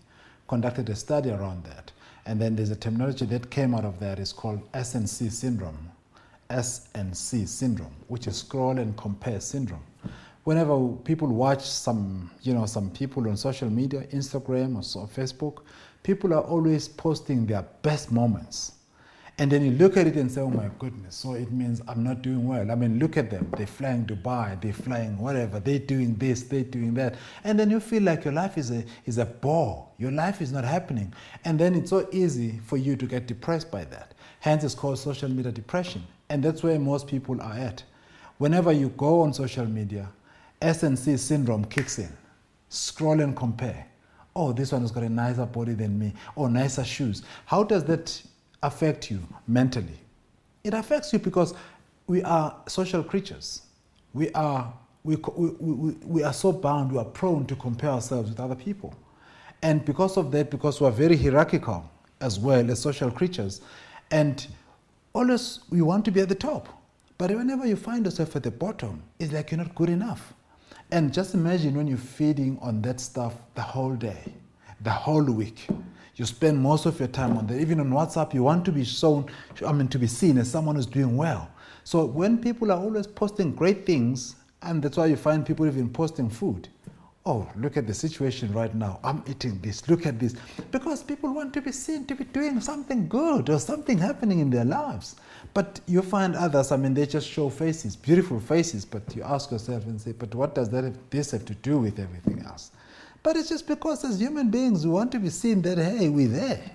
conducted 0.48 0.90
a 0.90 0.96
study 0.96 1.32
around 1.32 1.64
that. 1.66 1.92
And 2.26 2.40
then 2.42 2.56
there's 2.56 2.70
a 2.70 2.76
terminology 2.76 3.26
that 3.26 3.50
came 3.50 3.74
out 3.74 3.86
of 3.86 4.00
that 4.00 4.20
is 4.20 4.34
called 4.34 4.72
SNC 4.74 5.32
syndrome. 5.32 5.92
SNC 6.50 7.48
syndrome, 7.48 7.96
which 8.08 8.28
is 8.28 8.38
scroll 8.38 8.78
and 8.78 8.96
compare 8.98 9.40
syndrome. 9.40 9.84
Whenever 10.44 10.90
people 11.04 11.28
watch 11.28 11.62
some, 11.62 12.32
you 12.42 12.54
know, 12.54 12.66
some 12.66 12.90
people 12.92 13.28
on 13.28 13.36
social 13.36 13.70
media, 13.70 14.08
Instagram 14.14 14.78
or 14.78 14.84
so, 14.84 15.10
Facebook, 15.14 15.64
people 16.04 16.34
are 16.34 16.44
always 16.44 16.88
posting 16.88 17.46
their 17.46 17.64
best 17.82 18.12
moments. 18.12 18.74
And 19.40 19.52
then 19.52 19.64
you 19.64 19.72
look 19.72 19.98
at 19.98 20.08
it 20.08 20.16
and 20.16 20.32
say, 20.32 20.42
oh 20.42 20.50
my 20.50 20.70
goodness, 20.80 21.16
so 21.16 21.34
it 21.34 21.52
means 21.52 21.80
I'm 21.88 22.04
not 22.04 22.24
doing 22.24 22.48
well. 22.48 22.72
I 22.72 22.76
mean, 22.76 22.98
look 22.98 23.18
at 23.18 23.30
them. 23.30 23.48
They're 23.56 23.68
flying 23.68 24.06
Dubai, 24.06 24.60
they're 24.60 24.74
flying 24.74 25.16
whatever, 25.20 25.60
they're 25.60 25.78
doing 25.78 26.16
this, 26.16 26.42
they're 26.44 26.64
doing 26.64 26.96
that. 26.96 27.16
And 27.44 27.60
then 27.60 27.70
you 27.70 27.80
feel 27.80 28.02
like 28.02 28.26
your 28.26 28.34
life 28.34 28.58
is 28.58 28.72
a, 28.72 28.84
is 29.06 29.20
a 29.20 29.26
bore. 29.26 29.88
Your 30.00 30.12
life 30.12 30.42
is 30.42 30.52
not 30.52 30.64
happening. 30.64 31.14
And 31.46 31.60
then 31.60 31.76
it's 31.76 31.92
so 31.92 32.08
easy 32.12 32.60
for 32.66 32.78
you 32.78 32.96
to 32.96 33.06
get 33.06 33.28
depressed 33.28 33.70
by 33.70 33.84
that. 33.86 34.16
Hence, 34.40 34.64
it's 34.64 34.74
called 34.74 34.98
social 34.98 35.30
media 35.30 35.52
depression. 35.52 36.04
And 36.30 36.44
that's 36.44 36.64
where 36.64 36.78
most 36.80 37.08
people 37.08 37.42
are 37.42 37.54
at. 37.54 37.84
Whenever 38.38 38.72
you 38.72 38.90
go 38.90 39.22
on 39.22 39.34
social 39.34 39.66
media, 39.66 40.10
SNC 40.62 41.18
syndrome 41.20 41.66
kicks 41.66 42.00
in. 42.00 42.10
Scroll 42.70 43.22
and 43.22 43.36
compare. 43.36 43.88
Oh, 44.36 44.52
this 44.52 44.72
one 44.72 44.82
has 44.82 44.92
got 44.92 45.04
a 45.04 45.10
nicer 45.10 45.46
body 45.46 45.74
than 45.74 45.98
me. 45.98 46.14
Oh, 46.36 46.48
nicer 46.48 46.84
shoes. 46.84 47.24
How 47.46 47.64
does 47.64 47.84
that 47.86 48.22
affect 48.62 49.10
you 49.10 49.22
mentally? 49.48 49.98
It 50.64 50.74
affects 50.74 51.14
you 51.14 51.20
because 51.20 51.54
we 52.08 52.22
are 52.24 52.56
social 52.68 53.04
creatures. 53.04 53.62
We 54.14 54.32
are, 54.32 54.74
we, 55.04 55.16
we, 55.16 55.50
we, 55.60 55.92
we 56.04 56.24
are 56.24 56.34
so 56.34 56.52
bound, 56.52 56.92
we 56.92 56.98
are 56.98 57.06
prone 57.06 57.46
to 57.48 57.56
compare 57.56 57.92
ourselves 57.92 58.30
with 58.30 58.40
other 58.40 58.56
people. 58.56 58.94
And 59.62 59.84
because 59.86 60.18
of 60.18 60.32
that, 60.32 60.52
because 60.52 60.80
we 60.82 60.88
are 60.88 60.92
very 60.92 61.18
hierarchical 61.18 61.90
as 62.22 62.40
well 62.40 62.70
as 62.70 62.80
social 62.80 63.12
creatures, 63.12 63.62
and 64.12 64.46
always 65.14 65.60
we 65.70 65.82
want 65.82 66.06
to 66.06 66.12
be 66.12 66.22
at 66.22 66.30
the 66.30 66.36
top. 66.36 66.70
But 67.18 67.32
whenever 67.32 67.66
you 67.66 67.76
find 67.76 68.06
yourself 68.06 68.36
at 68.36 68.44
the 68.44 68.52
bottom, 68.52 69.02
it's 69.20 69.34
like 69.34 69.52
you're 69.52 69.58
not 69.58 69.74
good 69.76 69.90
enough. 69.90 70.34
And 70.92 71.14
just 71.14 71.34
imagine 71.34 71.76
when 71.76 71.88
you're 71.88 71.98
feeding 71.98 72.58
on 72.62 72.82
that 72.84 73.00
stuff 73.00 73.34
the 73.56 73.62
whole 73.62 73.96
day, 73.96 74.34
the 74.82 74.92
whole 74.92 75.24
week. 75.24 75.68
You 76.16 76.26
spend 76.26 76.60
most 76.62 76.86
of 76.86 77.00
your 77.00 77.10
time 77.10 77.38
on 77.38 77.46
that. 77.48 77.60
Even 77.60 77.80
on 77.80 77.90
WhatsApp, 77.90 78.34
you 78.34 78.44
want 78.44 78.66
to 78.66 78.72
be 78.72 78.84
shown, 78.84 79.30
I 79.66 79.72
mean, 79.72 79.88
to 79.90 80.00
be 80.00 80.08
seen 80.08 80.38
as 80.38 80.50
someone 80.50 80.76
who's 80.76 80.86
doing 80.86 81.18
well. 81.18 81.50
So 81.84 82.06
when 82.06 82.38
people 82.40 82.72
are 82.72 82.80
always 82.80 83.06
posting 83.06 83.54
great 83.54 83.86
things, 83.86 84.36
and 84.62 84.82
that's 84.82 84.98
why 84.98 85.06
you 85.08 85.16
find 85.16 85.46
people 85.46 85.66
even 85.68 85.90
posting 85.90 86.30
food. 86.30 86.70
Oh, 87.30 87.46
look 87.58 87.76
at 87.76 87.86
the 87.86 87.94
situation 87.94 88.54
right 88.54 88.74
now. 88.74 89.02
I'm 89.04 89.22
eating 89.28 89.60
this. 89.60 89.90
Look 89.90 90.06
at 90.06 90.18
this. 90.18 90.34
Because 90.72 91.04
people 91.04 91.34
want 91.34 91.54
to 91.56 91.62
be 91.62 91.74
seen 91.74 92.06
to 92.06 92.16
be 92.16 92.24
doing 92.24 92.62
something 92.62 93.10
good 93.10 93.50
or 93.50 93.60
something 93.60 93.98
happening 93.98 94.40
in 94.40 94.50
their 94.50 94.64
lives. 94.64 95.18
But 95.54 95.82
you 95.88 96.02
find 96.02 96.38
others, 96.38 96.72
I 96.72 96.78
mean, 96.78 96.94
they 96.94 97.06
just 97.06 97.28
show 97.28 97.50
faces, 97.50 97.98
beautiful 97.98 98.40
faces, 98.40 98.86
but 98.86 99.14
you 99.14 99.24
ask 99.24 99.52
yourself 99.52 99.84
and 99.88 100.00
say, 100.00 100.14
but 100.14 100.34
what 100.36 100.56
does 100.56 100.70
that 100.70 100.86
have, 100.86 100.98
this 101.10 101.32
have 101.32 101.44
to 101.48 101.56
do 101.56 101.80
with 101.80 102.00
everything 102.00 102.44
else? 102.46 102.72
But 103.24 103.36
it's 103.36 103.50
just 103.50 103.68
because 103.68 104.06
as 104.06 104.22
human 104.22 104.50
beings, 104.50 104.86
we 104.86 104.94
want 104.94 105.12
to 105.12 105.20
be 105.20 105.30
seen 105.30 105.62
that, 105.64 105.78
hey, 105.78 106.08
we're 106.08 106.30
there. 106.30 106.72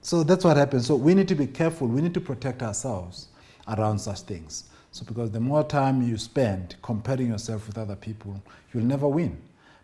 So 0.00 0.22
that's 0.22 0.42
what 0.42 0.56
happens. 0.56 0.86
So 0.86 0.96
we 0.96 1.12
need 1.14 1.28
to 1.28 1.34
be 1.34 1.46
careful. 1.46 1.86
We 1.86 2.00
need 2.00 2.14
to 2.14 2.20
protect 2.22 2.62
ourselves 2.62 3.28
around 3.68 3.98
such 3.98 4.20
things. 4.20 4.70
So 4.90 5.04
because 5.04 5.30
the 5.30 5.40
more 5.40 5.64
time 5.64 6.00
you 6.00 6.16
spend 6.16 6.76
comparing 6.80 7.28
yourself 7.28 7.66
with 7.66 7.76
other 7.76 7.96
people, 7.96 8.42
you'll 8.72 8.84
never 8.84 9.06
win. 9.06 9.36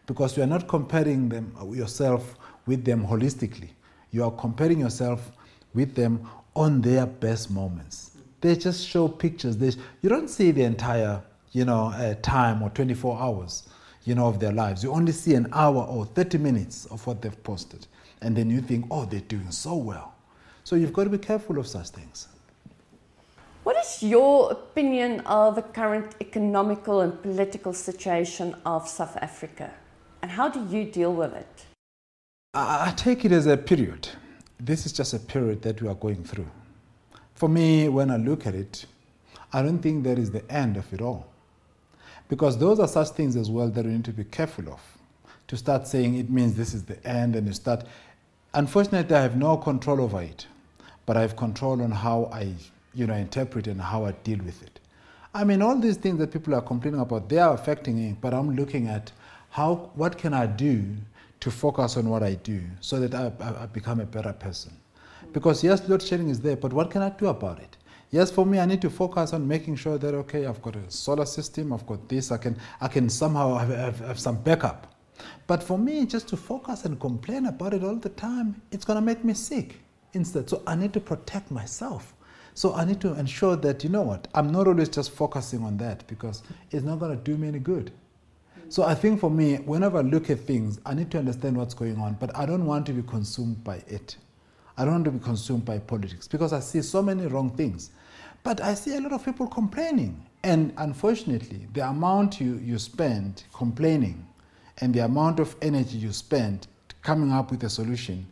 Because 0.09 0.37
you 0.37 0.43
are 0.43 0.47
not 0.47 0.67
comparing 0.67 1.29
them 1.29 1.55
yourself 1.73 2.35
with 2.67 2.85
them 2.85 3.07
holistically. 3.07 3.69
You 4.11 4.25
are 4.25 4.33
comparing 4.33 4.81
yourself 4.81 5.31
with 5.75 5.95
them 5.95 6.29
on 6.57 6.81
their 6.81 7.07
best 7.07 7.53
moments. 7.53 8.17
They 8.41 8.57
just 8.57 8.89
show 8.89 9.07
pictures. 9.07 9.57
They, 9.57 9.71
you 10.03 10.09
don't 10.09 10.29
see 10.29 10.51
the 10.51 10.63
entire, 10.63 11.23
you 11.53 11.65
know, 11.65 11.89
uh, 11.89 12.15
time 12.23 12.63
or 12.63 12.71
24 12.71 13.21
hours 13.21 13.69
you 14.09 14.15
know, 14.15 14.27
of 14.27 14.41
their 14.41 14.53
lives. 14.53 14.83
You 14.83 14.91
only 14.91 15.13
see 15.13 15.35
an 15.35 15.49
hour 15.53 15.83
or 15.83 16.07
30 16.07 16.39
minutes 16.39 16.87
of 16.87 17.07
what 17.07 17.21
they've 17.21 17.43
posted. 17.43 17.87
And 18.23 18.35
then 18.35 18.49
you 18.49 18.63
think, 18.63 18.87
oh, 18.91 19.05
they're 19.05 19.21
doing 19.21 19.51
so 19.51 19.77
well. 19.77 20.15
So 20.65 20.77
you've 20.77 20.95
got 20.95 21.05
to 21.05 21.11
be 21.11 21.19
careful 21.19 21.59
of 21.59 21.67
such 21.67 21.91
things. 21.91 22.29
What 23.65 23.77
is 23.77 24.03
your 24.03 24.51
opinion 24.51 25.21
of 25.27 25.57
the 25.57 25.63
current 25.63 26.15
economical 26.23 27.03
and 27.03 27.21
political 27.21 27.75
situation 27.75 28.57
of 28.65 28.89
South 28.89 29.19
Africa? 29.19 29.71
And 30.29 30.37
how 30.37 30.51
do 30.51 30.63
you 30.69 30.85
deal 30.85 31.15
with 31.15 31.33
it? 31.33 31.65
I 32.53 32.93
take 32.97 33.25
it 33.25 33.33
as 33.33 33.47
a 33.47 33.57
period. 33.57 34.11
This 34.61 34.85
is 34.85 34.93
just 34.93 35.15
a 35.15 35.19
period 35.19 35.63
that 35.63 35.81
we 35.81 35.89
are 35.89 35.95
going 35.95 36.23
through. 36.23 36.51
For 37.35 37.49
me, 37.49 37.89
when 37.89 38.11
I 38.11 38.19
look 38.19 38.47
at 38.47 38.55
it, 38.55 38.85
I 39.55 39.63
don't 39.63 39.79
think 39.79 40.05
there 40.05 40.19
is 40.19 40.31
the 40.31 40.47
end 40.53 40.77
of 40.77 40.93
it 40.93 41.01
all. 41.01 41.27
Because 42.29 42.59
those 42.59 42.79
are 42.79 42.87
such 42.87 43.09
things 43.17 43.37
as 43.37 43.51
well 43.51 43.71
that 43.71 43.87
we 43.87 43.93
need 43.93 44.05
to 44.05 44.13
be 44.13 44.25
careful 44.25 44.69
of. 44.69 44.83
To 45.47 45.57
start 45.57 45.87
saying 45.87 46.17
it 46.17 46.29
means 46.29 46.57
this 46.57 46.75
is 46.75 46.85
the 46.85 47.03
end 47.09 47.35
and 47.35 47.47
you 47.47 47.55
start. 47.55 47.85
Unfortunately, 48.53 49.17
I 49.17 49.23
have 49.23 49.39
no 49.39 49.57
control 49.57 49.99
over 50.03 50.21
it, 50.21 50.47
but 51.07 51.17
I 51.17 51.23
have 51.23 51.37
control 51.37 51.81
on 51.81 51.91
how 51.91 52.29
I 52.31 52.53
you 52.93 53.07
know, 53.07 53.15
interpret 53.15 53.67
and 53.67 53.81
how 53.81 54.05
I 54.05 54.13
deal 54.13 54.41
with 54.45 54.63
it. 54.63 54.79
I 55.33 55.45
mean, 55.45 55.63
all 55.63 55.79
these 55.79 55.97
things 55.97 56.19
that 56.19 56.33
people 56.33 56.55
are 56.55 56.61
complaining 56.61 57.01
about, 57.01 57.31
they 57.31 57.39
are 57.39 57.55
affecting 57.55 57.97
me, 57.97 58.15
but 58.21 58.35
I'm 58.35 58.55
looking 58.57 58.89
at 58.89 59.11
how, 59.51 59.91
what 59.95 60.19
can 60.19 60.35
I 60.35 60.47
do 60.47 60.97
to 61.41 61.51
focus 61.51 61.97
on 61.97 62.09
what 62.09 62.23
I 62.23 62.35
do 62.35 62.61
so 62.81 62.99
that 63.01 63.15
I, 63.15 63.63
I 63.63 63.67
become 63.67 64.01
a 64.01 64.07
better 64.07 64.33
person. 64.33 64.73
Because 65.33 65.63
yes, 65.63 65.89
load 65.89 66.03
shedding 66.03 66.31
is 66.31 66.41
there, 66.41 66.57
but 66.57 66.73
what 66.73 66.91
can 66.91 67.03
I 67.03 67.11
do 67.11 67.27
about 67.29 67.61
it? 67.61 67.77
Yes, 68.11 68.31
for 68.31 68.47
me, 68.47 68.59
I 68.59 68.65
need 68.65 68.81
to 68.83 68.91
focus 68.91 69.33
on 69.35 69.47
making 69.47 69.77
sure 69.77 69.99
that 69.99 70.15
okay, 70.15 70.47
I've 70.47 70.63
got 70.63 70.77
a 70.77 70.91
solar 70.91 71.27
system, 71.27 71.73
I've 71.73 71.87
got 71.87 72.09
this, 72.09 72.33
I 72.33 72.39
can, 72.39 72.57
I 72.81 72.89
can 72.89 73.11
somehow 73.11 73.57
have, 73.57 73.69
have, 73.69 73.99
have 74.01 74.19
some 74.19 74.37
backup. 74.43 74.95
But 75.47 75.63
for 75.63 75.79
me, 75.79 76.07
just 76.07 76.29
to 76.29 76.37
focus 76.37 76.85
and 76.85 76.99
complain 76.99 77.47
about 77.47 77.75
it 77.75 77.85
all 77.85 77.97
the 77.97 78.09
time, 78.09 78.61
it's 78.73 78.85
going 78.85 78.97
to 78.97 79.05
make 79.05 79.25
me 79.25 79.35
sick 79.35 79.81
instead. 80.15 80.49
So 80.49 80.63
I 80.67 80.75
need 80.75 80.93
to 80.95 81.01
protect 81.01 81.51
myself. 81.51 82.15
So 82.55 82.75
I 82.75 82.85
need 82.85 83.01
to 83.03 83.15
ensure 83.15 83.57
that, 83.57 83.85
you 83.85 83.91
know 83.91 84.03
what, 84.03 84.27
I'm 84.35 84.51
not 84.51 84.67
always 84.67 84.89
just 84.89 85.11
focusing 85.11 85.63
on 85.63 85.77
that 85.79 86.07
because 86.09 86.43
it's 86.71 86.85
not 86.85 86.99
going 86.99 87.17
to 87.17 87.23
do 87.23 87.37
me 87.37 87.49
any 87.49 87.59
good. 87.59 87.93
So 88.71 88.83
I 88.83 88.95
think 88.95 89.19
for 89.21 89.31
me, 89.31 89.57
whenever 89.57 89.99
I 89.99 90.03
look 90.03 90.29
at 90.29 90.41
things, 90.41 90.79
I 90.85 90.93
need 90.93 91.11
to 91.13 91.19
understand 91.19 91.57
what's 91.57 91.75
going 91.75 91.97
on, 91.99 92.15
but 92.21 92.37
I 92.37 92.45
don't 92.45 92.67
want 92.67 92.87
to 92.87 92.93
be 92.93 93.03
consumed 93.03 93.65
by 93.65 93.83
it. 93.89 94.17
I 94.77 94.85
don't 94.85 94.95
want 94.95 95.05
to 95.07 95.11
be 95.11 95.25
consumed 95.25 95.65
by 95.65 95.79
politics 95.79 96.29
because 96.29 96.53
I 96.53 96.61
see 96.61 96.83
so 96.83 97.03
many 97.03 97.27
wrong 97.27 97.51
things. 97.51 97.91
But 98.45 98.61
I 98.61 98.75
see 98.75 98.97
a 98.97 99.01
lot 99.01 99.13
of 99.13 99.25
people 99.25 99.47
complaining. 99.47 100.25
And 100.45 100.73
unfortunately, 100.77 101.67
the 101.73 101.89
amount 101.89 102.41
you, 102.41 102.59
you 102.59 102.79
spend 102.79 103.43
complaining 103.53 104.27
and 104.79 104.95
the 104.95 105.05
amount 105.05 105.41
of 105.41 105.57
energy 105.63 105.99
you 105.99 106.13
spend 106.13 106.69
coming 107.03 107.33
up 107.33 107.51
with 107.51 107.65
a 107.65 107.71
solution 107.71 108.27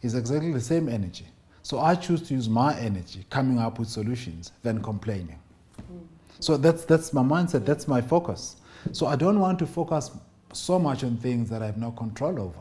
is 0.00 0.14
exactly 0.14 0.52
the 0.52 0.60
same 0.60 0.88
energy. 0.88 1.26
So 1.62 1.78
I 1.78 1.94
choose 1.94 2.22
to 2.28 2.34
use 2.34 2.48
my 2.48 2.76
energy 2.78 3.24
coming 3.30 3.58
up 3.58 3.78
with 3.78 3.88
solutions 3.88 4.50
than 4.62 4.82
complaining. 4.82 5.38
Mm. 5.80 6.00
So 6.40 6.56
that's, 6.56 6.84
that's 6.84 7.12
my 7.12 7.22
mindset, 7.22 7.64
that's 7.64 7.86
my 7.86 8.00
focus. 8.00 8.56
So 8.90 9.06
I 9.06 9.16
don't 9.16 9.38
want 9.38 9.58
to 9.60 9.66
focus 9.66 10.10
so 10.52 10.78
much 10.78 11.04
on 11.04 11.16
things 11.16 11.48
that 11.50 11.62
I 11.62 11.66
have 11.66 11.78
no 11.78 11.92
control 11.92 12.40
over. 12.40 12.58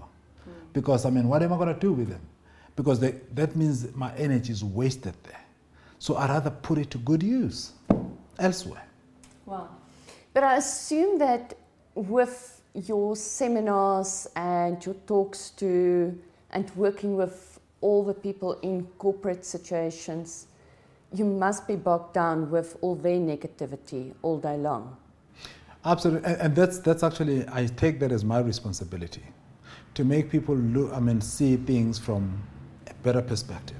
Because, 0.73 1.05
I 1.05 1.09
mean, 1.09 1.27
what 1.27 1.43
am 1.43 1.51
I 1.51 1.57
going 1.57 1.73
to 1.73 1.79
do 1.79 1.91
with 1.91 2.09
them? 2.09 2.21
Because 2.75 2.99
they, 2.99 3.11
that 3.33 3.55
means 3.55 3.93
my 3.95 4.13
energy 4.15 4.53
is 4.53 4.63
wasted 4.63 5.13
there. 5.23 5.43
So 5.99 6.15
I'd 6.15 6.29
rather 6.29 6.49
put 6.49 6.77
it 6.77 6.89
to 6.91 6.97
good 6.99 7.21
use 7.21 7.73
elsewhere. 8.39 8.85
Wow. 9.45 9.69
But 10.33 10.43
I 10.43 10.57
assume 10.57 11.19
that 11.19 11.55
with 11.93 12.61
your 12.73 13.15
seminars 13.15 14.27
and 14.35 14.83
your 14.85 14.95
talks 15.05 15.49
to 15.51 16.17
and 16.51 16.71
working 16.75 17.17
with 17.17 17.59
all 17.81 18.03
the 18.03 18.13
people 18.13 18.53
in 18.61 18.87
corporate 18.97 19.43
situations, 19.43 20.47
you 21.13 21.25
must 21.25 21.67
be 21.67 21.75
bogged 21.75 22.13
down 22.13 22.49
with 22.49 22.77
all 22.81 22.95
their 22.95 23.17
negativity 23.17 24.13
all 24.21 24.37
day 24.37 24.57
long. 24.57 24.95
Absolutely, 25.83 26.31
and, 26.35 26.55
that's 26.55 26.77
that's 26.79 27.01
actually 27.01 27.45
I 27.51 27.65
take 27.65 27.99
that 28.01 28.11
as 28.11 28.23
my 28.23 28.39
responsibility 28.39 29.23
to 29.95 30.03
make 30.03 30.29
people 30.29 30.55
look, 30.55 30.93
I 30.93 30.99
mean, 30.99 31.21
see 31.21 31.57
things 31.57 31.97
from 31.97 32.41
a 32.87 32.93
better 33.03 33.21
perspective, 33.21 33.77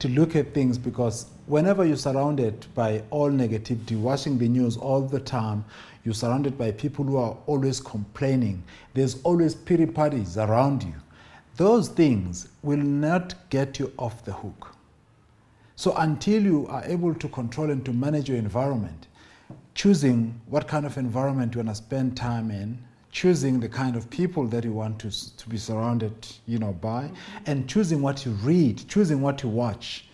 to 0.00 0.08
look 0.08 0.34
at 0.36 0.52
things 0.52 0.76
because 0.76 1.26
whenever 1.46 1.84
you're 1.84 1.96
surrounded 1.96 2.66
by 2.74 3.02
all 3.10 3.30
negativity, 3.30 3.98
watching 3.98 4.38
the 4.38 4.48
news 4.48 4.76
all 4.76 5.00
the 5.00 5.20
time, 5.20 5.64
you're 6.04 6.14
surrounded 6.14 6.58
by 6.58 6.72
people 6.72 7.04
who 7.04 7.16
are 7.16 7.36
always 7.46 7.80
complaining. 7.80 8.62
There's 8.94 9.22
always 9.22 9.54
pity 9.54 9.86
parties 9.86 10.36
around 10.36 10.82
you. 10.82 10.94
Those 11.56 11.88
things 11.88 12.48
will 12.62 12.78
not 12.78 13.34
get 13.50 13.78
you 13.78 13.92
off 13.98 14.24
the 14.24 14.32
hook. 14.32 14.74
So 15.76 15.94
until 15.96 16.42
you 16.42 16.66
are 16.68 16.84
able 16.84 17.14
to 17.14 17.28
control 17.28 17.70
and 17.70 17.84
to 17.84 17.92
manage 17.92 18.28
your 18.28 18.38
environment, 18.38 19.06
choosing 19.80 20.38
what 20.44 20.68
kind 20.68 20.84
of 20.84 20.98
environment 20.98 21.54
you 21.54 21.58
want 21.58 21.70
to 21.70 21.74
spend 21.74 22.14
time 22.14 22.50
in, 22.50 22.78
choosing 23.10 23.58
the 23.58 23.68
kind 23.68 23.96
of 23.96 24.10
people 24.10 24.46
that 24.46 24.62
you 24.62 24.72
want 24.72 24.98
to, 24.98 25.36
to 25.38 25.48
be 25.48 25.56
surrounded 25.56 26.12
you 26.46 26.58
know, 26.58 26.74
by, 26.82 27.04
mm-hmm. 27.04 27.44
and 27.46 27.66
choosing 27.66 28.02
what 28.02 28.26
you 28.26 28.32
read, 28.42 28.86
choosing 28.88 29.22
what 29.22 29.42
you 29.42 29.48
watch, 29.48 30.04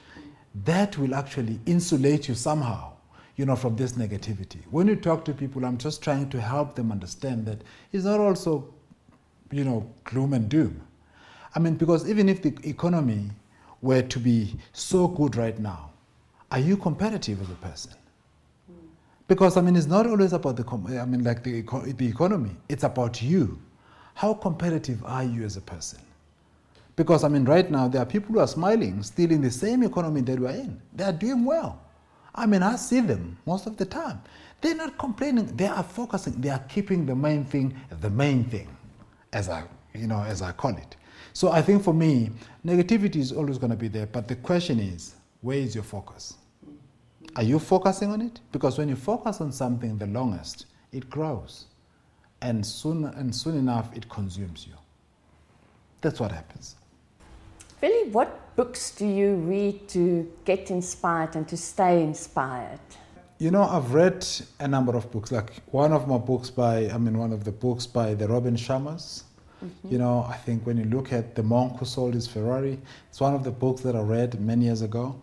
that 0.65 0.97
will 0.99 1.17
actually 1.17 1.59
insulate 1.67 2.29
you 2.29 2.35
somehow 2.37 2.93
you 3.35 3.45
know, 3.45 3.57
from 3.57 3.75
this 3.75 3.95
negativity. 3.95 4.61
When 4.71 4.87
you 4.87 4.95
talk 4.95 5.25
to 5.25 5.33
people, 5.35 5.65
I'm 5.65 5.79
just 5.79 6.01
trying 6.01 6.31
to 6.31 6.41
help 6.41 6.77
them 6.77 6.93
understand 6.93 7.45
that 7.47 7.59
it's 7.91 8.05
not 8.05 8.21
also, 8.21 8.73
you 9.51 9.65
know, 9.65 9.85
gloom 10.05 10.33
and 10.33 10.49
doom. 10.49 10.81
I 11.57 11.59
mean, 11.59 11.75
because 11.75 12.09
even 12.09 12.29
if 12.29 12.41
the 12.41 12.55
economy 12.63 13.31
were 13.83 14.03
to 14.03 14.21
be 14.21 14.55
so 14.73 15.09
good 15.09 15.35
right 15.35 15.59
now, 15.59 15.91
are 16.53 16.61
you 16.61 16.77
competitive 16.77 17.43
as 17.43 17.51
a 17.51 17.55
person? 17.55 17.95
Because 19.29 19.57
I 19.57 19.61
mean, 19.61 19.77
it's 19.77 19.87
not 19.87 20.07
always 20.07 20.33
about 20.33 20.57
the 20.57 21.01
I 21.01 21.05
mean, 21.05 21.25
like 21.25 21.43
the 21.43 21.63
the 21.97 22.07
economy. 22.07 22.57
It's 22.69 22.85
about 22.85 23.23
you. 23.23 23.59
How 24.15 24.35
competitive 24.35 25.05
are 25.05 25.25
you 25.25 25.45
as 25.45 25.57
a 25.57 25.61
person? 25.61 26.01
Because 26.95 27.25
I 27.25 27.29
mean, 27.29 27.45
right 27.45 27.71
now 27.71 27.89
there 27.89 28.01
are 28.03 28.07
people 28.07 28.35
who 28.35 28.41
are 28.41 28.47
smiling, 28.47 29.03
still 29.03 29.31
in 29.31 29.43
the 29.43 29.51
same 29.51 29.83
economy 29.83 30.23
that 30.23 30.39
we're 30.39 30.51
in. 30.51 30.81
They 30.95 31.05
are 31.05 31.13
doing 31.13 31.45
well. 31.45 31.81
I 32.35 32.47
mean, 32.47 32.63
I 32.63 32.77
see 32.77 33.01
them 33.01 33.37
most 33.47 33.67
of 33.67 33.77
the 33.77 33.85
time. 33.85 34.23
They're 34.61 34.75
not 34.75 34.97
complaining. 34.97 35.47
They 35.57 35.67
are 35.67 35.83
focusing. 35.83 36.41
They 36.41 36.49
are 36.51 36.65
keeping 36.69 37.05
the 37.05 37.15
main 37.15 37.45
thing 37.45 37.79
the 38.01 38.11
main 38.11 38.45
thing, 38.45 38.69
as 39.33 39.49
I 39.49 39.65
you 39.95 40.07
know 40.07 40.23
as 40.23 40.41
I 40.41 40.53
call 40.53 40.77
it. 40.77 40.97
So 41.33 41.51
I 41.51 41.61
think 41.61 41.83
for 41.83 41.93
me, 41.93 42.31
negativity 42.65 43.17
is 43.17 43.33
always 43.33 43.59
going 43.59 43.71
to 43.71 43.77
be 43.77 43.89
there. 43.89 44.07
But 44.07 44.29
the 44.29 44.37
question 44.37 44.81
is, 44.81 45.17
where 45.43 45.59
is 45.59 45.75
your 45.75 45.85
focus? 45.85 46.35
Are 47.37 47.43
you 47.43 47.59
focusing 47.59 48.11
on 48.11 48.23
it? 48.23 48.41
Because 48.51 48.79
when 48.79 48.89
you 48.89 48.97
focus 48.97 49.43
on 49.43 49.53
something 49.53 49.99
the 49.99 50.07
longest, 50.07 50.65
it 50.91 51.11
grows. 51.11 51.67
And 52.41 52.65
soon 52.65 53.05
and 53.05 53.35
soon 53.35 53.59
enough 53.59 53.95
it 53.95 54.09
consumes 54.09 54.67
you. 54.67 54.73
That's 56.01 56.19
what 56.19 56.33
happens. 56.33 56.77
Veli, 57.81 58.09
what 58.09 58.57
books 58.57 58.91
do 58.93 59.07
you 59.07 59.35
read 59.35 59.87
to 59.89 60.33
get 60.47 60.71
inspired 60.71 61.37
and 61.37 61.47
to 61.49 61.59
stay 61.59 62.03
inspired? 62.03 62.81
You 63.39 63.51
know, 63.51 63.65
I've 63.65 63.93
read 63.93 64.27
a 64.61 64.67
number 64.67 64.97
of 64.97 65.11
books. 65.13 65.31
Like 65.31 65.51
one 65.73 65.93
of 65.93 66.09
my 66.09 66.17
books 66.17 66.49
by, 66.49 66.89
I 66.89 66.97
mean, 66.97 67.19
one 67.19 67.35
of 67.35 67.45
the 67.45 67.53
books 67.53 67.87
by 67.87 68.15
the 68.15 68.29
Robin 68.29 68.57
Sharmas. 68.57 69.25
Mm-hmm. 69.63 69.93
You 69.93 69.99
know, 69.99 70.27
I 70.27 70.37
think 70.37 70.65
when 70.65 70.79
you 70.79 70.85
look 70.85 71.13
at 71.13 71.35
The 71.35 71.43
Monk 71.43 71.81
Who 71.81 71.85
Sold 71.85 72.15
His 72.15 72.27
Ferrari, 72.27 72.79
it's 73.11 73.21
one 73.21 73.35
of 73.35 73.45
the 73.45 73.51
books 73.51 73.83
that 73.83 73.95
I 73.95 74.01
read 74.01 74.41
many 74.41 74.67
years 74.67 74.81
ago 74.81 75.21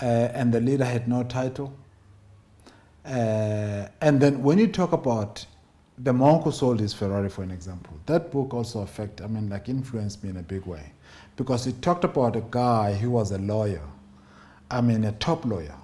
uh, 0.00 0.04
and 0.04 0.52
the 0.52 0.60
leader 0.60 0.84
had 0.84 1.08
no 1.08 1.22
title. 1.22 1.72
Uh, 3.04 3.88
and 4.00 4.20
then 4.20 4.42
when 4.42 4.58
you 4.58 4.66
talk 4.66 4.92
about 4.92 5.46
the 5.98 6.12
monk 6.12 6.44
who 6.44 6.52
sold 6.52 6.80
his 6.80 6.94
Ferrari, 6.94 7.28
for 7.28 7.42
an 7.42 7.50
example, 7.50 7.98
that 8.06 8.30
book 8.30 8.54
also 8.54 8.80
affected, 8.80 9.24
I 9.24 9.28
mean, 9.28 9.48
like 9.50 9.68
influenced 9.68 10.22
me 10.22 10.30
in 10.30 10.36
a 10.36 10.42
big 10.42 10.64
way. 10.66 10.92
Because 11.36 11.66
it 11.66 11.80
talked 11.82 12.04
about 12.04 12.36
a 12.36 12.44
guy 12.50 12.94
who 12.94 13.10
was 13.10 13.32
a 13.32 13.38
lawyer, 13.38 13.82
I 14.70 14.80
mean, 14.80 15.04
a 15.04 15.12
top 15.12 15.44
lawyer, 15.44 15.74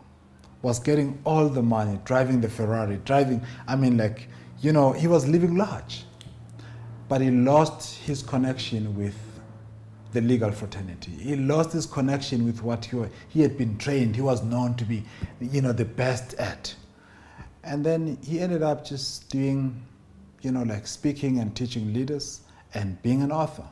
was 0.63 0.79
getting 0.79 1.19
all 1.25 1.49
the 1.49 1.63
money, 1.63 1.99
driving 2.05 2.41
the 2.41 2.49
Ferrari, 2.49 2.99
driving, 3.05 3.41
I 3.67 3.77
mean, 3.77 3.97
like, 3.97 4.29
you 4.61 4.73
know, 4.73 4.93
he 4.93 5.07
was 5.07 5.27
living 5.29 5.57
large. 5.57 6.05
But 7.09 7.21
he 7.21 7.31
lost 7.31 7.99
his 7.99 8.23
connection 8.23 8.97
with 8.97 9.15
the 10.17 10.23
legal 10.23 10.51
fraternity. 10.51 11.13
He 11.13 11.37
lost 11.37 11.73
his 11.73 11.85
connection 11.85 12.47
with 12.47 12.63
what 12.63 12.87
he, 12.87 12.97
he 13.29 13.43
had 13.43 13.59
been 13.59 13.77
trained, 13.77 14.17
he 14.17 14.23
was 14.23 14.43
known 14.43 14.75
to 14.77 14.85
be, 14.87 15.05
you 15.41 15.61
know, 15.61 15.75
the 15.75 15.85
best 15.85 16.33
at. 16.35 16.75
And 17.63 17.85
then 17.85 18.17
he 18.25 18.41
ended 18.41 18.63
up 18.63 18.83
just 18.83 19.29
doing, 19.29 19.83
you 20.41 20.53
know, 20.53 20.63
like 20.63 20.87
speaking 20.87 21.39
and 21.39 21.55
teaching 21.55 21.93
leaders 21.93 22.41
and 22.73 23.01
being 23.03 23.21
an 23.23 23.31
author. 23.31 23.69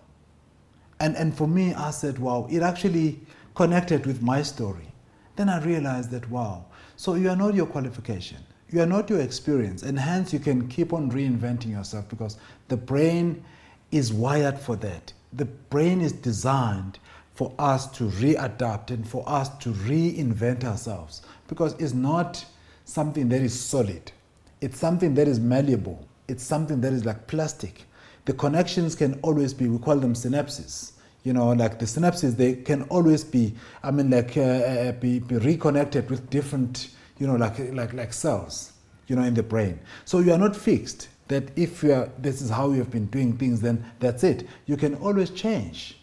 And, 1.01 1.17
and 1.17 1.35
for 1.35 1.49
me, 1.49 1.73
I 1.73 1.91
said, 1.91 2.19
wow, 2.19 2.47
it 2.51 2.61
actually 2.61 3.21
connected 3.55 4.05
with 4.05 4.21
my 4.21 4.43
story. 4.43 4.93
Then 5.37 5.49
I 5.49 5.65
realized 5.65 6.11
that, 6.11 6.29
wow, 6.29 6.67
so 6.97 7.15
you 7.15 7.31
are 7.31 7.37
not 7.37 7.55
your 7.55 7.67
qualification, 7.67 8.39
you 8.69 8.83
are 8.83 8.87
not 8.87 9.09
your 9.09 9.21
experience, 9.21 9.83
and 9.83 9.99
hence 9.99 10.31
you 10.35 10.41
can 10.41 10.69
keep 10.69 10.93
on 10.93 11.11
reinventing 11.11 11.71
yourself 11.71 12.07
because 12.11 12.37
the 12.69 12.77
brain 12.77 13.43
is 13.91 14.13
wired 14.13 14.59
for 14.59 14.77
that 14.77 15.15
the 15.37 15.45
brain 15.45 16.01
is 16.01 16.13
designed 16.13 16.99
for 17.35 17.53
us 17.59 17.87
to 17.89 18.05
readapt 18.05 18.91
and 18.91 19.07
for 19.07 19.25
us 19.29 19.49
to 19.59 19.71
reinvent 19.71 20.65
ourselves 20.65 21.23
because 21.49 21.75
it's 21.75 21.93
not 21.93 22.45
something 22.85 23.29
that 23.29 23.43
is 23.43 23.59
solid. 23.59 24.13
It's 24.61 24.79
something 24.79 25.15
that 25.15 25.27
is 25.27 25.41
malleable. 25.41 26.07
It's 26.29 26.45
something 26.45 26.81
that 26.83 26.93
is 26.93 27.05
like 27.05 27.27
plastic. 27.27 27.83
The 28.25 28.33
connections 28.33 28.95
can 28.95 29.19
always 29.23 29.53
be, 29.53 29.69
we 29.69 29.79
call 29.79 29.97
them 29.97 30.15
synapses. 30.15 30.93
You 31.25 31.33
know, 31.33 31.49
like 31.53 31.79
the 31.79 31.87
synapses, 31.87 32.37
they 32.37 32.55
can 32.55 32.83
always 32.85 33.25
be, 33.25 33.55
I 33.83 33.91
mean, 33.91 34.11
like 34.11 34.37
uh, 34.37 34.41
uh 34.41 34.93
be, 34.93 35.19
be 35.19 35.37
reconnected 35.39 36.09
with 36.11 36.29
different, 36.31 36.91
you 37.19 37.27
know, 37.27 37.37
like, 37.37 37.59
like, 37.73 37.95
like 37.95 38.13
cells, 38.13 38.73
you 39.09 39.17
know, 39.17 39.23
in 39.23 39.35
the 39.35 39.43
brain. 39.43 39.81
So 40.05 40.21
you 40.21 40.33
are 40.33 40.39
not 40.39 40.55
fixed 40.55 41.09
that 41.29 41.57
if 41.57 41.83
you 41.83 41.93
are, 41.93 42.09
this 42.19 42.43
is 42.43 42.51
how 42.51 42.71
you 42.71 42.79
have 42.79 42.91
been 42.91 43.07
doing 43.07 43.37
things, 43.37 43.61
then 43.61 43.85
that's 43.99 44.25
it. 44.25 44.47
You 44.67 44.77
can 44.77 44.95
always 44.97 45.31
change. 45.31 45.99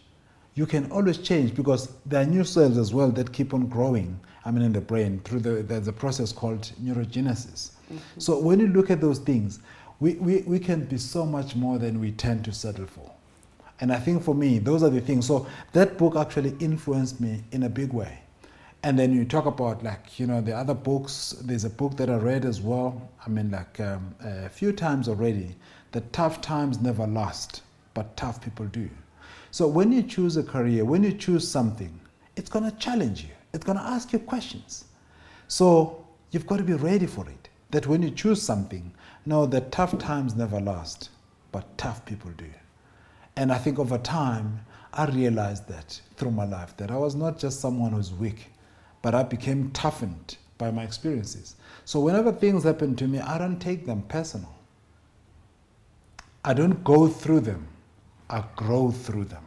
You 0.54 0.66
can 0.66 0.90
always 0.90 1.18
change 1.18 1.54
because 1.54 1.94
there 2.04 2.22
are 2.22 2.26
new 2.26 2.44
cells 2.44 2.76
as 2.76 2.92
well 2.92 3.10
that 3.12 3.32
keep 3.32 3.54
on 3.54 3.66
growing. 3.66 4.18
I 4.44 4.50
mean, 4.50 4.62
in 4.62 4.72
the 4.72 4.80
brain 4.80 5.20
through 5.24 5.40
the 5.40 5.62
there's 5.62 5.88
a 5.88 5.92
process 5.92 6.32
called 6.32 6.72
neurogenesis. 6.82 7.70
Mm-hmm. 7.70 7.96
So 8.18 8.38
when 8.38 8.60
you 8.60 8.66
look 8.66 8.90
at 8.90 9.00
those 9.00 9.18
things, 9.18 9.60
we, 10.00 10.14
we, 10.14 10.42
we 10.42 10.58
can 10.58 10.84
be 10.84 10.98
so 10.98 11.24
much 11.24 11.54
more 11.54 11.78
than 11.78 12.00
we 12.00 12.10
tend 12.10 12.44
to 12.46 12.52
settle 12.52 12.86
for. 12.86 13.10
And 13.80 13.92
I 13.92 13.98
think 13.98 14.22
for 14.22 14.34
me, 14.34 14.58
those 14.58 14.82
are 14.82 14.90
the 14.90 15.00
things. 15.00 15.26
So 15.26 15.46
that 15.72 15.96
book 15.96 16.16
actually 16.16 16.54
influenced 16.58 17.20
me 17.20 17.42
in 17.52 17.62
a 17.62 17.68
big 17.68 17.92
way. 17.92 18.21
And 18.84 18.98
then 18.98 19.12
you 19.12 19.24
talk 19.24 19.46
about 19.46 19.84
like, 19.84 20.18
you 20.18 20.26
know, 20.26 20.40
the 20.40 20.56
other 20.56 20.74
books. 20.74 21.36
There's 21.40 21.64
a 21.64 21.70
book 21.70 21.96
that 21.96 22.10
I 22.10 22.16
read 22.16 22.44
as 22.44 22.60
well. 22.60 23.10
I 23.24 23.28
mean, 23.28 23.50
like 23.50 23.78
um, 23.78 24.14
a 24.20 24.48
few 24.48 24.72
times 24.72 25.08
already. 25.08 25.54
The 25.92 26.00
tough 26.12 26.40
times 26.40 26.80
never 26.80 27.06
last, 27.06 27.62
but 27.94 28.16
tough 28.16 28.40
people 28.42 28.66
do. 28.66 28.90
So 29.52 29.68
when 29.68 29.92
you 29.92 30.02
choose 30.02 30.36
a 30.36 30.42
career, 30.42 30.84
when 30.84 31.04
you 31.04 31.12
choose 31.12 31.46
something, 31.46 32.00
it's 32.36 32.48
going 32.48 32.68
to 32.68 32.76
challenge 32.78 33.22
you. 33.22 33.30
It's 33.52 33.64
going 33.64 33.78
to 33.78 33.84
ask 33.84 34.12
you 34.12 34.18
questions. 34.18 34.86
So 35.46 36.04
you've 36.30 36.46
got 36.46 36.56
to 36.56 36.64
be 36.64 36.72
ready 36.72 37.06
for 37.06 37.28
it. 37.28 37.50
That 37.70 37.86
when 37.86 38.02
you 38.02 38.10
choose 38.10 38.42
something, 38.42 38.92
no 39.26 39.46
the 39.46 39.60
tough 39.60 39.96
times 39.98 40.34
never 40.34 40.60
last, 40.60 41.10
but 41.52 41.78
tough 41.78 42.04
people 42.04 42.30
do. 42.36 42.46
And 43.36 43.52
I 43.52 43.58
think 43.58 43.78
over 43.78 43.98
time, 43.98 44.60
I 44.92 45.06
realized 45.06 45.68
that 45.68 46.00
through 46.16 46.32
my 46.32 46.44
life, 46.44 46.76
that 46.78 46.90
I 46.90 46.96
was 46.96 47.14
not 47.14 47.38
just 47.38 47.60
someone 47.60 47.92
who's 47.92 48.12
weak, 48.12 48.51
but 49.02 49.14
I 49.14 49.22
became 49.22 49.70
toughened 49.72 50.36
by 50.58 50.70
my 50.70 50.82
experiences. 50.84 51.56
So 51.84 52.00
whenever 52.00 52.32
things 52.32 52.64
happen 52.64 52.96
to 52.96 53.06
me, 53.06 53.18
I 53.18 53.38
don't 53.38 53.58
take 53.58 53.84
them 53.84 54.02
personal. 54.02 54.54
I 56.44 56.54
don't 56.54 56.82
go 56.82 57.08
through 57.08 57.40
them, 57.40 57.68
I 58.30 58.44
grow 58.56 58.90
through 58.90 59.24
them. 59.24 59.44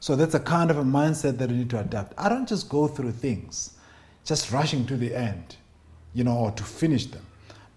So 0.00 0.16
that's 0.16 0.34
a 0.34 0.40
kind 0.40 0.70
of 0.70 0.78
a 0.78 0.84
mindset 0.84 1.38
that 1.38 1.48
you 1.48 1.56
need 1.56 1.70
to 1.70 1.80
adapt. 1.80 2.12
I 2.18 2.28
don't 2.28 2.48
just 2.48 2.68
go 2.68 2.86
through 2.88 3.12
things, 3.12 3.76
just 4.24 4.52
rushing 4.52 4.84
to 4.86 4.96
the 4.96 5.14
end, 5.14 5.56
you 6.12 6.24
know, 6.24 6.36
or 6.36 6.50
to 6.50 6.62
finish 6.62 7.06
them 7.06 7.24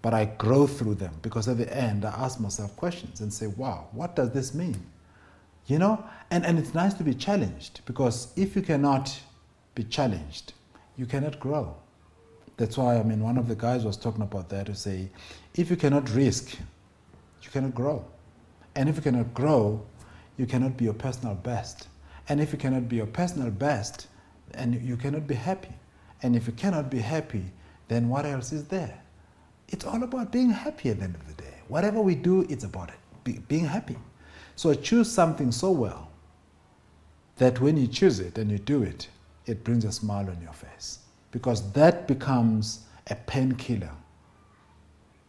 but 0.02 0.14
I 0.14 0.26
grow 0.26 0.66
through 0.66 0.94
them 0.94 1.14
because 1.22 1.48
at 1.48 1.58
the 1.58 1.76
end 1.76 2.04
I 2.04 2.10
ask 2.10 2.38
myself 2.40 2.76
questions 2.76 3.20
and 3.20 3.32
say, 3.32 3.46
wow, 3.46 3.88
what 3.92 4.14
does 4.14 4.30
this 4.30 4.54
mean? 4.54 4.80
You 5.66 5.78
know? 5.78 6.04
And, 6.30 6.46
and 6.46 6.58
it's 6.58 6.74
nice 6.74 6.94
to 6.94 7.02
be 7.02 7.14
challenged 7.14 7.80
because 7.84 8.32
if 8.36 8.54
you 8.54 8.62
cannot 8.62 9.18
be 9.74 9.84
challenged, 9.84 10.52
you 10.98 11.06
cannot 11.06 11.40
grow. 11.40 11.74
That's 12.58 12.76
why, 12.76 12.98
I 12.98 13.04
mean, 13.04 13.22
one 13.22 13.38
of 13.38 13.46
the 13.46 13.54
guys 13.54 13.84
was 13.84 13.96
talking 13.96 14.22
about 14.22 14.48
that 14.50 14.66
to 14.66 14.74
say, 14.74 15.08
if 15.54 15.70
you 15.70 15.76
cannot 15.76 16.10
risk, 16.10 16.58
you 17.42 17.50
cannot 17.50 17.74
grow. 17.74 18.04
And 18.74 18.88
if 18.88 18.96
you 18.96 19.02
cannot 19.02 19.32
grow, 19.32 19.80
you 20.36 20.44
cannot 20.44 20.76
be 20.76 20.84
your 20.84 20.94
personal 20.94 21.36
best. 21.36 21.88
And 22.28 22.40
if 22.40 22.52
you 22.52 22.58
cannot 22.58 22.88
be 22.88 22.96
your 22.96 23.06
personal 23.06 23.50
best, 23.50 24.08
and 24.54 24.74
you 24.82 24.96
cannot 24.96 25.26
be 25.26 25.34
happy. 25.34 25.74
And 26.22 26.34
if 26.34 26.46
you 26.46 26.52
cannot 26.52 26.90
be 26.90 26.98
happy, 26.98 27.44
then 27.86 28.08
what 28.08 28.26
else 28.26 28.52
is 28.52 28.64
there? 28.64 29.00
It's 29.68 29.84
all 29.84 30.02
about 30.02 30.32
being 30.32 30.50
happy 30.50 30.90
at 30.90 30.98
the 30.98 31.04
end 31.04 31.14
of 31.14 31.26
the 31.28 31.42
day. 31.42 31.54
Whatever 31.68 32.00
we 32.00 32.14
do, 32.14 32.46
it's 32.48 32.64
about 32.64 32.88
it, 32.88 32.96
be, 33.24 33.38
being 33.46 33.66
happy. 33.66 33.96
So 34.56 34.74
choose 34.74 35.10
something 35.10 35.52
so 35.52 35.70
well 35.70 36.10
that 37.36 37.60
when 37.60 37.76
you 37.76 37.86
choose 37.86 38.18
it 38.18 38.38
and 38.38 38.50
you 38.50 38.58
do 38.58 38.82
it, 38.82 39.08
it 39.48 39.64
brings 39.64 39.84
a 39.84 39.92
smile 39.92 40.28
on 40.28 40.40
your 40.42 40.52
face. 40.52 41.00
Because 41.30 41.70
that 41.72 42.06
becomes 42.06 42.86
a 43.08 43.14
painkiller. 43.14 43.90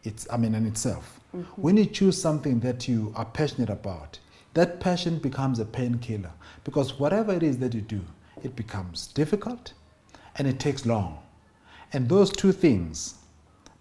It's, 0.04 0.26
I 0.30 0.36
mean, 0.36 0.54
in 0.54 0.66
itself. 0.66 1.20
Mm-hmm. 1.36 1.62
When 1.62 1.76
you 1.76 1.86
choose 1.86 2.20
something 2.20 2.60
that 2.60 2.88
you 2.88 3.12
are 3.16 3.24
passionate 3.24 3.70
about, 3.70 4.18
that 4.54 4.80
passion 4.80 5.18
becomes 5.18 5.58
a 5.58 5.64
painkiller. 5.64 6.32
Because 6.64 6.98
whatever 6.98 7.32
it 7.32 7.42
is 7.42 7.58
that 7.58 7.74
you 7.74 7.80
do, 7.80 8.00
it 8.42 8.56
becomes 8.56 9.08
difficult 9.08 9.72
and 10.36 10.48
it 10.48 10.58
takes 10.58 10.86
long. 10.86 11.18
And 11.92 12.08
those 12.08 12.30
two 12.30 12.52
things 12.52 13.16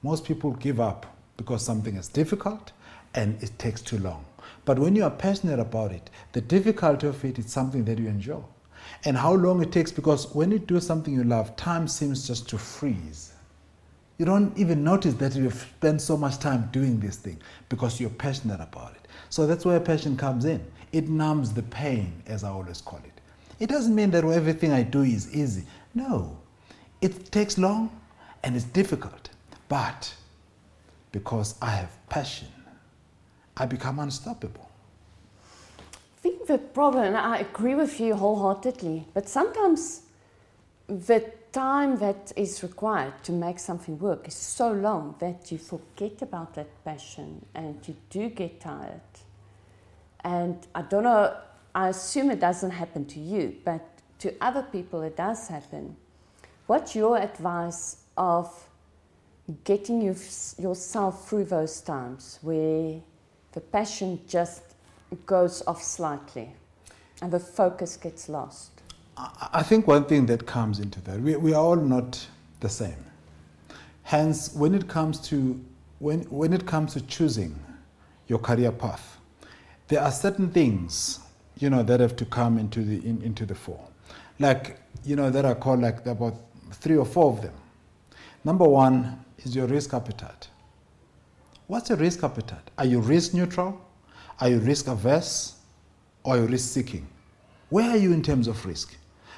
most 0.02 0.25
people 0.25 0.52
give 0.52 0.80
up 0.80 1.06
because 1.38 1.63
something 1.65 1.95
is 1.95 2.08
difficult 2.08 2.71
and 3.15 3.41
it 3.43 3.58
takes 3.60 3.82
too 3.82 3.97
long. 3.97 4.25
But 4.65 4.80
when 4.80 4.95
you 4.95 5.04
are 5.04 5.12
passionate 5.12 5.60
about 5.60 5.91
it, 5.91 6.10
the 6.32 6.41
difficulty 6.41 7.08
of 7.08 7.23
it 7.25 7.39
is 7.39 7.52
something 7.52 7.86
that 7.86 7.99
you 7.99 8.08
enjoy. 8.08 8.41
And 9.06 9.17
how 9.17 9.34
long 9.34 9.62
it 9.62 9.71
takes, 9.71 9.91
because 9.91 10.34
when 10.34 10.52
you 10.52 10.60
do 10.60 10.80
something 10.80 11.13
you 11.13 11.23
love, 11.23 11.56
time 11.56 11.88
seems 11.88 12.28
just 12.28 12.49
to 12.49 12.58
freeze. 12.58 13.34
You 14.17 14.25
don't 14.25 14.56
even 14.58 14.84
notice 14.84 15.13
that 15.15 15.36
you've 15.36 15.54
spent 15.54 16.02
so 16.02 16.17
much 16.17 16.39
time 16.39 16.69
doing 16.73 16.99
this 16.99 17.15
thing 17.15 17.39
because 17.69 18.02
you're 18.02 18.10
passionate 18.10 18.60
about 18.60 18.93
it. 18.95 19.08
So 19.30 19.47
that's 19.47 19.65
where 19.65 19.80
passion 19.80 20.17
comes 20.17 20.45
in. 20.45 20.65
It 20.91 21.08
numbs 21.08 21.54
the 21.54 21.63
pain, 21.63 22.21
as 22.28 22.43
I 22.43 22.49
always 22.49 22.82
call 22.82 22.99
it. 22.99 23.21
It 23.60 23.67
doesn't 23.67 23.95
mean 23.95 24.12
that 24.12 24.25
everything 24.25 24.71
I 24.71 24.84
do 24.84 25.04
is 25.04 25.34
easy. 25.34 25.63
No, 25.93 26.38
it 27.02 27.32
takes 27.32 27.58
long 27.58 27.89
and 28.43 28.56
it's 28.56 28.65
difficult. 28.65 29.30
But 29.69 30.13
because 31.12 31.56
I 31.62 31.69
have 31.71 31.91
passion, 32.10 32.47
I 33.56 33.65
become 33.65 33.99
unstoppable. 33.99 34.68
Think 36.21 36.47
the 36.47 36.58
problem, 36.58 37.05
and 37.05 37.17
I 37.17 37.38
agree 37.39 37.75
with 37.75 37.99
you 37.99 38.15
wholeheartedly, 38.15 39.05
but 39.13 39.29
sometimes 39.29 40.01
the 40.88 41.32
time 41.51 41.97
that 41.97 42.32
is 42.36 42.62
required 42.62 43.23
to 43.23 43.32
make 43.32 43.58
something 43.60 43.97
work 43.99 44.27
is 44.27 44.34
so 44.34 44.71
long 44.71 45.15
that 45.19 45.51
you 45.51 45.58
forget 45.58 46.21
about 46.21 46.55
that 46.55 46.67
passion 46.84 47.45
and 47.55 47.75
you 47.88 47.95
do 48.10 48.29
get 48.29 48.60
tired. 48.60 49.01
And 50.23 50.67
I 50.75 50.82
don't 50.82 51.03
know, 51.03 51.36
I 51.73 51.89
assume 51.89 52.32
it 52.32 52.39
doesn't 52.39 52.71
happen 52.71 53.05
to 53.05 53.19
you, 53.19 53.55
but 53.63 53.82
to 54.19 54.36
other 54.41 54.63
people 54.63 55.01
it 55.01 55.15
does 55.15 55.47
happen. 55.47 55.95
What's 56.67 56.95
your 56.95 57.17
advice 57.17 58.03
of 58.17 58.67
getting 59.63 60.01
you, 60.01 60.15
yourself 60.60 61.29
through 61.29 61.45
those 61.45 61.82
times 61.82 62.39
where 62.41 62.99
the 63.53 63.62
passion 63.62 64.19
just 64.27 64.68
goes 65.26 65.63
off 65.67 65.82
slightly 65.84 66.54
and 67.22 67.32
the 67.32 67.39
focus 67.39 67.98
gets 67.98 68.30
lost? 68.30 68.72
I 69.52 69.63
think 69.63 69.88
one 69.88 70.06
thing 70.06 70.26
that 70.28 70.45
comes 70.45 70.80
into 70.80 71.02
that, 71.02 71.19
we, 71.19 71.36
we 71.36 71.54
are 71.54 71.62
all 71.62 71.76
not 71.76 72.26
the 72.62 72.69
same. 72.69 73.06
Hence, 74.04 74.54
when 74.54 74.74
it 74.74 74.88
comes 74.88 75.19
to 75.30 75.60
when, 76.00 76.22
when 76.30 76.54
it 76.54 76.65
comes 76.65 76.93
to 76.93 77.02
choosing 77.02 77.60
your 78.28 78.39
career 78.39 78.72
path, 78.72 79.17
there 79.89 80.02
are 80.02 80.12
certain 80.12 80.50
things 80.50 81.19
you 81.58 81.69
know 81.69 81.84
that 81.84 82.00
have 82.00 82.15
to 82.15 82.26
come 82.26 82.58
into 82.58 82.82
the 82.82 83.06
in, 83.06 83.22
into 83.22 83.45
the 83.45 83.56
fore, 83.56 83.86
like 84.39 84.80
you 85.04 85.17
know 85.17 85.30
that 85.30 85.43
are 85.43 85.56
called 85.56 85.82
like 85.82 86.06
about 86.06 86.36
three 86.72 86.95
or 86.95 87.06
four 87.06 87.34
of 87.34 87.41
them. 87.41 87.54
Number 88.45 88.65
one, 88.65 89.26
is 89.43 89.56
your 89.56 89.67
risk 89.67 89.93
appetite. 89.93 90.50
What's 91.67 91.89
your 91.89 91.98
risk 91.98 92.24
appetite? 92.24 92.72
Are 92.78 92.86
you 92.86 93.00
risk 93.00 93.34
neutral? 93.34 93.80
Are 94.39 94.49
you 94.49 94.60
risk 94.60 94.88
averse? 94.88 95.56
Or 96.23 96.36
are 96.36 96.39
you 96.39 96.45
risk 96.45 96.73
seeking? 96.73 97.08
Where 97.69 97.89
are 97.89 97.97
you 97.97 98.13
in 98.13 98.21
terms 98.21 98.47
of 98.47 98.65
risk? 98.65 98.95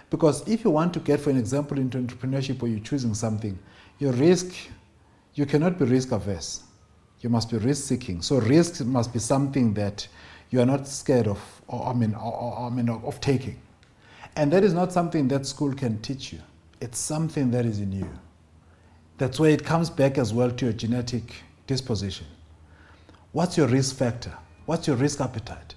Because 0.10 0.48
if 0.48 0.64
you 0.64 0.70
want 0.70 0.94
to 0.94 1.00
get, 1.00 1.20
for 1.20 1.30
an 1.30 1.38
example, 1.38 1.78
into 1.78 1.98
entrepreneurship 1.98 2.62
or 2.62 2.68
you're 2.68 2.80
choosing 2.80 3.14
something, 3.14 3.58
your 4.00 4.12
risk, 4.14 4.54
you 5.36 5.46
cannot 5.46 5.80
be 5.80 5.86
risk 5.86 6.12
averse. 6.12 6.64
You 7.22 7.30
must 7.30 7.50
be 7.50 7.58
risk 7.58 7.88
seeking. 7.88 8.22
So 8.22 8.40
risk 8.40 8.84
must 8.84 9.14
be 9.14 9.20
something 9.20 9.74
that 9.76 10.08
you 10.50 10.60
are 10.60 10.66
not 10.66 10.88
scared 10.88 11.28
of, 11.28 11.40
or 11.68 11.88
I 11.88 11.94
mean, 11.94 12.14
or, 12.14 12.34
or, 12.34 12.68
I 12.68 12.70
mean, 12.70 12.90
of 12.90 13.22
taking. 13.22 13.60
And 14.36 14.52
that 14.52 14.64
is 14.64 14.74
not 14.74 14.92
something 14.92 15.28
that 15.30 15.46
school 15.46 15.74
can 15.74 16.02
teach 16.02 16.34
you. 16.34 16.40
It's 16.82 16.98
something 16.98 17.52
that 17.52 17.66
is 17.66 17.80
in 17.80 17.92
you. 17.92 18.10
That's 19.18 19.40
where 19.40 19.52
it 19.52 19.64
comes 19.64 19.90
back 19.90 20.18
as 20.18 20.34
well 20.34 20.52
to 20.52 20.66
your 20.66 20.74
genetic 20.74 21.32
disposition. 21.68 22.26
What's 23.32 23.56
your 23.56 23.68
risk 23.68 23.96
factor? 23.96 24.34
What's 24.72 24.88
your 24.88 24.96
risk 24.96 25.20
appetite? 25.20 25.76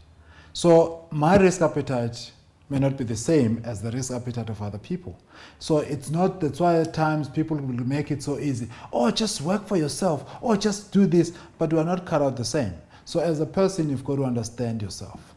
So, 0.52 1.08
my 1.10 1.36
risk 1.36 1.62
appetite 1.62 2.30
may 2.70 2.78
not 2.78 2.96
be 2.96 3.02
the 3.02 3.16
same 3.16 3.60
as 3.64 3.82
the 3.82 3.90
risk 3.90 4.12
appetite 4.12 4.48
of 4.48 4.62
other 4.62 4.78
people. 4.78 5.18
So, 5.58 5.78
it's 5.78 6.10
not, 6.10 6.40
that's 6.40 6.60
why 6.60 6.78
at 6.78 6.94
times 6.94 7.28
people 7.28 7.56
will 7.56 7.84
make 7.84 8.12
it 8.12 8.22
so 8.22 8.38
easy. 8.38 8.68
Oh, 8.92 9.10
just 9.10 9.40
work 9.40 9.66
for 9.66 9.76
yourself. 9.76 10.38
Oh, 10.40 10.54
just 10.54 10.92
do 10.92 11.06
this. 11.06 11.32
But 11.58 11.72
we 11.72 11.80
are 11.80 11.84
not 11.84 12.06
cut 12.06 12.22
out 12.22 12.36
the 12.36 12.44
same. 12.44 12.72
So, 13.04 13.18
as 13.18 13.40
a 13.40 13.46
person, 13.46 13.90
you've 13.90 14.04
got 14.04 14.14
to 14.14 14.24
understand 14.26 14.80
yourself 14.80 15.34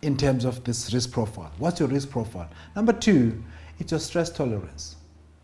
in 0.00 0.16
terms 0.16 0.46
of 0.46 0.64
this 0.64 0.90
risk 0.94 1.12
profile. 1.12 1.52
What's 1.58 1.80
your 1.80 1.90
risk 1.90 2.08
profile? 2.08 2.48
Number 2.74 2.94
two, 2.94 3.44
it's 3.78 3.90
your 3.90 4.00
stress 4.00 4.30
tolerance. 4.30 4.96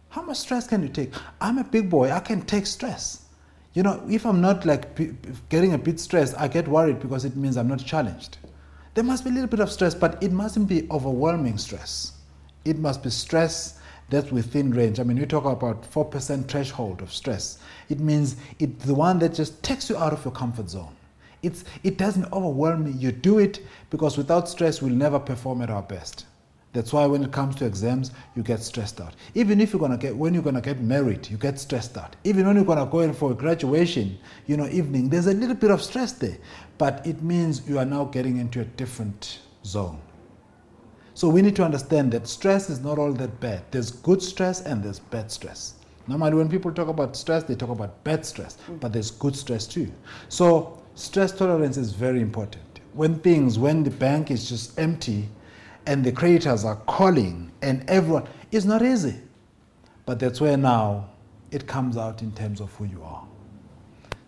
How 0.09 0.23
much 0.23 0.39
stress 0.39 0.67
can 0.67 0.83
you 0.83 0.89
take? 0.89 1.13
I'm 1.39 1.59
a 1.59 1.65
big 1.65 1.91
boy, 1.91 2.13
I 2.13 2.21
can 2.21 2.41
take 2.41 2.65
stress. 2.65 3.27
You 3.73 3.85
know, 3.85 4.03
if 4.09 4.27
I'm 4.27 4.41
not 4.41 4.67
like 4.67 4.97
getting 5.49 5.75
a 5.75 5.79
bit 5.79 6.01
stressed, 6.01 6.35
I 6.37 6.49
get 6.49 6.67
worried 6.67 6.99
because 6.99 7.25
it 7.25 7.37
means 7.37 7.57
I'm 7.57 7.69
not 7.69 7.85
challenged. 7.85 8.39
There 8.95 9.05
must 9.05 9.23
be 9.23 9.31
a 9.31 9.33
little 9.33 9.49
bit 9.49 9.61
of 9.61 9.71
stress, 9.71 9.95
but 9.95 10.21
it 10.21 10.33
mustn't 10.33 10.69
be 10.69 10.89
overwhelming 10.91 11.57
stress. 11.57 12.13
It 12.65 12.79
must 12.79 13.05
be 13.05 13.11
stress 13.11 13.79
that's 14.09 14.33
within 14.33 14.73
range. 14.73 14.99
I 14.99 15.05
mean, 15.05 15.21
we 15.21 15.27
talk 15.27 15.45
about 15.45 15.89
4% 15.89 16.49
threshold 16.49 17.01
of 17.01 17.13
stress. 17.13 17.59
It 17.89 18.01
means 18.01 18.37
it's 18.59 18.85
the 18.85 18.95
one 18.95 19.21
that 19.21 19.35
just 19.35 19.63
takes 19.63 19.89
you 19.89 19.97
out 19.97 20.13
of 20.13 20.25
your 20.25 20.35
comfort 20.35 20.69
zone. 20.69 20.95
It's, 21.43 21.65
it 21.85 21.97
doesn't 21.97 22.31
overwhelm 22.33 22.89
you. 22.89 22.93
You 22.93 23.13
do 23.13 23.39
it 23.39 23.65
because 23.91 24.19
without 24.19 24.49
stress, 24.49 24.83
we'll 24.83 24.93
never 24.93 25.21
perform 25.21 25.63
at 25.63 25.71
our 25.71 25.83
best. 25.83 26.27
That's 26.73 26.93
why 26.93 27.05
when 27.07 27.25
it 27.25 27.33
comes 27.33 27.57
to 27.57 27.67
exams, 27.67 28.13
you 28.37 28.43
get 28.45 28.61
stressed 28.61 29.01
out. 29.01 29.17
Even 29.35 29.61
if 29.61 29.73
you're 29.73 29.81
gonna 29.81 29.99
get 29.99 30.17
when 30.17 30.35
you're 30.35 30.43
gonna 30.43 30.61
get 30.61 30.81
married, 30.81 31.29
you 31.29 31.37
get 31.37 31.59
stressed 31.59 31.99
out. 31.99 32.15
Even 32.23 32.47
when 32.47 32.57
you're 32.57 32.65
gonna 32.65 32.87
go 32.87 33.01
in 33.01 33.13
for 33.13 33.33
a 33.33 33.35
graduation, 33.35 34.19
you 34.47 34.57
know, 34.57 34.69
evening, 34.69 35.09
there's 35.09 35.27
a 35.27 35.35
little 35.35 35.57
bit 35.57 35.73
of 35.73 35.83
stress 35.83 36.13
there. 36.13 36.39
But 36.79 37.05
it 37.05 37.23
means 37.23 37.69
you 37.69 37.79
are 37.79 37.85
now 37.85 38.05
getting 38.05 38.37
into 38.37 38.61
a 38.61 38.65
different 38.65 39.41
zone. 39.65 40.01
So 41.15 41.29
we 41.29 41.43
need 41.43 41.57
to 41.57 41.65
understand 41.65 42.13
that 42.13 42.29
stress 42.29 42.71
is 42.71 42.81
not 42.81 42.99
all 42.99 43.13
that 43.15 43.41
bad. 43.41 43.65
There's 43.73 43.91
good 43.91 44.23
stress 44.23 44.63
and 44.63 44.83
there's 44.83 45.01
bad 45.01 45.31
stress. 45.31 45.75
Normally, 46.07 46.35
when 46.35 46.49
people 46.49 46.73
talk 46.73 46.89
about 46.89 47.17
stress, 47.17 47.43
they 47.43 47.55
talk 47.57 47.69
about 47.69 48.03
bad 48.05 48.25
stress, 48.25 48.59
mm. 48.69 48.81
but 48.81 48.93
there's 48.93 49.11
good 49.11 49.37
stress 49.37 49.67
too. 49.67 49.93
So, 50.29 50.83
stress 50.95 51.33
tolerance 51.33 51.77
is 51.77 51.93
very 51.93 52.21
important. 52.21 52.81
When 52.95 53.19
things, 53.19 53.59
when 53.59 53.83
the 53.83 53.91
bank 53.91 54.31
is 54.31 54.49
just 54.49 54.79
empty 54.79 55.29
and 55.87 56.05
the 56.05 56.13
creditors 56.13 56.65
are 56.65 56.77
calling 56.87 57.51
and 57.63 57.89
everyone, 57.89 58.27
it's 58.51 58.65
not 58.65 58.83
easy. 58.83 59.17
But 60.07 60.19
that's 60.19 60.41
where 60.41 60.57
now 60.57 61.11
it 61.51 61.67
comes 61.67 61.97
out 61.97 62.23
in 62.23 62.33
terms 62.33 62.61
of 62.61 62.73
who 62.75 62.85
you 62.85 63.03
are. 63.03 63.27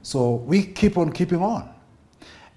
So, 0.03 0.35
we 0.35 0.65
keep 0.65 0.99
on 0.99 1.13
keeping 1.13 1.41
on. 1.41 1.73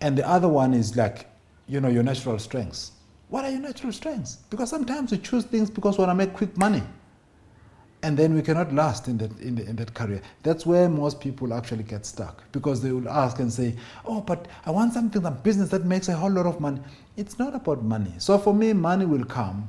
And 0.02 0.18
the 0.18 0.28
other 0.28 0.48
one 0.48 0.74
is 0.74 0.96
like, 0.98 1.30
you 1.68 1.80
know, 1.80 1.90
your 1.90 2.04
natural 2.04 2.40
strengths. 2.40 2.92
What 3.30 3.46
are 3.46 3.52
your 3.52 3.60
natural 3.60 3.92
strengths? 3.92 4.38
Because 4.50 4.70
sometimes 4.70 5.12
we 5.12 5.18
choose 5.18 5.46
things 5.46 5.70
because 5.70 5.98
we 5.98 6.06
want 6.06 6.12
to 6.12 6.26
make 6.26 6.34
quick 6.34 6.58
money. 6.58 6.84
And 8.06 8.16
then 8.16 8.36
we 8.36 8.44
cannot 8.44 8.72
last 8.72 9.08
in 9.08 9.18
that, 9.18 9.32
in, 9.40 9.56
the, 9.56 9.68
in 9.68 9.76
that 9.78 9.96
career. 9.96 10.22
That's 10.44 10.64
where 10.64 10.88
most 10.88 11.20
people 11.20 11.52
actually 11.56 11.82
get 11.82 12.06
stuck 12.06 12.44
because 12.52 12.80
they 12.80 12.92
will 12.92 13.10
ask 13.10 13.40
and 13.40 13.52
say, 13.52 13.74
Oh, 14.06 14.22
but 14.22 14.48
I 14.64 14.70
want 14.70 14.94
something, 14.94 15.24
some 15.24 15.38
business 15.38 15.70
that 15.70 15.86
makes 15.86 16.08
a 16.08 16.16
whole 16.16 16.30
lot 16.30 16.46
of 16.46 16.60
money. 16.60 16.82
It's 17.18 17.40
not 17.40 17.56
about 17.56 17.84
money. 17.84 18.14
So 18.20 18.38
for 18.38 18.54
me, 18.54 18.74
money 18.74 19.08
will 19.08 19.26
come, 19.26 19.68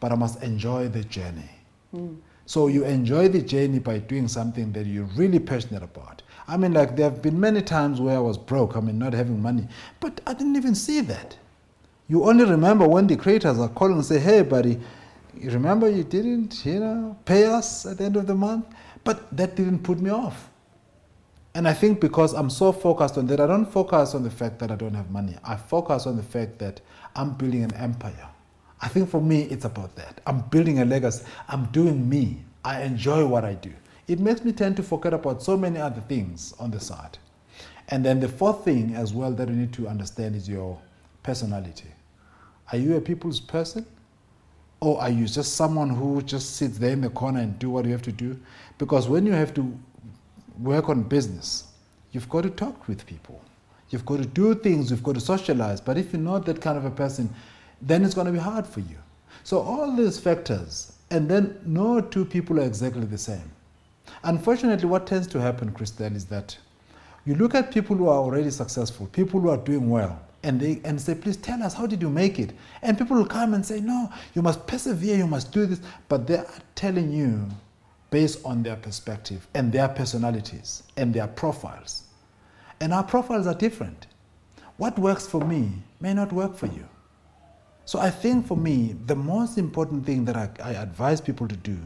but 0.00 0.12
I 0.12 0.14
must 0.14 0.42
enjoy 0.42 0.88
the 0.88 1.04
journey. 1.04 1.50
Mm. 1.94 2.16
So 2.46 2.68
you 2.68 2.86
enjoy 2.86 3.28
the 3.28 3.42
journey 3.42 3.80
by 3.80 3.98
doing 3.98 4.28
something 4.28 4.72
that 4.72 4.86
you're 4.86 5.10
really 5.14 5.38
passionate 5.38 5.82
about. 5.82 6.22
I 6.48 6.56
mean, 6.56 6.72
like 6.72 6.96
there 6.96 7.10
have 7.10 7.20
been 7.20 7.38
many 7.38 7.60
times 7.60 8.00
where 8.00 8.16
I 8.16 8.20
was 8.20 8.38
broke, 8.38 8.78
I 8.78 8.80
mean, 8.80 8.98
not 8.98 9.12
having 9.12 9.42
money, 9.42 9.68
but 10.00 10.22
I 10.26 10.32
didn't 10.32 10.56
even 10.56 10.74
see 10.74 11.02
that. 11.02 11.36
You 12.08 12.24
only 12.24 12.46
remember 12.46 12.88
when 12.88 13.06
the 13.06 13.16
creators 13.16 13.58
are 13.58 13.68
calling 13.68 13.96
and 13.96 14.06
say, 14.06 14.18
hey, 14.18 14.40
buddy, 14.40 14.80
remember 15.42 15.88
you 15.88 16.04
didn't, 16.04 16.64
you 16.64 16.80
know, 16.80 17.16
pay 17.24 17.46
us 17.46 17.86
at 17.86 17.98
the 17.98 18.04
end 18.04 18.16
of 18.16 18.26
the 18.26 18.34
month? 18.34 18.66
But 19.04 19.34
that 19.36 19.56
didn't 19.56 19.80
put 19.80 20.00
me 20.00 20.10
off. 20.10 20.50
And 21.54 21.68
I 21.68 21.72
think 21.72 22.00
because 22.00 22.32
I'm 22.32 22.50
so 22.50 22.72
focused 22.72 23.16
on 23.16 23.26
that, 23.28 23.40
I 23.40 23.46
don't 23.46 23.66
focus 23.66 24.14
on 24.14 24.24
the 24.24 24.30
fact 24.30 24.58
that 24.58 24.70
I 24.72 24.74
don't 24.74 24.94
have 24.94 25.10
money. 25.10 25.36
I 25.44 25.56
focus 25.56 26.06
on 26.06 26.16
the 26.16 26.22
fact 26.22 26.58
that 26.58 26.80
I'm 27.14 27.34
building 27.34 27.62
an 27.62 27.74
empire. 27.74 28.28
I 28.80 28.88
think 28.88 29.08
for 29.08 29.20
me, 29.20 29.42
it's 29.42 29.64
about 29.64 29.94
that. 29.96 30.20
I'm 30.26 30.40
building 30.50 30.80
a 30.80 30.84
legacy. 30.84 31.24
I'm 31.48 31.66
doing 31.66 32.08
me. 32.08 32.42
I 32.64 32.82
enjoy 32.82 33.24
what 33.24 33.44
I 33.44 33.54
do. 33.54 33.72
It 34.08 34.18
makes 34.18 34.44
me 34.44 34.52
tend 34.52 34.76
to 34.76 34.82
forget 34.82 35.14
about 35.14 35.42
so 35.42 35.56
many 35.56 35.78
other 35.78 36.00
things 36.00 36.54
on 36.58 36.70
the 36.70 36.80
side. 36.80 37.18
And 37.88 38.04
then 38.04 38.18
the 38.20 38.28
fourth 38.28 38.64
thing 38.64 38.94
as 38.94 39.14
well 39.14 39.32
that 39.32 39.48
you 39.48 39.54
need 39.54 39.72
to 39.74 39.86
understand 39.86 40.34
is 40.34 40.48
your 40.48 40.78
personality. 41.22 41.88
Are 42.72 42.78
you 42.78 42.96
a 42.96 43.00
people's 43.00 43.40
person? 43.40 43.86
Or 44.84 45.00
are 45.00 45.08
you 45.08 45.26
just 45.26 45.54
someone 45.54 45.88
who 45.88 46.20
just 46.20 46.56
sits 46.56 46.76
there 46.76 46.90
in 46.90 47.00
the 47.00 47.08
corner 47.08 47.40
and 47.40 47.58
do 47.58 47.70
what 47.70 47.86
you 47.86 47.92
have 47.92 48.02
to 48.02 48.12
do? 48.12 48.38
Because 48.76 49.08
when 49.08 49.24
you 49.24 49.32
have 49.32 49.54
to 49.54 49.74
work 50.60 50.90
on 50.90 51.04
business, 51.04 51.68
you've 52.12 52.28
got 52.28 52.42
to 52.42 52.50
talk 52.50 52.86
with 52.86 53.06
people. 53.06 53.40
You've 53.88 54.04
got 54.04 54.18
to 54.18 54.26
do 54.26 54.54
things, 54.54 54.90
you've 54.90 55.02
got 55.02 55.14
to 55.14 55.22
socialize. 55.22 55.80
But 55.80 55.96
if 55.96 56.12
you're 56.12 56.20
not 56.20 56.44
that 56.44 56.60
kind 56.60 56.76
of 56.76 56.84
a 56.84 56.90
person, 56.90 57.30
then 57.80 58.04
it's 58.04 58.12
going 58.12 58.26
to 58.26 58.32
be 58.32 58.38
hard 58.38 58.66
for 58.66 58.80
you. 58.80 58.98
So, 59.42 59.58
all 59.58 59.96
these 59.96 60.18
factors, 60.20 60.92
and 61.10 61.30
then 61.30 61.58
no 61.64 62.02
two 62.02 62.26
people 62.26 62.60
are 62.60 62.64
exactly 62.64 63.06
the 63.06 63.16
same. 63.16 63.50
Unfortunately, 64.22 64.86
what 64.86 65.06
tends 65.06 65.26
to 65.28 65.40
happen, 65.40 65.72
Christelle, 65.72 66.14
is 66.14 66.26
that 66.26 66.58
you 67.24 67.36
look 67.36 67.54
at 67.54 67.72
people 67.72 67.96
who 67.96 68.08
are 68.08 68.18
already 68.18 68.50
successful, 68.50 69.06
people 69.06 69.40
who 69.40 69.48
are 69.48 69.56
doing 69.56 69.88
well, 69.88 70.20
and 70.44 70.60
they 70.60 70.80
and 70.84 71.00
say, 71.00 71.14
please 71.14 71.36
tell 71.36 71.62
us, 71.62 71.74
how 71.74 71.86
did 71.86 72.00
you 72.00 72.10
make 72.10 72.38
it? 72.38 72.52
And 72.82 72.96
people 72.96 73.16
will 73.16 73.26
come 73.26 73.54
and 73.54 73.64
say, 73.64 73.80
no, 73.80 74.12
you 74.34 74.42
must 74.42 74.66
persevere, 74.66 75.16
you 75.16 75.26
must 75.26 75.50
do 75.50 75.66
this. 75.66 75.80
But 76.08 76.26
they 76.26 76.36
are 76.36 76.46
telling 76.74 77.10
you 77.10 77.48
based 78.10 78.44
on 78.44 78.62
their 78.62 78.76
perspective 78.76 79.48
and 79.54 79.72
their 79.72 79.88
personalities 79.88 80.84
and 80.96 81.12
their 81.12 81.26
profiles. 81.26 82.04
And 82.80 82.92
our 82.92 83.02
profiles 83.02 83.46
are 83.46 83.54
different. 83.54 84.06
What 84.76 84.98
works 84.98 85.26
for 85.26 85.40
me 85.40 85.72
may 86.00 86.14
not 86.14 86.32
work 86.32 86.56
for 86.56 86.66
you. 86.66 86.86
So 87.86 87.98
I 87.98 88.10
think 88.10 88.46
for 88.46 88.56
me, 88.56 88.96
the 89.06 89.14
most 89.14 89.58
important 89.58 90.06
thing 90.06 90.24
that 90.24 90.36
I, 90.36 90.48
I, 90.62 90.72
advise 90.72 91.20
people 91.20 91.46
to 91.48 91.56
do, 91.56 91.76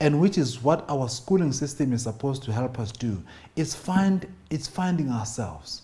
and 0.00 0.18
which 0.18 0.38
is 0.38 0.62
what 0.62 0.84
our 0.88 1.08
schooling 1.10 1.52
system 1.52 1.92
is 1.92 2.02
supposed 2.04 2.42
to 2.44 2.52
help 2.52 2.78
us 2.78 2.90
do, 2.90 3.22
is 3.54 3.74
find 3.74 4.26
it's 4.50 4.66
finding 4.66 5.10
ourselves. 5.10 5.82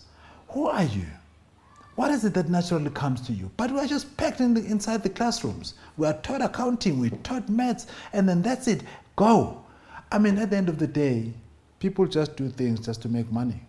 Who 0.49 0.67
are 0.67 0.83
you? 0.83 1.05
What 1.99 2.11
is 2.11 2.23
it 2.23 2.33
that 2.35 2.47
naturally 2.47 2.91
comes 2.91 3.19
to 3.27 3.33
you? 3.33 3.51
But 3.57 3.71
we 3.73 3.79
are 3.81 3.85
just 3.85 4.15
packed 4.15 4.39
in 4.39 4.53
the, 4.53 4.63
inside 4.63 5.03
the 5.03 5.09
classrooms. 5.09 5.73
We 5.97 6.07
are 6.07 6.13
taught 6.13 6.41
accounting, 6.41 6.97
we 6.97 7.09
taught 7.09 7.49
maths, 7.49 7.87
and 8.13 8.29
then 8.29 8.41
that's 8.41 8.69
it. 8.69 8.83
Go. 9.17 9.61
I 10.09 10.17
mean, 10.17 10.37
at 10.37 10.49
the 10.49 10.55
end 10.55 10.69
of 10.69 10.79
the 10.79 10.87
day, 10.87 11.33
people 11.79 12.05
just 12.05 12.37
do 12.37 12.47
things 12.47 12.85
just 12.85 13.01
to 13.01 13.09
make 13.09 13.29
money. 13.33 13.61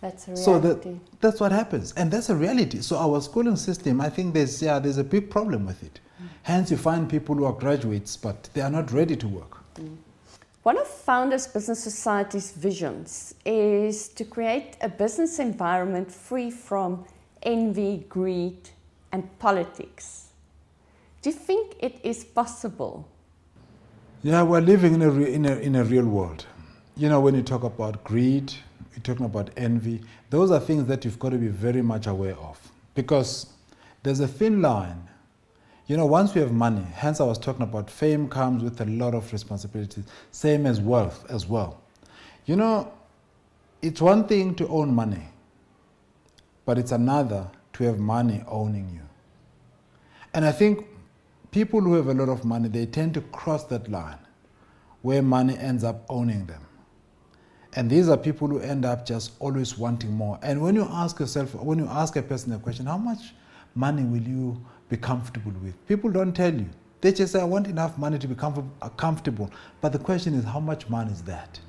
That's 0.00 0.28
a 0.28 0.30
reality. 0.30 0.44
So 0.44 0.58
that, 0.60 1.20
that's 1.20 1.40
what 1.40 1.52
happens, 1.52 1.92
and 1.92 2.10
that's 2.10 2.30
a 2.30 2.34
reality. 2.34 2.80
So 2.80 2.96
our 2.96 3.20
schooling 3.20 3.56
system, 3.56 4.00
I 4.00 4.08
think 4.08 4.32
there's 4.32 4.62
yeah, 4.62 4.78
there's 4.78 4.96
a 4.96 5.04
big 5.04 5.28
problem 5.28 5.66
with 5.66 5.82
it. 5.82 6.00
Mm. 6.22 6.28
Hence, 6.42 6.70
you 6.70 6.78
find 6.78 7.06
people 7.10 7.34
who 7.34 7.44
are 7.44 7.52
graduates, 7.52 8.16
but 8.16 8.48
they 8.54 8.62
are 8.62 8.70
not 8.70 8.92
ready 8.92 9.14
to 9.16 9.28
work. 9.28 9.58
Mm. 9.74 9.98
One 10.64 10.76
of 10.76 10.88
Founders 10.88 11.46
Business 11.46 11.82
Society's 11.82 12.50
visions 12.50 13.34
is 13.44 14.08
to 14.08 14.24
create 14.24 14.76
a 14.80 14.88
business 14.88 15.38
environment 15.38 16.10
free 16.10 16.50
from 16.50 17.04
envy, 17.42 18.04
greed, 18.08 18.68
and 19.12 19.38
politics. 19.38 20.28
Do 21.22 21.30
you 21.30 21.36
think 21.36 21.76
it 21.78 22.00
is 22.02 22.24
possible? 22.24 23.08
Yeah, 24.22 24.42
we're 24.42 24.60
living 24.60 24.94
in 24.94 25.02
a, 25.02 25.12
in 25.12 25.46
a, 25.46 25.56
in 25.56 25.76
a 25.76 25.84
real 25.84 26.06
world. 26.06 26.44
You 26.96 27.08
know, 27.08 27.20
when 27.20 27.36
you 27.36 27.42
talk 27.42 27.62
about 27.62 28.02
greed, 28.02 28.52
you're 28.92 29.02
talking 29.02 29.26
about 29.26 29.50
envy, 29.56 30.02
those 30.30 30.50
are 30.50 30.58
things 30.58 30.86
that 30.86 31.04
you've 31.04 31.20
got 31.20 31.30
to 31.30 31.38
be 31.38 31.48
very 31.48 31.82
much 31.82 32.08
aware 32.08 32.36
of. 32.36 32.60
Because 32.96 33.46
there's 34.02 34.20
a 34.20 34.28
thin 34.28 34.60
line 34.60 35.07
you 35.88 35.96
know, 35.96 36.04
once 36.04 36.34
we 36.34 36.42
have 36.42 36.52
money, 36.52 36.84
hence 36.92 37.18
I 37.18 37.24
was 37.24 37.38
talking 37.38 37.62
about 37.62 37.90
fame 37.90 38.28
comes 38.28 38.62
with 38.62 38.78
a 38.82 38.84
lot 38.84 39.14
of 39.14 39.32
responsibilities, 39.32 40.04
same 40.30 40.66
as 40.66 40.80
wealth 40.82 41.24
as 41.30 41.46
well. 41.46 41.80
You 42.44 42.56
know, 42.56 42.92
it's 43.80 44.00
one 44.00 44.28
thing 44.28 44.54
to 44.56 44.68
own 44.68 44.94
money, 44.94 45.22
but 46.66 46.78
it's 46.78 46.92
another 46.92 47.50
to 47.72 47.84
have 47.84 47.98
money 47.98 48.44
owning 48.46 48.90
you. 48.92 49.00
And 50.34 50.44
I 50.44 50.52
think 50.52 50.86
people 51.52 51.80
who 51.80 51.94
have 51.94 52.08
a 52.08 52.14
lot 52.14 52.28
of 52.28 52.44
money, 52.44 52.68
they 52.68 52.84
tend 52.84 53.14
to 53.14 53.22
cross 53.22 53.64
that 53.64 53.90
line 53.90 54.18
where 55.00 55.22
money 55.22 55.56
ends 55.56 55.84
up 55.84 56.04
owning 56.10 56.44
them. 56.44 56.60
And 57.72 57.88
these 57.88 58.10
are 58.10 58.16
people 58.18 58.48
who 58.48 58.58
end 58.60 58.84
up 58.84 59.06
just 59.06 59.32
always 59.40 59.78
wanting 59.78 60.12
more. 60.12 60.38
And 60.42 60.60
when 60.60 60.74
you 60.74 60.86
ask 60.90 61.18
yourself, 61.18 61.54
when 61.54 61.78
you 61.78 61.86
ask 61.86 62.14
a 62.16 62.22
person 62.22 62.52
a 62.52 62.58
question, 62.58 62.84
how 62.84 62.98
much 62.98 63.32
money 63.74 64.02
will 64.02 64.22
you 64.22 64.60
be 64.88 64.96
comfortable 64.96 65.52
with. 65.62 65.74
People 65.86 66.10
don't 66.10 66.32
tell 66.32 66.52
you. 66.52 66.66
They 67.00 67.12
just 67.12 67.32
say, 67.32 67.40
I 67.40 67.44
want 67.44 67.66
enough 67.68 67.96
money 67.96 68.18
to 68.18 68.26
be 68.26 68.34
comfort- 68.34 68.64
uh, 68.82 68.88
comfortable. 68.90 69.50
But 69.80 69.92
the 69.92 69.98
question 69.98 70.34
is, 70.34 70.44
how 70.44 70.60
much 70.60 70.88
money 70.88 71.12
is 71.12 71.22
that? 71.22 71.60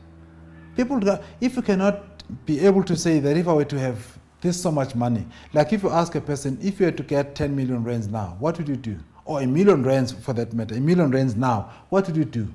People, 0.76 1.00
if 1.42 1.56
you 1.56 1.62
cannot 1.62 2.24
be 2.46 2.60
able 2.62 2.84
to 2.84 2.96
say 2.96 3.20
that 3.20 3.38
if 3.38 3.48
I 3.48 3.54
were 3.54 3.66
to 3.66 3.80
have 3.80 4.18
this 4.42 4.60
so 4.60 4.72
much 4.72 4.96
money, 4.96 5.28
like 5.54 5.74
if 5.74 5.84
you 5.84 5.90
ask 5.90 6.16
a 6.16 6.22
person, 6.22 6.58
if 6.62 6.80
you 6.80 6.88
were 6.88 6.92
to 6.92 7.04
get 7.04 7.36
10 7.36 7.56
million 7.56 7.84
rands 7.84 8.08
now, 8.08 8.38
what 8.40 8.58
would 8.58 8.68
you 8.68 8.78
do? 8.78 8.98
Or 9.26 9.42
a 9.42 9.48
million 9.48 9.84
rands 9.84 10.12
for 10.12 10.34
that 10.34 10.54
matter, 10.54 10.76
a 10.76 10.80
million 10.80 11.12
rands 11.12 11.36
now, 11.36 11.70
what 11.90 12.08
would 12.08 12.18
you 12.18 12.26
do? 12.26 12.48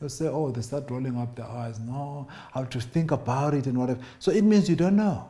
They'll 0.00 0.08
say, 0.08 0.26
oh, 0.26 0.50
they 0.50 0.62
start 0.62 0.90
rolling 0.90 1.18
up 1.18 1.36
their 1.36 1.46
eyes. 1.46 1.78
No, 1.78 2.26
I 2.54 2.60
have 2.60 2.70
to 2.70 2.80
think 2.80 3.10
about 3.10 3.54
it 3.54 3.66
and 3.66 3.78
whatever. 3.78 4.00
So 4.18 4.32
it 4.32 4.42
means 4.42 4.68
you 4.68 4.76
don't 4.76 4.96
know. 4.96 5.28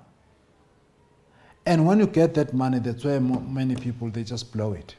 And 1.64 1.86
when 1.86 2.00
you 2.00 2.06
get 2.06 2.34
that 2.34 2.52
money, 2.52 2.80
that's 2.80 3.04
why 3.04 3.18
many 3.18 3.76
people 3.76 4.10
they 4.10 4.24
just 4.24 4.52
blow 4.52 4.72
it 4.72 4.96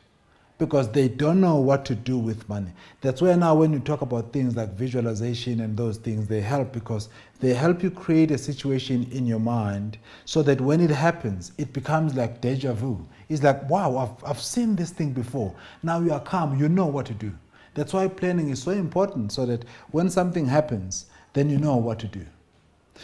because 0.59 0.89
they 0.91 1.09
don't 1.09 1.41
know 1.41 1.55
what 1.55 1.83
to 1.83 1.95
do 1.95 2.17
with 2.17 2.47
money. 2.47 2.71
That's 3.01 3.21
why 3.21 3.35
now 3.35 3.55
when 3.55 3.73
you 3.73 3.79
talk 3.79 4.01
about 4.01 4.31
things 4.31 4.55
like 4.55 4.69
visualization 4.75 5.59
and 5.59 5.75
those 5.75 5.97
things, 5.97 6.27
they 6.27 6.39
help 6.39 6.71
because 6.71 7.09
they 7.41 7.53
help 7.53 7.83
you 7.83 7.91
create 7.91 8.31
a 8.31 8.37
situation 8.37 9.07
in 9.11 9.25
your 9.25 9.39
mind 9.39 9.97
so 10.23 10.41
that 10.43 10.61
when 10.61 10.79
it 10.79 10.89
happens, 10.89 11.51
it 11.57 11.73
becomes 11.73 12.15
like 12.15 12.39
deja 12.39 12.71
vu. 12.73 13.05
It's 13.27 13.43
like, 13.43 13.69
wow, 13.69 13.97
I've, 13.97 14.29
I've 14.29 14.41
seen 14.41 14.75
this 14.77 14.91
thing 14.91 15.11
before. 15.11 15.53
Now 15.81 15.99
you 15.99 16.13
are 16.13 16.21
calm, 16.21 16.57
you 16.57 16.69
know 16.69 16.85
what 16.85 17.07
to 17.07 17.13
do. 17.13 17.33
That's 17.73 17.91
why 17.91 18.07
planning 18.07 18.49
is 18.49 18.61
so 18.61 18.71
important 18.71 19.31
so 19.31 19.45
that 19.47 19.65
when 19.91 20.09
something 20.09 20.45
happens, 20.45 21.07
then 21.33 21.49
you 21.49 21.57
know 21.57 21.75
what 21.75 21.99
to 21.99 22.07
do. 22.07 22.25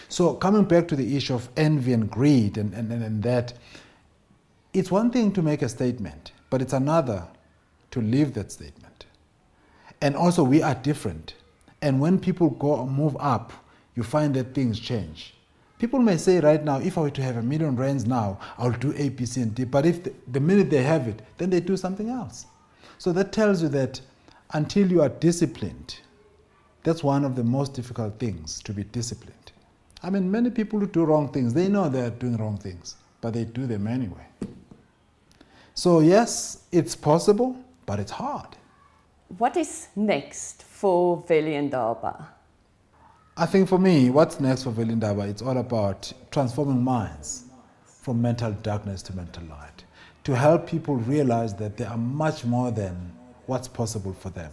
So, 0.07 0.33
coming 0.35 0.65
back 0.65 0.87
to 0.89 0.95
the 0.95 1.17
issue 1.17 1.33
of 1.33 1.49
envy 1.57 1.93
and 1.93 2.09
greed 2.09 2.57
and, 2.57 2.73
and, 2.73 2.91
and 2.91 3.23
that, 3.23 3.53
it's 4.73 4.91
one 4.91 5.11
thing 5.11 5.31
to 5.33 5.41
make 5.41 5.61
a 5.61 5.69
statement, 5.69 6.31
but 6.49 6.61
it's 6.61 6.73
another 6.73 7.27
to 7.91 8.01
live 8.01 8.33
that 8.35 8.51
statement. 8.51 9.05
And 10.01 10.15
also, 10.15 10.43
we 10.43 10.61
are 10.61 10.75
different. 10.75 11.33
And 11.81 11.99
when 11.99 12.19
people 12.19 12.51
go 12.51 12.85
move 12.85 13.17
up, 13.19 13.51
you 13.95 14.03
find 14.03 14.33
that 14.35 14.53
things 14.53 14.79
change. 14.79 15.33
People 15.79 15.99
may 15.99 16.17
say 16.17 16.39
right 16.39 16.63
now, 16.63 16.79
if 16.79 16.97
I 16.97 17.01
were 17.01 17.09
to 17.09 17.23
have 17.23 17.37
a 17.37 17.41
million 17.41 17.75
rands 17.75 18.05
now, 18.05 18.37
I'll 18.57 18.71
do 18.71 18.93
A, 18.97 19.09
B, 19.09 19.25
C, 19.25 19.41
and 19.41 19.55
D. 19.55 19.63
But 19.63 19.85
if 19.85 20.03
the, 20.03 20.13
the 20.27 20.39
minute 20.39 20.69
they 20.69 20.83
have 20.83 21.07
it, 21.07 21.21
then 21.37 21.49
they 21.49 21.61
do 21.61 21.77
something 21.77 22.09
else. 22.09 22.45
So 22.97 23.13
that 23.13 23.31
tells 23.31 23.61
you 23.61 23.69
that 23.69 24.01
until 24.53 24.91
you 24.91 25.01
are 25.01 25.09
disciplined, 25.09 25.99
that's 26.83 27.03
one 27.03 27.23
of 27.23 27.35
the 27.35 27.43
most 27.43 27.73
difficult 27.73 28.19
things 28.19 28.61
to 28.63 28.73
be 28.73 28.83
disciplined. 28.83 29.51
I 30.01 30.09
mean, 30.09 30.31
many 30.31 30.49
people 30.49 30.79
who 30.79 30.87
do 30.87 31.03
wrong 31.03 31.31
things, 31.31 31.53
they 31.53 31.67
know 31.67 31.89
they're 31.89 32.09
doing 32.09 32.37
wrong 32.37 32.57
things, 32.57 32.95
but 33.21 33.33
they 33.33 33.43
do 33.43 33.67
them 33.67 33.87
anyway. 33.87 34.25
So, 35.73 35.99
yes, 35.99 36.63
it's 36.71 36.95
possible, 36.95 37.57
but 37.85 37.99
it's 37.99 38.11
hard. 38.11 38.55
What 39.37 39.57
is 39.57 39.87
next 39.95 40.63
for 40.63 41.23
Veli 41.27 41.53
Ndaba? 41.53 42.25
I 43.37 43.45
think 43.45 43.69
for 43.69 43.77
me, 43.77 44.09
what's 44.09 44.39
next 44.39 44.63
for 44.63 44.71
Veli 44.71 44.95
Ndaba, 44.95 45.29
it's 45.29 45.41
all 45.41 45.57
about 45.57 46.11
transforming 46.31 46.83
minds 46.83 47.45
from 47.85 48.21
mental 48.21 48.51
darkness 48.51 49.01
to 49.03 49.15
mental 49.15 49.43
light, 49.43 49.83
to 50.23 50.35
help 50.35 50.67
people 50.67 50.95
realize 50.95 51.53
that 51.55 51.77
they 51.77 51.85
are 51.85 51.97
much 51.97 52.43
more 52.43 52.71
than 52.71 53.11
what's 53.45 53.67
possible 53.67 54.13
for 54.13 54.29
them. 54.29 54.51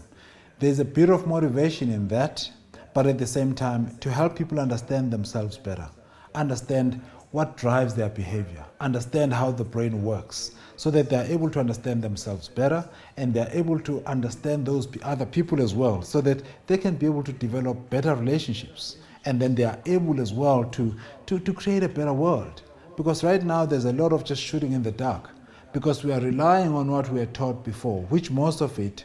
There's 0.59 0.79
a 0.79 0.85
bit 0.85 1.11
of 1.11 1.27
motivation 1.27 1.91
in 1.91 2.09
that, 2.09 2.51
but 2.97 3.07
at 3.07 3.19
the 3.19 3.27
same 3.27 3.55
time, 3.55 3.95
to 3.99 4.11
help 4.11 4.35
people 4.35 4.59
understand 4.59 5.11
themselves 5.11 5.59
better, 5.59 5.87
understand 6.35 6.99
what 7.31 7.55
drives 7.55 7.95
their 7.95 8.09
behavior, 8.09 8.65
understand 8.81 9.35
how 9.35 9.51
the 9.51 9.63
brain 9.63 10.03
works, 10.03 10.53
so 10.77 10.91
that 10.91 11.11
they 11.11 11.17
are 11.17 11.31
able 11.35 11.51
to 11.51 11.61
understand 11.61 12.01
themselves 12.01 12.49
better 12.49 12.89
and 13.19 13.35
they 13.35 13.41
are 13.41 13.51
able 13.53 13.79
to 13.79 14.03
understand 14.07 14.65
those 14.65 14.89
other 15.03 15.27
people 15.27 15.61
as 15.61 15.75
well, 15.75 16.01
so 16.01 16.23
that 16.23 16.43
they 16.69 16.79
can 16.79 16.97
be 16.97 17.05
able 17.05 17.23
to 17.23 17.35
develop 17.35 17.77
better 17.91 18.15
relationships 18.15 18.97
and 19.27 19.39
then 19.39 19.55
they 19.55 19.65
are 19.65 19.79
able 19.85 20.19
as 20.19 20.33
well 20.33 20.65
to, 20.65 20.95
to, 21.27 21.39
to 21.39 21.53
create 21.53 21.83
a 21.83 21.89
better 21.91 22.15
world. 22.15 22.63
Because 22.97 23.23
right 23.23 23.43
now 23.43 23.67
there's 23.67 23.85
a 23.85 23.93
lot 23.93 24.15
of 24.15 24.25
just 24.25 24.41
shooting 24.41 24.73
in 24.73 24.83
the 24.83 24.93
dark 24.93 25.29
because 25.75 26.03
we 26.03 26.15
are 26.15 26.21
relying 26.21 26.73
on 26.73 26.91
what 26.91 27.11
we 27.11 27.21
were 27.21 27.27
taught 27.27 27.63
before, 27.63 28.05
which 28.05 28.31
most 28.31 28.63
of 28.63 28.79
it 28.79 29.05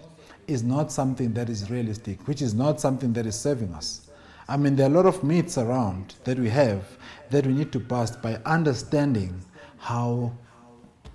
is 0.52 0.64
not 0.64 0.92
something 0.92 1.34
that 1.34 1.50
is 1.50 1.70
realistic, 1.70 2.28
which 2.28 2.42
is 2.42 2.54
not 2.54 2.80
something 2.80 3.14
that 3.14 3.26
is 3.26 3.40
serving 3.40 3.74
us. 3.74 4.10
I 4.48 4.58
mean, 4.58 4.76
there 4.76 4.88
are 4.88 4.92
a 4.92 4.94
lot 4.94 5.06
of 5.06 5.24
myths 5.24 5.58
around 5.58 6.16
that 6.26 6.38
we 6.38 6.50
have 6.50 6.84
that 7.30 7.46
we 7.48 7.54
need 7.54 7.72
to 7.72 7.80
bust 7.80 8.22
by 8.22 8.36
understanding 8.46 9.42
how 9.78 10.34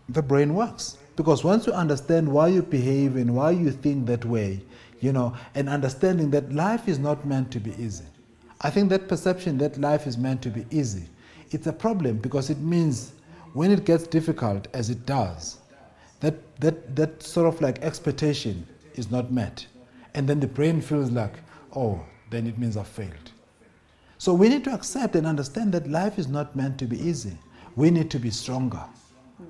the 0.08 0.22
brain 0.22 0.54
works. 0.54 0.96
Because 1.16 1.44
once 1.44 1.66
you 1.66 1.72
understand 1.72 2.28
why 2.28 2.48
you 2.48 2.62
behave 2.62 3.16
and 3.16 3.34
why 3.34 3.50
you 3.50 3.70
think 3.70 4.06
that 4.06 4.24
way, 4.24 4.62
you 5.00 5.12
know, 5.12 5.34
and 5.54 5.68
understanding 5.68 6.30
that 6.30 6.52
life 6.52 6.88
is 6.88 6.98
not 6.98 7.26
meant 7.26 7.50
to 7.52 7.60
be 7.60 7.72
easy. 7.82 8.04
I 8.60 8.70
think 8.70 8.88
that 8.90 9.08
perception 9.08 9.58
that 9.58 9.78
life 9.78 10.06
is 10.06 10.16
meant 10.16 10.42
to 10.42 10.50
be 10.50 10.64
easy, 10.70 11.04
it's 11.50 11.66
a 11.66 11.72
problem 11.72 12.18
because 12.18 12.50
it 12.50 12.58
means 12.58 13.12
when 13.52 13.70
it 13.70 13.84
gets 13.84 14.06
difficult, 14.06 14.68
as 14.72 14.90
it 14.90 15.06
does, 15.06 15.58
that, 16.20 16.34
that, 16.60 16.96
that 16.96 17.22
sort 17.22 17.46
of 17.46 17.60
like 17.60 17.82
expectation 17.82 18.66
is 18.96 19.10
not 19.10 19.30
met. 19.30 19.66
And 20.14 20.28
then 20.28 20.40
the 20.40 20.46
brain 20.46 20.80
feels 20.80 21.10
like, 21.10 21.34
oh, 21.74 22.00
then 22.30 22.46
it 22.46 22.58
means 22.58 22.76
I've 22.76 22.88
failed. 22.88 23.32
So 24.18 24.32
we 24.32 24.48
need 24.48 24.64
to 24.64 24.72
accept 24.72 25.14
and 25.14 25.26
understand 25.26 25.72
that 25.72 25.88
life 25.88 26.18
is 26.18 26.26
not 26.26 26.56
meant 26.56 26.78
to 26.78 26.86
be 26.86 26.98
easy. 27.00 27.36
We 27.76 27.90
need 27.90 28.10
to 28.10 28.18
be 28.18 28.30
stronger. 28.30 28.82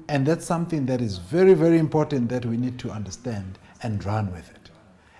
And 0.09 0.27
that's 0.27 0.45
something 0.45 0.87
that 0.87 1.01
is 1.01 1.19
very, 1.19 1.55
very 1.55 1.79
important 1.79 2.29
that 2.31 2.45
we 2.45 2.57
need 2.57 2.79
to 2.81 2.91
understand 2.91 3.59
and 3.83 4.05
run 4.05 4.33
with 4.33 4.51
it. 4.51 4.71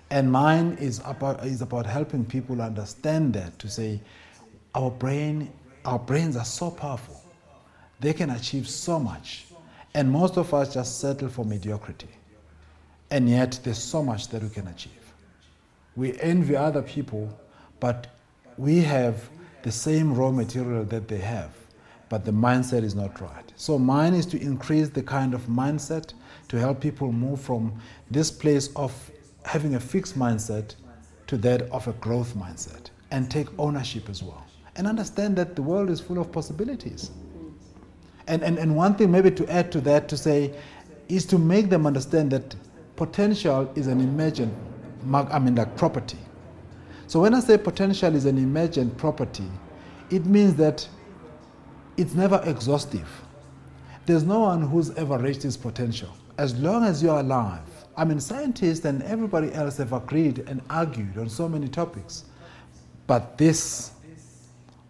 And 0.09 0.31
mine 0.31 0.77
is 0.79 1.01
about, 1.05 1.45
is 1.45 1.61
about 1.61 1.85
helping 1.85 2.25
people 2.25 2.61
understand 2.61 3.33
that 3.33 3.57
to 3.59 3.69
say 3.69 4.01
our 4.75 4.91
brain, 4.91 5.51
our 5.85 5.99
brains 5.99 6.35
are 6.35 6.45
so 6.45 6.69
powerful. 6.69 7.21
They 7.99 8.13
can 8.13 8.29
achieve 8.29 8.67
so 8.67 8.99
much. 8.99 9.45
And 9.93 10.11
most 10.11 10.37
of 10.37 10.53
us 10.53 10.73
just 10.73 10.99
settle 10.99 11.29
for 11.29 11.45
mediocrity. 11.45 12.09
And 13.09 13.29
yet 13.29 13.59
there's 13.63 13.81
so 13.81 14.03
much 14.03 14.27
that 14.29 14.43
we 14.43 14.49
can 14.49 14.67
achieve. 14.67 14.91
We 15.95 16.19
envy 16.19 16.55
other 16.55 16.81
people, 16.81 17.29
but 17.79 18.07
we 18.57 18.81
have 18.81 19.29
the 19.63 19.71
same 19.71 20.13
raw 20.13 20.31
material 20.31 20.83
that 20.85 21.07
they 21.07 21.19
have 21.19 21.51
but 22.09 22.23
the 22.25 22.31
mindset 22.31 22.83
is 22.83 22.95
not 22.95 23.19
right. 23.19 23.51
So, 23.55 23.77
mine 23.77 24.13
is 24.13 24.25
to 24.27 24.41
increase 24.41 24.89
the 24.89 25.03
kind 25.03 25.33
of 25.33 25.41
mindset 25.47 26.13
to 26.47 26.59
help 26.59 26.79
people 26.79 27.11
move 27.11 27.41
from 27.41 27.73
this 28.09 28.31
place 28.31 28.69
of 28.75 29.11
having 29.43 29.75
a 29.75 29.79
fixed 29.79 30.17
mindset 30.17 30.75
to 31.27 31.37
that 31.37 31.63
of 31.63 31.87
a 31.87 31.93
growth 31.93 32.33
mindset 32.35 32.89
and 33.11 33.29
take 33.29 33.47
ownership 33.59 34.09
as 34.09 34.23
well. 34.23 34.45
And 34.75 34.87
understand 34.87 35.35
that 35.37 35.55
the 35.55 35.61
world 35.61 35.89
is 35.89 35.99
full 35.99 36.19
of 36.19 36.31
possibilities. 36.31 37.11
And, 38.27 38.43
and, 38.43 38.57
and 38.57 38.75
one 38.75 38.95
thing, 38.95 39.11
maybe 39.11 39.31
to 39.31 39.49
add 39.51 39.71
to 39.71 39.81
that, 39.81 40.07
to 40.09 40.17
say, 40.17 40.53
is 41.09 41.25
to 41.27 41.37
make 41.37 41.69
them 41.69 41.85
understand 41.85 42.31
that 42.31 42.55
potential 42.97 43.71
is 43.75 43.87
an 43.87 44.01
emergent, 44.01 44.53
I 45.13 45.39
mean, 45.39 45.55
like 45.55 45.77
property. 45.77 46.17
So 47.05 47.21
when 47.21 47.33
I 47.33 47.39
say 47.39 47.57
potential 47.57 48.13
is 48.13 48.25
an 48.25 48.37
emergent 48.37 48.97
property, 48.97 49.49
it 50.09 50.25
means 50.25 50.55
that 50.55 50.87
it's 51.95 52.13
never 52.13 52.41
exhaustive. 52.45 53.07
There's 54.05 54.23
no 54.23 54.41
one 54.41 54.61
who's 54.61 54.91
ever 54.91 55.17
reached 55.17 55.43
his 55.43 55.55
potential. 55.55 56.09
As 56.37 56.55
long 56.57 56.83
as 56.83 57.01
you're 57.01 57.19
alive, 57.19 57.61
I 57.95 58.03
mean, 58.03 58.19
scientists 58.19 58.85
and 58.85 59.01
everybody 59.03 59.53
else 59.53 59.77
have 59.77 59.93
agreed 59.93 60.39
and 60.47 60.61
argued 60.69 61.17
on 61.17 61.29
so 61.29 61.47
many 61.47 61.67
topics. 61.67 62.25
But 63.07 63.37
this 63.37 63.91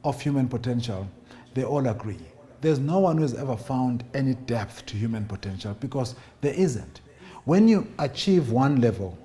of 0.04 0.22
human 0.22 0.48
potential, 0.48 1.08
they 1.54 1.64
all 1.64 1.88
agree. 1.88 2.20
There's 2.62 2.80
no 2.80 3.00
one 3.00 3.18
who's 3.18 3.34
ever 3.34 3.56
found 3.56 4.04
any 4.14 4.34
depth 4.34 4.86
to 4.88 4.98
human 4.98 5.26
potential 5.26 5.76
because 5.80 6.16
there 6.42 6.54
isn't. 6.54 7.02
When 7.48 7.70
you 7.70 7.88
achieve 7.98 8.52
one 8.52 8.82
level, 8.82 9.18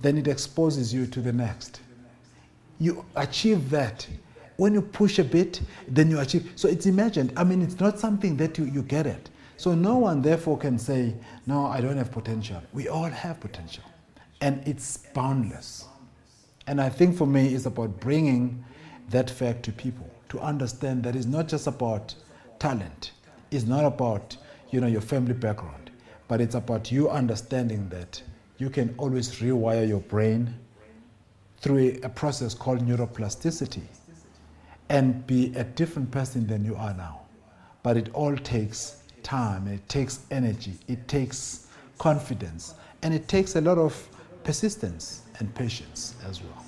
then 0.00 0.18
it 0.18 0.26
exposes 0.26 0.92
you 0.92 1.06
to 1.06 1.20
the 1.20 1.32
next. 1.32 1.80
You 2.80 3.04
achieve 3.14 3.70
that, 3.70 4.08
when 4.56 4.74
you 4.74 4.82
push 4.82 5.20
a 5.20 5.24
bit, 5.24 5.60
then 5.86 6.10
you 6.10 6.18
achieve. 6.18 6.50
So 6.56 6.68
it's 6.68 6.86
imagined. 6.86 7.32
I 7.36 7.44
mean, 7.44 7.62
it's 7.62 7.78
not 7.78 8.00
something 8.00 8.36
that 8.38 8.58
you, 8.58 8.64
you 8.64 8.82
get 8.82 9.06
it. 9.06 9.30
So 9.56 9.72
no 9.72 9.98
one 9.98 10.20
therefore 10.20 10.58
can 10.58 10.80
say, 10.80 11.14
no, 11.46 11.66
I 11.66 11.80
don't 11.80 11.96
have 11.96 12.10
potential. 12.10 12.60
We 12.72 12.88
all 12.88 13.04
have 13.04 13.38
potential. 13.38 13.84
And 14.40 14.66
it's 14.66 14.96
boundless. 15.14 15.84
And 16.66 16.80
I 16.80 16.88
think 16.88 17.16
for 17.16 17.26
me, 17.28 17.54
it's 17.54 17.66
about 17.66 18.00
bringing 18.00 18.64
that 19.10 19.30
fact 19.30 19.62
to 19.66 19.70
people 19.70 20.10
to 20.30 20.40
understand 20.40 21.04
that 21.04 21.14
it's 21.14 21.26
not 21.26 21.46
just 21.46 21.68
about 21.68 22.16
talent. 22.58 23.12
It's 23.52 23.64
not 23.64 23.84
about, 23.84 24.36
you 24.72 24.80
know, 24.80 24.88
your 24.88 25.02
family 25.02 25.34
background. 25.34 25.77
But 26.28 26.42
it's 26.42 26.54
about 26.54 26.92
you 26.92 27.08
understanding 27.08 27.88
that 27.88 28.22
you 28.58 28.68
can 28.68 28.94
always 28.98 29.36
rewire 29.36 29.88
your 29.88 30.00
brain 30.00 30.54
through 31.60 31.98
a, 32.02 32.08
process 32.08 32.54
called 32.54 32.86
neuroplasticity 32.86 33.82
and 34.90 35.26
be 35.26 35.52
a 35.56 35.64
different 35.64 36.10
person 36.10 36.46
than 36.46 36.64
you 36.64 36.76
are 36.76 36.94
now. 36.94 37.22
But 37.82 37.96
it 37.96 38.10
all 38.12 38.36
takes 38.36 39.02
time, 39.22 39.66
it 39.66 39.88
takes 39.88 40.20
energy, 40.30 40.74
it 40.86 41.08
takes 41.08 41.66
confidence, 41.98 42.74
and 43.02 43.14
it 43.14 43.26
takes 43.28 43.56
a 43.56 43.60
lot 43.60 43.78
of 43.78 44.08
persistence 44.44 45.22
and 45.38 45.52
patience 45.54 46.14
as 46.28 46.42
well. 46.42 46.64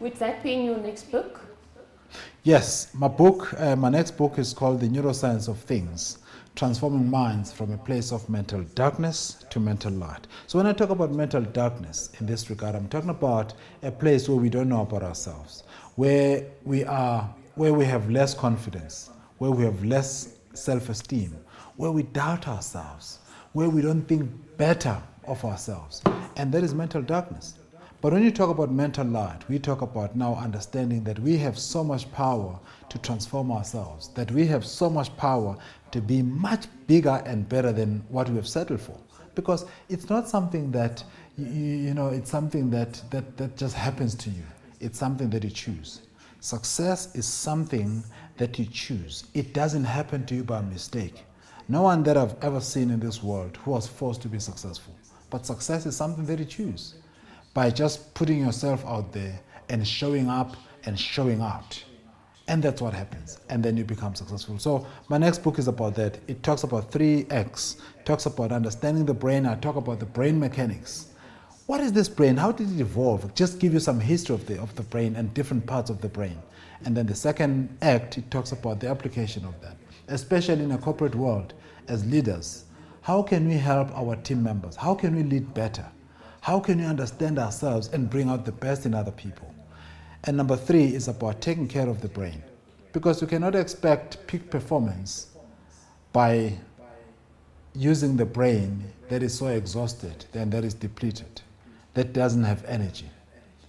Would 0.00 0.16
that 0.16 0.42
be 0.42 0.54
in 0.54 0.64
your 0.64 0.78
next 0.78 1.10
book? 1.12 1.40
Yes, 2.42 2.92
my 2.92 3.08
book, 3.08 3.54
uh, 3.58 3.76
my 3.76 3.88
next 3.88 4.12
book 4.12 4.38
is 4.38 4.52
called 4.52 4.80
The 4.80 4.88
Neuroscience 4.88 5.48
of 5.48 5.58
Things 5.58 6.18
Transforming 6.54 7.08
Minds 7.10 7.50
from 7.50 7.72
a 7.72 7.78
Place 7.78 8.12
of 8.12 8.28
Mental 8.28 8.62
Darkness 8.74 9.44
to 9.50 9.58
Mental 9.58 9.90
Light. 9.90 10.26
So, 10.46 10.58
when 10.58 10.66
I 10.66 10.72
talk 10.72 10.90
about 10.90 11.10
mental 11.10 11.42
darkness 11.42 12.10
in 12.20 12.26
this 12.26 12.50
regard, 12.50 12.74
I'm 12.74 12.88
talking 12.88 13.10
about 13.10 13.54
a 13.82 13.90
place 13.90 14.28
where 14.28 14.36
we 14.36 14.50
don't 14.50 14.68
know 14.68 14.82
about 14.82 15.02
ourselves, 15.02 15.64
where 15.96 16.44
we 16.64 16.84
are 16.84 17.34
where 17.54 17.74
we 17.74 17.84
have 17.84 18.10
less 18.10 18.34
confidence, 18.34 19.10
where 19.38 19.50
we 19.50 19.64
have 19.64 19.84
less 19.84 20.36
self-esteem, 20.54 21.36
where 21.76 21.90
we 21.90 22.02
doubt 22.02 22.48
ourselves, 22.48 23.18
where 23.52 23.68
we 23.68 23.82
don't 23.82 24.02
think 24.02 24.30
better 24.56 25.02
of 25.26 25.44
ourselves. 25.44 26.02
And 26.36 26.52
that 26.52 26.62
is 26.64 26.74
mental 26.74 27.02
darkness. 27.02 27.54
But 28.02 28.12
when 28.12 28.24
you 28.24 28.32
talk 28.32 28.50
about 28.50 28.72
mental 28.72 29.06
light, 29.06 29.48
we 29.48 29.60
talk 29.60 29.80
about 29.80 30.16
now 30.16 30.34
understanding 30.34 31.04
that 31.04 31.20
we 31.20 31.38
have 31.38 31.56
so 31.56 31.84
much 31.84 32.10
power 32.10 32.58
to 32.88 32.98
transform 32.98 33.52
ourselves, 33.52 34.08
that 34.08 34.32
we 34.32 34.44
have 34.48 34.66
so 34.66 34.90
much 34.90 35.16
power 35.16 35.56
to 35.92 36.00
be 36.00 36.20
much 36.20 36.66
bigger 36.88 37.22
and 37.24 37.48
better 37.48 37.72
than 37.72 38.04
what 38.08 38.28
we 38.28 38.34
have 38.34 38.48
settled 38.48 38.80
for. 38.80 38.98
Because 39.36 39.66
it's 39.88 40.10
not 40.10 40.28
something 40.28 40.72
that, 40.72 41.04
you, 41.38 41.46
you 41.46 41.94
know, 41.94 42.08
it's 42.08 42.28
something 42.28 42.70
that, 42.70 43.00
that, 43.12 43.36
that 43.36 43.56
just 43.56 43.76
happens 43.76 44.16
to 44.16 44.30
you 44.30 44.42
it's 44.80 44.98
something 44.98 45.30
that 45.30 45.44
you 45.44 45.50
choose. 45.50 46.00
Success 46.40 47.14
is 47.14 47.24
something 47.24 48.02
that 48.36 48.58
you 48.58 48.66
choose. 48.66 49.26
It 49.32 49.54
doesn't 49.54 49.84
happen 49.84 50.26
to 50.26 50.34
you 50.34 50.42
by 50.42 50.60
mistake. 50.60 51.24
No 51.68 51.82
one 51.82 52.02
that 52.02 52.16
I've 52.16 52.34
ever 52.42 52.60
seen 52.60 52.90
in 52.90 52.98
this 52.98 53.22
world 53.22 53.58
who 53.58 53.70
was 53.70 53.86
forced 53.86 54.22
to 54.22 54.28
be 54.28 54.40
successful. 54.40 54.92
But 55.30 55.46
success 55.46 55.86
is 55.86 55.96
something 55.96 56.26
that 56.26 56.40
you 56.40 56.44
choose 56.44 56.96
by 57.54 57.70
just 57.70 58.14
putting 58.14 58.38
yourself 58.38 58.84
out 58.86 59.12
there 59.12 59.38
and 59.68 59.86
showing 59.86 60.28
up 60.28 60.56
and 60.84 60.98
showing 60.98 61.40
out. 61.40 61.82
And 62.48 62.62
that's 62.62 62.82
what 62.82 62.92
happens. 62.92 63.38
And 63.48 63.62
then 63.62 63.76
you 63.76 63.84
become 63.84 64.14
successful. 64.14 64.58
So 64.58 64.86
my 65.08 65.16
next 65.18 65.42
book 65.42 65.58
is 65.58 65.68
about 65.68 65.94
that. 65.94 66.18
It 66.26 66.42
talks 66.42 66.64
about 66.64 66.90
3X, 66.90 67.80
talks 68.04 68.26
about 68.26 68.52
understanding 68.52 69.06
the 69.06 69.14
brain. 69.14 69.46
I 69.46 69.54
talk 69.54 69.76
about 69.76 70.00
the 70.00 70.06
brain 70.06 70.38
mechanics. 70.38 71.08
What 71.66 71.80
is 71.80 71.92
this 71.92 72.08
brain? 72.08 72.36
How 72.36 72.50
did 72.50 72.70
it 72.72 72.80
evolve? 72.80 73.34
Just 73.34 73.60
give 73.60 73.72
you 73.72 73.80
some 73.80 74.00
history 74.00 74.34
of 74.34 74.46
the, 74.46 74.60
of 74.60 74.74
the 74.74 74.82
brain 74.82 75.14
and 75.14 75.32
different 75.32 75.64
parts 75.66 75.88
of 75.88 76.00
the 76.00 76.08
brain. 76.08 76.42
And 76.84 76.96
then 76.96 77.06
the 77.06 77.14
second 77.14 77.76
act, 77.80 78.18
it 78.18 78.30
talks 78.30 78.50
about 78.50 78.80
the 78.80 78.88
application 78.88 79.44
of 79.44 79.60
that, 79.60 79.76
especially 80.08 80.64
in 80.64 80.72
a 80.72 80.78
corporate 80.78 81.14
world 81.14 81.54
as 81.86 82.04
leaders. 82.04 82.64
How 83.02 83.22
can 83.22 83.48
we 83.48 83.54
help 83.54 83.96
our 83.96 84.16
team 84.16 84.42
members? 84.42 84.74
How 84.74 84.94
can 84.94 85.14
we 85.14 85.22
lead 85.22 85.54
better? 85.54 85.86
How 86.42 86.58
can 86.58 86.78
we 86.78 86.84
understand 86.84 87.38
ourselves 87.38 87.86
and 87.92 88.10
bring 88.10 88.28
out 88.28 88.44
the 88.44 88.50
best 88.50 88.84
in 88.84 88.94
other 88.94 89.12
people? 89.12 89.54
And 90.24 90.36
number 90.36 90.56
three 90.56 90.86
is 90.86 91.06
about 91.06 91.40
taking 91.40 91.68
care 91.68 91.88
of 91.88 92.00
the 92.00 92.08
brain. 92.08 92.42
Because 92.92 93.20
you 93.22 93.28
cannot 93.28 93.54
expect 93.54 94.26
peak 94.26 94.50
performance 94.50 95.28
by 96.12 96.54
using 97.76 98.16
the 98.16 98.24
brain 98.24 98.82
that 99.08 99.22
is 99.22 99.38
so 99.38 99.46
exhausted 99.46 100.24
and 100.34 100.50
that 100.50 100.64
is 100.64 100.74
depleted, 100.74 101.42
that 101.94 102.12
doesn't 102.12 102.42
have 102.42 102.64
energy. 102.64 103.08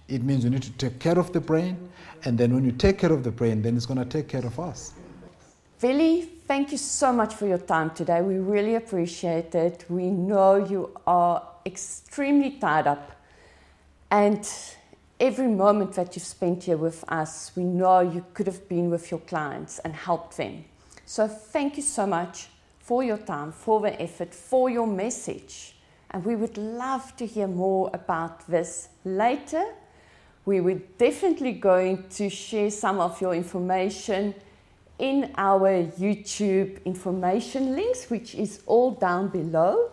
It 0.08 0.24
means 0.24 0.42
you 0.42 0.50
need 0.50 0.64
to 0.64 0.72
take 0.72 0.98
care 0.98 1.18
of 1.18 1.32
the 1.32 1.40
brain, 1.40 1.88
and 2.24 2.36
then 2.36 2.52
when 2.52 2.64
you 2.64 2.72
take 2.72 2.98
care 2.98 3.12
of 3.12 3.22
the 3.22 3.30
brain, 3.30 3.62
then 3.62 3.76
it's 3.76 3.86
going 3.86 4.00
to 4.00 4.04
take 4.04 4.26
care 4.26 4.44
of 4.44 4.58
us. 4.58 4.94
Veli, 5.78 6.22
thank 6.48 6.72
you 6.72 6.78
so 6.78 7.12
much 7.12 7.34
for 7.34 7.46
your 7.46 7.58
time 7.58 7.90
today. 7.90 8.20
We 8.20 8.38
really 8.38 8.74
appreciate 8.74 9.54
it. 9.54 9.84
We 9.88 10.10
know 10.10 10.56
you 10.56 10.90
are 11.06 11.53
extremely 11.66 12.52
tied 12.52 12.86
up, 12.86 13.12
and 14.10 14.48
every 15.18 15.48
moment 15.48 15.94
that 15.94 16.14
you've 16.14 16.24
spent 16.24 16.64
here 16.64 16.76
with 16.76 17.04
us, 17.08 17.52
we 17.56 17.64
know 17.64 18.00
you 18.00 18.24
could 18.34 18.46
have 18.46 18.68
been 18.68 18.90
with 18.90 19.10
your 19.10 19.20
clients 19.20 19.78
and 19.80 19.94
helped 19.94 20.36
them. 20.36 20.64
So, 21.06 21.28
thank 21.28 21.76
you 21.76 21.82
so 21.82 22.06
much 22.06 22.48
for 22.78 23.02
your 23.02 23.18
time, 23.18 23.52
for 23.52 23.80
the 23.80 24.00
effort, 24.00 24.34
for 24.34 24.68
your 24.68 24.86
message. 24.86 25.74
And 26.10 26.24
we 26.24 26.36
would 26.36 26.56
love 26.56 27.16
to 27.16 27.26
hear 27.26 27.48
more 27.48 27.90
about 27.92 28.46
this 28.46 28.88
later. 29.04 29.64
We 30.44 30.60
were 30.60 30.80
definitely 30.98 31.52
going 31.52 32.08
to 32.10 32.28
share 32.28 32.70
some 32.70 33.00
of 33.00 33.20
your 33.20 33.34
information 33.34 34.34
in 34.98 35.32
our 35.36 35.84
YouTube 35.98 36.84
information 36.84 37.74
links, 37.74 38.10
which 38.10 38.34
is 38.34 38.62
all 38.66 38.92
down 38.92 39.28
below. 39.28 39.90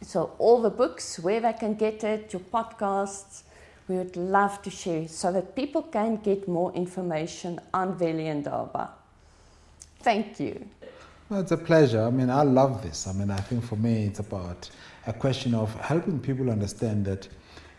So, 0.00 0.32
all 0.38 0.62
the 0.62 0.70
books, 0.70 1.18
where 1.18 1.40
they 1.40 1.52
can 1.52 1.74
get 1.74 2.04
it, 2.04 2.32
your 2.32 2.40
podcasts, 2.40 3.42
we 3.88 3.96
would 3.96 4.16
love 4.16 4.62
to 4.62 4.70
share 4.70 5.08
so 5.08 5.32
that 5.32 5.56
people 5.56 5.82
can 5.82 6.16
get 6.16 6.46
more 6.46 6.72
information 6.74 7.58
on 7.74 7.96
Veli 7.96 8.24
Ndaba. 8.24 8.90
Thank 10.00 10.38
you. 10.38 10.68
Well, 11.28 11.40
it's 11.40 11.52
a 11.52 11.56
pleasure. 11.56 12.02
I 12.02 12.10
mean, 12.10 12.30
I 12.30 12.42
love 12.42 12.82
this. 12.82 13.06
I 13.06 13.12
mean, 13.12 13.30
I 13.30 13.38
think 13.38 13.64
for 13.64 13.76
me, 13.76 14.04
it's 14.04 14.20
about 14.20 14.70
a 15.06 15.12
question 15.12 15.54
of 15.54 15.74
helping 15.80 16.20
people 16.20 16.50
understand 16.50 17.04
that 17.06 17.28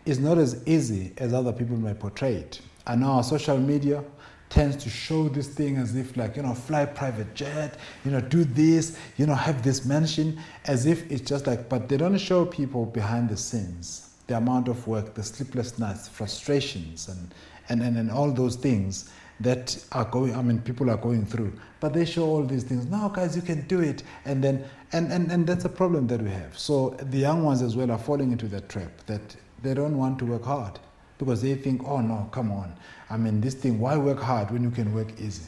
it's 0.05 0.20
not 0.20 0.38
as 0.38 0.67
easy 0.67 1.13
as 1.17 1.34
other 1.34 1.53
people 1.53 1.78
may 1.78 1.93
portray 1.93 2.36
it. 2.36 2.61
I 2.86 2.95
know 2.95 3.11
our 3.11 3.24
social 3.24 3.57
media 3.57 4.03
tends 4.49 4.75
to 4.83 4.89
show 4.89 5.29
this 5.29 5.47
thing 5.47 5.77
as 5.77 5.95
if 5.95 6.17
like 6.17 6.35
you 6.35 6.41
know 6.41 6.55
fly 6.55 6.85
private 6.85 7.33
jet 7.35 7.77
you 8.03 8.11
know 8.11 8.19
do 8.19 8.43
this 8.43 8.97
you 9.17 9.27
know 9.27 9.35
have 9.35 9.63
this 9.63 9.85
mansion 9.85 10.39
as 10.65 10.85
if 10.85 11.09
it's 11.11 11.21
just 11.21 11.45
like 11.45 11.69
but 11.69 11.87
they 11.87 11.97
don't 11.97 12.17
show 12.17 12.45
people 12.45 12.85
behind 12.85 13.29
the 13.29 13.37
scenes 13.37 14.09
the 14.29 14.37
amount 14.37 14.67
of 14.67 14.87
work, 14.87 15.15
the 15.15 15.23
sleepless 15.23 15.77
nights, 15.79 16.07
frustrations, 16.07 17.09
and, 17.09 17.33
and, 17.67 17.81
and, 17.81 17.97
and 17.97 18.11
all 18.11 18.31
those 18.31 18.55
things 18.55 19.09
that 19.39 19.83
are 19.91 20.05
going, 20.05 20.35
I 20.35 20.41
mean, 20.41 20.61
people 20.61 20.89
are 20.89 20.97
going 20.97 21.25
through. 21.25 21.51
But 21.79 21.93
they 21.93 22.05
show 22.05 22.25
all 22.25 22.43
these 22.43 22.63
things. 22.63 22.85
now 22.85 23.09
guys, 23.09 23.35
you 23.35 23.41
can 23.41 23.67
do 23.67 23.79
it. 23.79 24.03
And 24.25 24.43
then, 24.43 24.63
and, 24.91 25.11
and, 25.11 25.31
and 25.31 25.47
that's 25.47 25.65
a 25.65 25.69
problem 25.69 26.07
that 26.07 26.21
we 26.21 26.29
have. 26.29 26.57
So 26.57 26.91
the 27.01 27.17
young 27.17 27.43
ones 27.43 27.61
as 27.61 27.75
well 27.75 27.91
are 27.91 27.97
falling 27.97 28.31
into 28.31 28.47
that 28.49 28.69
trap 28.69 28.91
that 29.07 29.35
they 29.63 29.73
don't 29.73 29.97
want 29.97 30.19
to 30.19 30.25
work 30.25 30.43
hard 30.43 30.79
because 31.20 31.43
they 31.43 31.53
think, 31.53 31.84
oh 31.86 32.01
no, 32.01 32.28
come 32.32 32.51
on. 32.51 32.76
I 33.09 33.17
mean, 33.17 33.39
this 33.41 33.53
thing, 33.53 33.80
why 33.80 33.95
work 33.97 34.20
hard 34.20 34.49
when 34.49 34.63
you 34.63 34.72
can 34.72 34.93
work 34.93 35.09
easy 35.20 35.47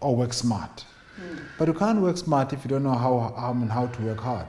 or 0.00 0.16
work 0.16 0.32
smart? 0.32 0.84
Mm. 1.20 1.38
But 1.58 1.68
you 1.68 1.74
can't 1.74 2.00
work 2.00 2.16
smart 2.16 2.52
if 2.52 2.64
you 2.64 2.68
don't 2.68 2.82
know 2.82 2.94
how, 2.94 3.32
I 3.36 3.52
mean, 3.52 3.68
how 3.68 3.86
to 3.86 4.02
work 4.02 4.18
hard 4.18 4.48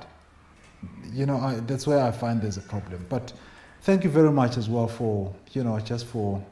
you 1.14 1.26
know, 1.26 1.38
I, 1.38 1.56
that's 1.62 1.88
where 1.88 2.02
I 2.02 2.12
find 2.12 2.42
there's 2.42 2.58
a 2.58 2.62
problem. 2.62 3.06
But 3.10 3.34
thank 3.82 4.04
you 4.04 4.10
very 4.10 4.32
much 4.32 4.58
as 4.58 4.70
well 4.70 4.88
for, 4.88 5.34
you 5.54 5.64
know, 5.64 5.80
just 5.80 6.06
for, 6.06 6.44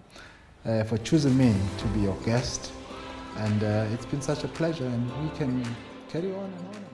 uh, 0.66 0.84
for 0.84 0.98
choosing 1.00 1.38
me 1.38 1.54
to 1.78 1.88
be 1.88 2.02
your 2.02 2.16
guest. 2.26 2.72
And 3.38 3.64
uh, 3.64 3.88
it's 3.92 4.06
been 4.06 4.22
such 4.22 4.44
a 4.44 4.48
pleasure, 4.48 4.86
and 4.86 5.24
we 5.24 5.38
can 5.38 5.66
carry 6.10 6.32
on 6.34 6.46
and 6.46 6.68
on. 6.68 6.93